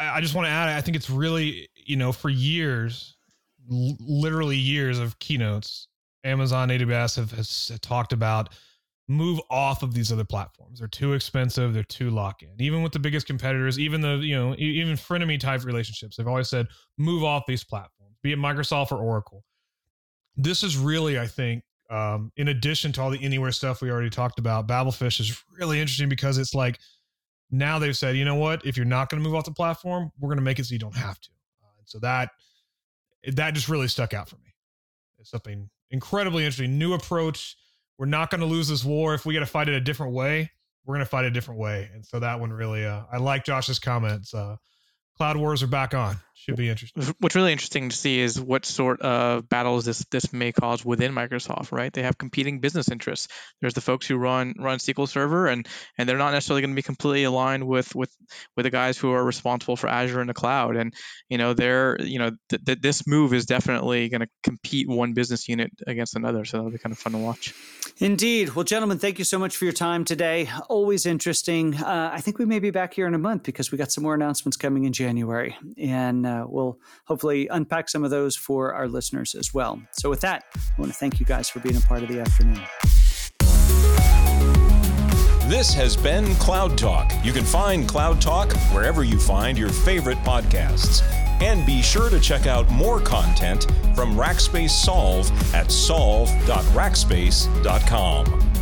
I 0.00 0.20
just 0.20 0.34
want 0.34 0.46
to 0.46 0.50
add. 0.50 0.68
I 0.68 0.80
think 0.80 0.96
it's 0.96 1.10
really 1.10 1.68
you 1.74 1.96
know 1.96 2.12
for 2.12 2.28
years, 2.28 3.16
l- 3.70 3.96
literally 4.00 4.56
years 4.56 4.98
of 4.98 5.18
keynotes, 5.18 5.88
Amazon 6.24 6.68
AWS 6.68 7.16
have 7.16 7.32
has 7.32 7.72
talked 7.80 8.12
about 8.12 8.50
move 9.06 9.38
off 9.50 9.82
of 9.82 9.92
these 9.92 10.10
other 10.10 10.24
platforms. 10.24 10.78
They're 10.78 10.88
too 10.88 11.12
expensive. 11.12 11.74
They're 11.74 11.82
too 11.82 12.10
lock 12.10 12.42
in. 12.42 12.50
Even 12.58 12.82
with 12.82 12.92
the 12.92 12.98
biggest 12.98 13.26
competitors, 13.26 13.78
even 13.78 14.00
the 14.00 14.16
you 14.16 14.34
know 14.34 14.54
even 14.58 14.94
frenemy 14.94 15.38
type 15.38 15.64
relationships, 15.64 16.16
they've 16.16 16.28
always 16.28 16.48
said 16.48 16.66
move 16.98 17.24
off 17.24 17.44
these 17.46 17.64
platforms 17.64 17.93
be 18.24 18.32
it 18.32 18.38
Microsoft 18.38 18.90
or 18.90 18.96
Oracle. 18.96 19.44
this 20.36 20.64
is 20.64 20.76
really, 20.76 21.16
I 21.16 21.26
think, 21.26 21.62
um, 21.90 22.32
in 22.36 22.48
addition 22.48 22.90
to 22.92 23.02
all 23.02 23.10
the 23.10 23.22
anywhere 23.22 23.52
stuff 23.52 23.82
we 23.82 23.90
already 23.90 24.10
talked 24.10 24.38
about, 24.40 24.66
Babelfish 24.66 25.20
is 25.20 25.40
really 25.56 25.78
interesting 25.78 26.08
because 26.08 26.38
it's 26.38 26.54
like 26.54 26.80
now 27.50 27.78
they've 27.78 27.96
said, 27.96 28.16
you 28.16 28.24
know 28.24 28.34
what, 28.34 28.64
if 28.66 28.76
you're 28.76 28.86
not 28.86 29.10
going 29.10 29.22
to 29.22 29.28
move 29.28 29.36
off 29.36 29.44
the 29.44 29.52
platform, 29.52 30.10
we're 30.18 30.28
going 30.28 30.38
to 30.38 30.42
make 30.42 30.58
it 30.58 30.64
so 30.64 30.72
you 30.72 30.78
don't 30.78 30.96
have 30.96 31.20
to. 31.20 31.30
Uh, 31.62 31.82
so 31.84 31.98
that 32.00 32.30
that 33.34 33.54
just 33.54 33.68
really 33.68 33.88
stuck 33.88 34.14
out 34.14 34.28
for 34.28 34.36
me. 34.36 34.54
It's 35.18 35.30
something 35.30 35.68
incredibly 35.90 36.44
interesting, 36.44 36.78
new 36.78 36.94
approach. 36.94 37.56
We're 37.98 38.06
not 38.06 38.30
going 38.30 38.40
to 38.40 38.46
lose 38.46 38.68
this 38.68 38.84
war 38.84 39.14
if 39.14 39.26
we 39.26 39.34
got 39.34 39.40
to 39.40 39.46
fight 39.46 39.68
it 39.68 39.74
a 39.74 39.80
different 39.80 40.14
way. 40.14 40.50
We're 40.86 40.94
going 40.94 41.04
to 41.04 41.10
fight 41.10 41.26
a 41.26 41.30
different 41.30 41.60
way, 41.60 41.90
and 41.94 42.04
so 42.04 42.18
that 42.20 42.40
one 42.40 42.52
really, 42.52 42.84
uh, 42.84 43.02
I 43.12 43.18
like 43.18 43.44
Josh's 43.44 43.78
comments. 43.78 44.34
Uh, 44.34 44.56
Cloud 45.16 45.36
Wars 45.36 45.62
are 45.62 45.68
back 45.68 45.94
on. 45.94 46.16
Should 46.36 46.56
be 46.56 46.68
interesting. 46.68 47.04
What's 47.20 47.36
really 47.36 47.52
interesting 47.52 47.90
to 47.90 47.96
see 47.96 48.20
is 48.20 48.40
what 48.40 48.66
sort 48.66 49.00
of 49.02 49.48
battles 49.48 49.84
this 49.84 50.04
this 50.10 50.32
may 50.32 50.50
cause 50.50 50.84
within 50.84 51.12
Microsoft. 51.12 51.70
Right? 51.70 51.92
They 51.92 52.02
have 52.02 52.18
competing 52.18 52.58
business 52.58 52.88
interests. 52.90 53.28
There's 53.60 53.74
the 53.74 53.80
folks 53.80 54.06
who 54.06 54.16
run 54.16 54.54
run 54.58 54.78
SQL 54.78 55.08
Server, 55.08 55.46
and 55.46 55.66
and 55.96 56.08
they're 56.08 56.18
not 56.18 56.32
necessarily 56.32 56.62
going 56.62 56.72
to 56.72 56.76
be 56.76 56.82
completely 56.82 57.22
aligned 57.22 57.66
with 57.66 57.94
with 57.94 58.14
with 58.56 58.64
the 58.64 58.70
guys 58.70 58.98
who 58.98 59.12
are 59.12 59.24
responsible 59.24 59.76
for 59.76 59.88
Azure 59.88 60.20
and 60.20 60.28
the 60.28 60.34
cloud. 60.34 60.76
And 60.76 60.92
you 61.28 61.38
know, 61.38 61.54
they're 61.54 61.96
you 62.02 62.18
know 62.18 62.30
th- 62.48 62.64
th- 62.64 62.80
this 62.80 63.06
move 63.06 63.32
is 63.32 63.46
definitely 63.46 64.08
going 64.08 64.22
to 64.22 64.28
compete 64.42 64.88
one 64.88 65.14
business 65.14 65.48
unit 65.48 65.70
against 65.86 66.16
another. 66.16 66.44
So 66.44 66.56
that'll 66.56 66.72
be 66.72 66.78
kind 66.78 66.92
of 66.92 66.98
fun 66.98 67.12
to 67.12 67.18
watch. 67.18 67.54
Indeed. 67.98 68.56
Well, 68.56 68.64
gentlemen, 68.64 68.98
thank 68.98 69.20
you 69.20 69.24
so 69.24 69.38
much 69.38 69.56
for 69.56 69.66
your 69.66 69.72
time 69.72 70.04
today. 70.04 70.50
Always 70.68 71.06
interesting. 71.06 71.76
Uh, 71.76 72.10
I 72.12 72.20
think 72.20 72.40
we 72.40 72.44
may 72.44 72.58
be 72.58 72.70
back 72.70 72.92
here 72.94 73.06
in 73.06 73.14
a 73.14 73.18
month 73.18 73.44
because 73.44 73.70
we 73.70 73.78
got 73.78 73.92
some 73.92 74.02
more 74.02 74.14
announcements 74.14 74.56
coming 74.56 74.84
in 74.84 74.92
January, 74.92 75.56
and 75.78 76.23
uh, 76.26 76.44
we'll 76.46 76.78
hopefully 77.06 77.48
unpack 77.48 77.88
some 77.88 78.04
of 78.04 78.10
those 78.10 78.36
for 78.36 78.74
our 78.74 78.88
listeners 78.88 79.34
as 79.34 79.54
well. 79.54 79.80
So, 79.92 80.10
with 80.10 80.20
that, 80.20 80.44
I 80.54 80.80
want 80.80 80.92
to 80.92 80.98
thank 80.98 81.20
you 81.20 81.26
guys 81.26 81.48
for 81.48 81.60
being 81.60 81.76
a 81.76 81.80
part 81.80 82.02
of 82.02 82.08
the 82.08 82.20
afternoon. 82.20 82.60
This 85.48 85.72
has 85.74 85.96
been 85.96 86.34
Cloud 86.36 86.78
Talk. 86.78 87.12
You 87.22 87.32
can 87.32 87.44
find 87.44 87.86
Cloud 87.86 88.20
Talk 88.20 88.52
wherever 88.72 89.04
you 89.04 89.18
find 89.18 89.58
your 89.58 89.68
favorite 89.68 90.18
podcasts. 90.18 91.02
And 91.42 91.66
be 91.66 91.82
sure 91.82 92.08
to 92.08 92.18
check 92.18 92.46
out 92.46 92.70
more 92.70 93.00
content 93.00 93.64
from 93.94 94.16
Rackspace 94.16 94.70
Solve 94.70 95.30
at 95.54 95.70
solve.rackspace.com. 95.70 98.53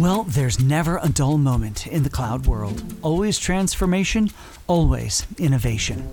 Well, 0.00 0.22
there's 0.22 0.58
never 0.58 0.98
a 1.02 1.10
dull 1.10 1.36
moment 1.36 1.86
in 1.86 2.04
the 2.04 2.08
cloud 2.08 2.46
world. 2.46 2.82
Always 3.02 3.38
transformation, 3.38 4.30
always 4.66 5.26
innovation. 5.36 6.08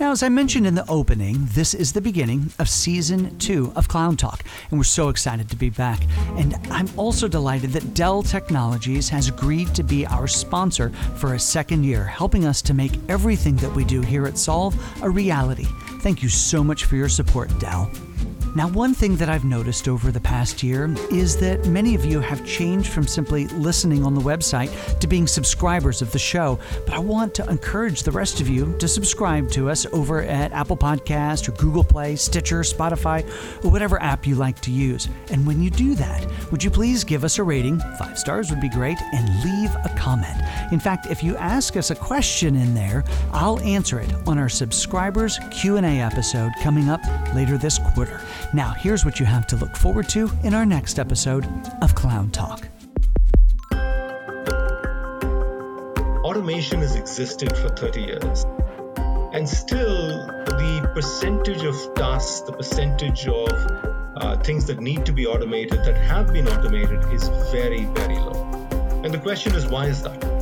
Now, 0.00 0.12
as 0.12 0.22
I 0.22 0.30
mentioned 0.30 0.66
in 0.66 0.74
the 0.74 0.88
opening, 0.88 1.46
this 1.52 1.74
is 1.74 1.92
the 1.92 2.00
beginning 2.00 2.50
of 2.58 2.66
season 2.66 3.38
two 3.38 3.74
of 3.76 3.88
Cloud 3.88 4.18
Talk, 4.18 4.42
and 4.70 4.80
we're 4.80 4.84
so 4.84 5.10
excited 5.10 5.50
to 5.50 5.56
be 5.56 5.68
back. 5.68 6.00
And 6.38 6.54
I'm 6.70 6.88
also 6.96 7.28
delighted 7.28 7.72
that 7.72 7.92
Dell 7.92 8.22
Technologies 8.22 9.10
has 9.10 9.28
agreed 9.28 9.74
to 9.74 9.82
be 9.82 10.06
our 10.06 10.26
sponsor 10.26 10.88
for 11.16 11.34
a 11.34 11.38
second 11.38 11.84
year, 11.84 12.04
helping 12.06 12.46
us 12.46 12.62
to 12.62 12.72
make 12.72 12.92
everything 13.10 13.56
that 13.56 13.74
we 13.74 13.84
do 13.84 14.00
here 14.00 14.26
at 14.26 14.38
Solve 14.38 14.74
a 15.02 15.10
reality. 15.10 15.66
Thank 16.00 16.22
you 16.22 16.30
so 16.30 16.64
much 16.64 16.86
for 16.86 16.96
your 16.96 17.10
support, 17.10 17.50
Dell. 17.58 17.90
Now, 18.56 18.68
one 18.68 18.94
thing 18.94 19.16
that 19.16 19.28
I've 19.28 19.44
noticed 19.44 19.86
over 19.86 20.10
the 20.10 20.18
past 20.18 20.62
year 20.62 20.90
is 21.10 21.36
that 21.40 21.66
many 21.66 21.94
of 21.94 22.06
you 22.06 22.20
have 22.20 22.42
changed 22.46 22.88
from 22.88 23.06
simply 23.06 23.48
listening 23.48 24.02
on 24.02 24.14
the 24.14 24.20
website 24.22 24.98
to 24.98 25.06
being 25.06 25.26
subscribers 25.26 26.00
of 26.00 26.10
the 26.10 26.18
show. 26.18 26.58
But 26.86 26.94
I 26.94 27.00
want 27.00 27.34
to 27.34 27.46
encourage 27.50 28.02
the 28.02 28.12
rest 28.12 28.40
of 28.40 28.48
you 28.48 28.74
to 28.78 28.88
subscribe 28.88 29.50
to 29.50 29.68
us 29.68 29.84
over 29.92 30.22
at 30.22 30.52
Apple 30.52 30.78
Podcast 30.78 31.50
or 31.50 31.52
Google 31.52 31.84
Play, 31.84 32.16
Stitcher, 32.16 32.60
Spotify, 32.60 33.28
or 33.62 33.70
whatever 33.70 34.00
app 34.02 34.26
you 34.26 34.36
like 34.36 34.58
to 34.60 34.70
use. 34.70 35.06
And 35.30 35.46
when 35.46 35.62
you 35.62 35.68
do 35.68 35.94
that, 35.96 36.26
would 36.50 36.64
you 36.64 36.70
please 36.70 37.04
give 37.04 37.24
us 37.24 37.36
a 37.36 37.42
rating? 37.42 37.78
Five 37.98 38.18
stars 38.18 38.48
would 38.48 38.62
be 38.62 38.70
great, 38.70 38.96
and 39.12 39.44
leave 39.44 39.74
a 39.84 39.94
comment. 39.98 40.40
In 40.72 40.80
fact, 40.80 41.06
if 41.06 41.22
you 41.22 41.36
ask 41.36 41.76
us 41.76 41.90
a 41.90 41.94
question 41.94 42.56
in 42.56 42.74
there, 42.74 43.04
I'll 43.32 43.60
answer 43.60 44.00
it 44.00 44.12
on 44.26 44.36
our 44.38 44.48
subscribers 44.48 45.38
Q&A 45.50 46.00
episode 46.00 46.52
coming 46.62 46.88
up 46.88 47.00
later 47.34 47.56
this 47.56 47.78
quarter. 47.78 48.20
Now, 48.52 48.70
here's 48.70 49.04
what 49.04 49.20
you 49.20 49.26
have 49.26 49.46
to 49.48 49.56
look 49.56 49.76
forward 49.76 50.08
to 50.10 50.30
in 50.42 50.54
our 50.54 50.66
next 50.66 50.98
episode 50.98 51.46
of 51.82 51.94
Cloud 51.94 52.32
Talk. 52.32 52.68
Automation 56.24 56.80
has 56.80 56.96
existed 56.96 57.56
for 57.56 57.68
30 57.68 58.00
years. 58.00 58.44
And 59.32 59.48
still, 59.48 60.26
the 60.46 60.90
percentage 60.94 61.62
of 61.62 61.94
tasks, 61.94 62.40
the 62.40 62.52
percentage 62.52 63.28
of 63.28 63.50
uh, 64.16 64.36
things 64.42 64.64
that 64.66 64.80
need 64.80 65.06
to 65.06 65.12
be 65.12 65.26
automated, 65.26 65.84
that 65.84 65.96
have 65.96 66.32
been 66.32 66.48
automated, 66.48 67.04
is 67.12 67.28
very, 67.52 67.84
very 67.84 68.16
low. 68.16 68.50
And 69.04 69.14
the 69.14 69.18
question 69.18 69.54
is, 69.54 69.66
why 69.66 69.86
is 69.86 70.02
that? 70.02 70.35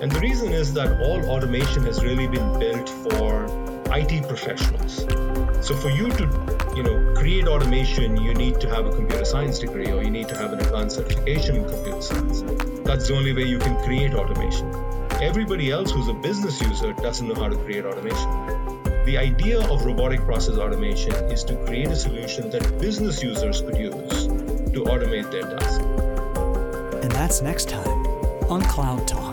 And 0.00 0.10
the 0.10 0.20
reason 0.20 0.50
is 0.50 0.72
that 0.72 0.98
all 1.02 1.22
automation 1.28 1.84
has 1.84 2.02
really 2.02 2.26
been 2.26 2.58
built 2.58 2.88
for 2.88 3.44
IT 3.94 4.26
professionals. 4.26 5.04
So 5.60 5.76
for 5.76 5.90
you 5.90 6.08
to, 6.08 6.72
you 6.74 6.82
know, 6.82 7.12
create 7.14 7.46
automation, 7.46 8.16
you 8.16 8.32
need 8.32 8.62
to 8.62 8.68
have 8.70 8.86
a 8.86 8.92
computer 8.92 9.26
science 9.26 9.58
degree 9.58 9.90
or 9.90 10.02
you 10.02 10.08
need 10.08 10.26
to 10.28 10.38
have 10.38 10.54
an 10.54 10.60
advanced 10.60 10.96
certification 10.96 11.56
in 11.56 11.68
computer 11.68 12.00
science. 12.00 12.40
That's 12.82 13.08
the 13.08 13.14
only 13.14 13.34
way 13.34 13.42
you 13.42 13.58
can 13.58 13.76
create 13.84 14.14
automation. 14.14 14.74
Everybody 15.20 15.70
else 15.70 15.90
who's 15.90 16.08
a 16.08 16.14
business 16.14 16.62
user 16.62 16.94
doesn't 16.94 17.28
know 17.28 17.34
how 17.34 17.50
to 17.50 17.56
create 17.56 17.84
automation. 17.84 18.30
The 19.04 19.18
idea 19.18 19.60
of 19.68 19.84
robotic 19.84 20.20
process 20.20 20.56
automation 20.56 21.12
is 21.30 21.44
to 21.44 21.56
create 21.66 21.88
a 21.88 21.96
solution 21.96 22.48
that 22.50 22.80
business 22.80 23.22
users 23.22 23.60
could 23.60 23.76
use 23.76 24.28
to 24.28 24.84
automate 24.84 25.30
their 25.30 25.42
tasks. 25.42 25.84
And 27.02 27.12
that's 27.12 27.42
next 27.42 27.68
time 27.68 28.06
on 28.48 28.62
Cloud 28.62 29.06
Talk. 29.06 29.29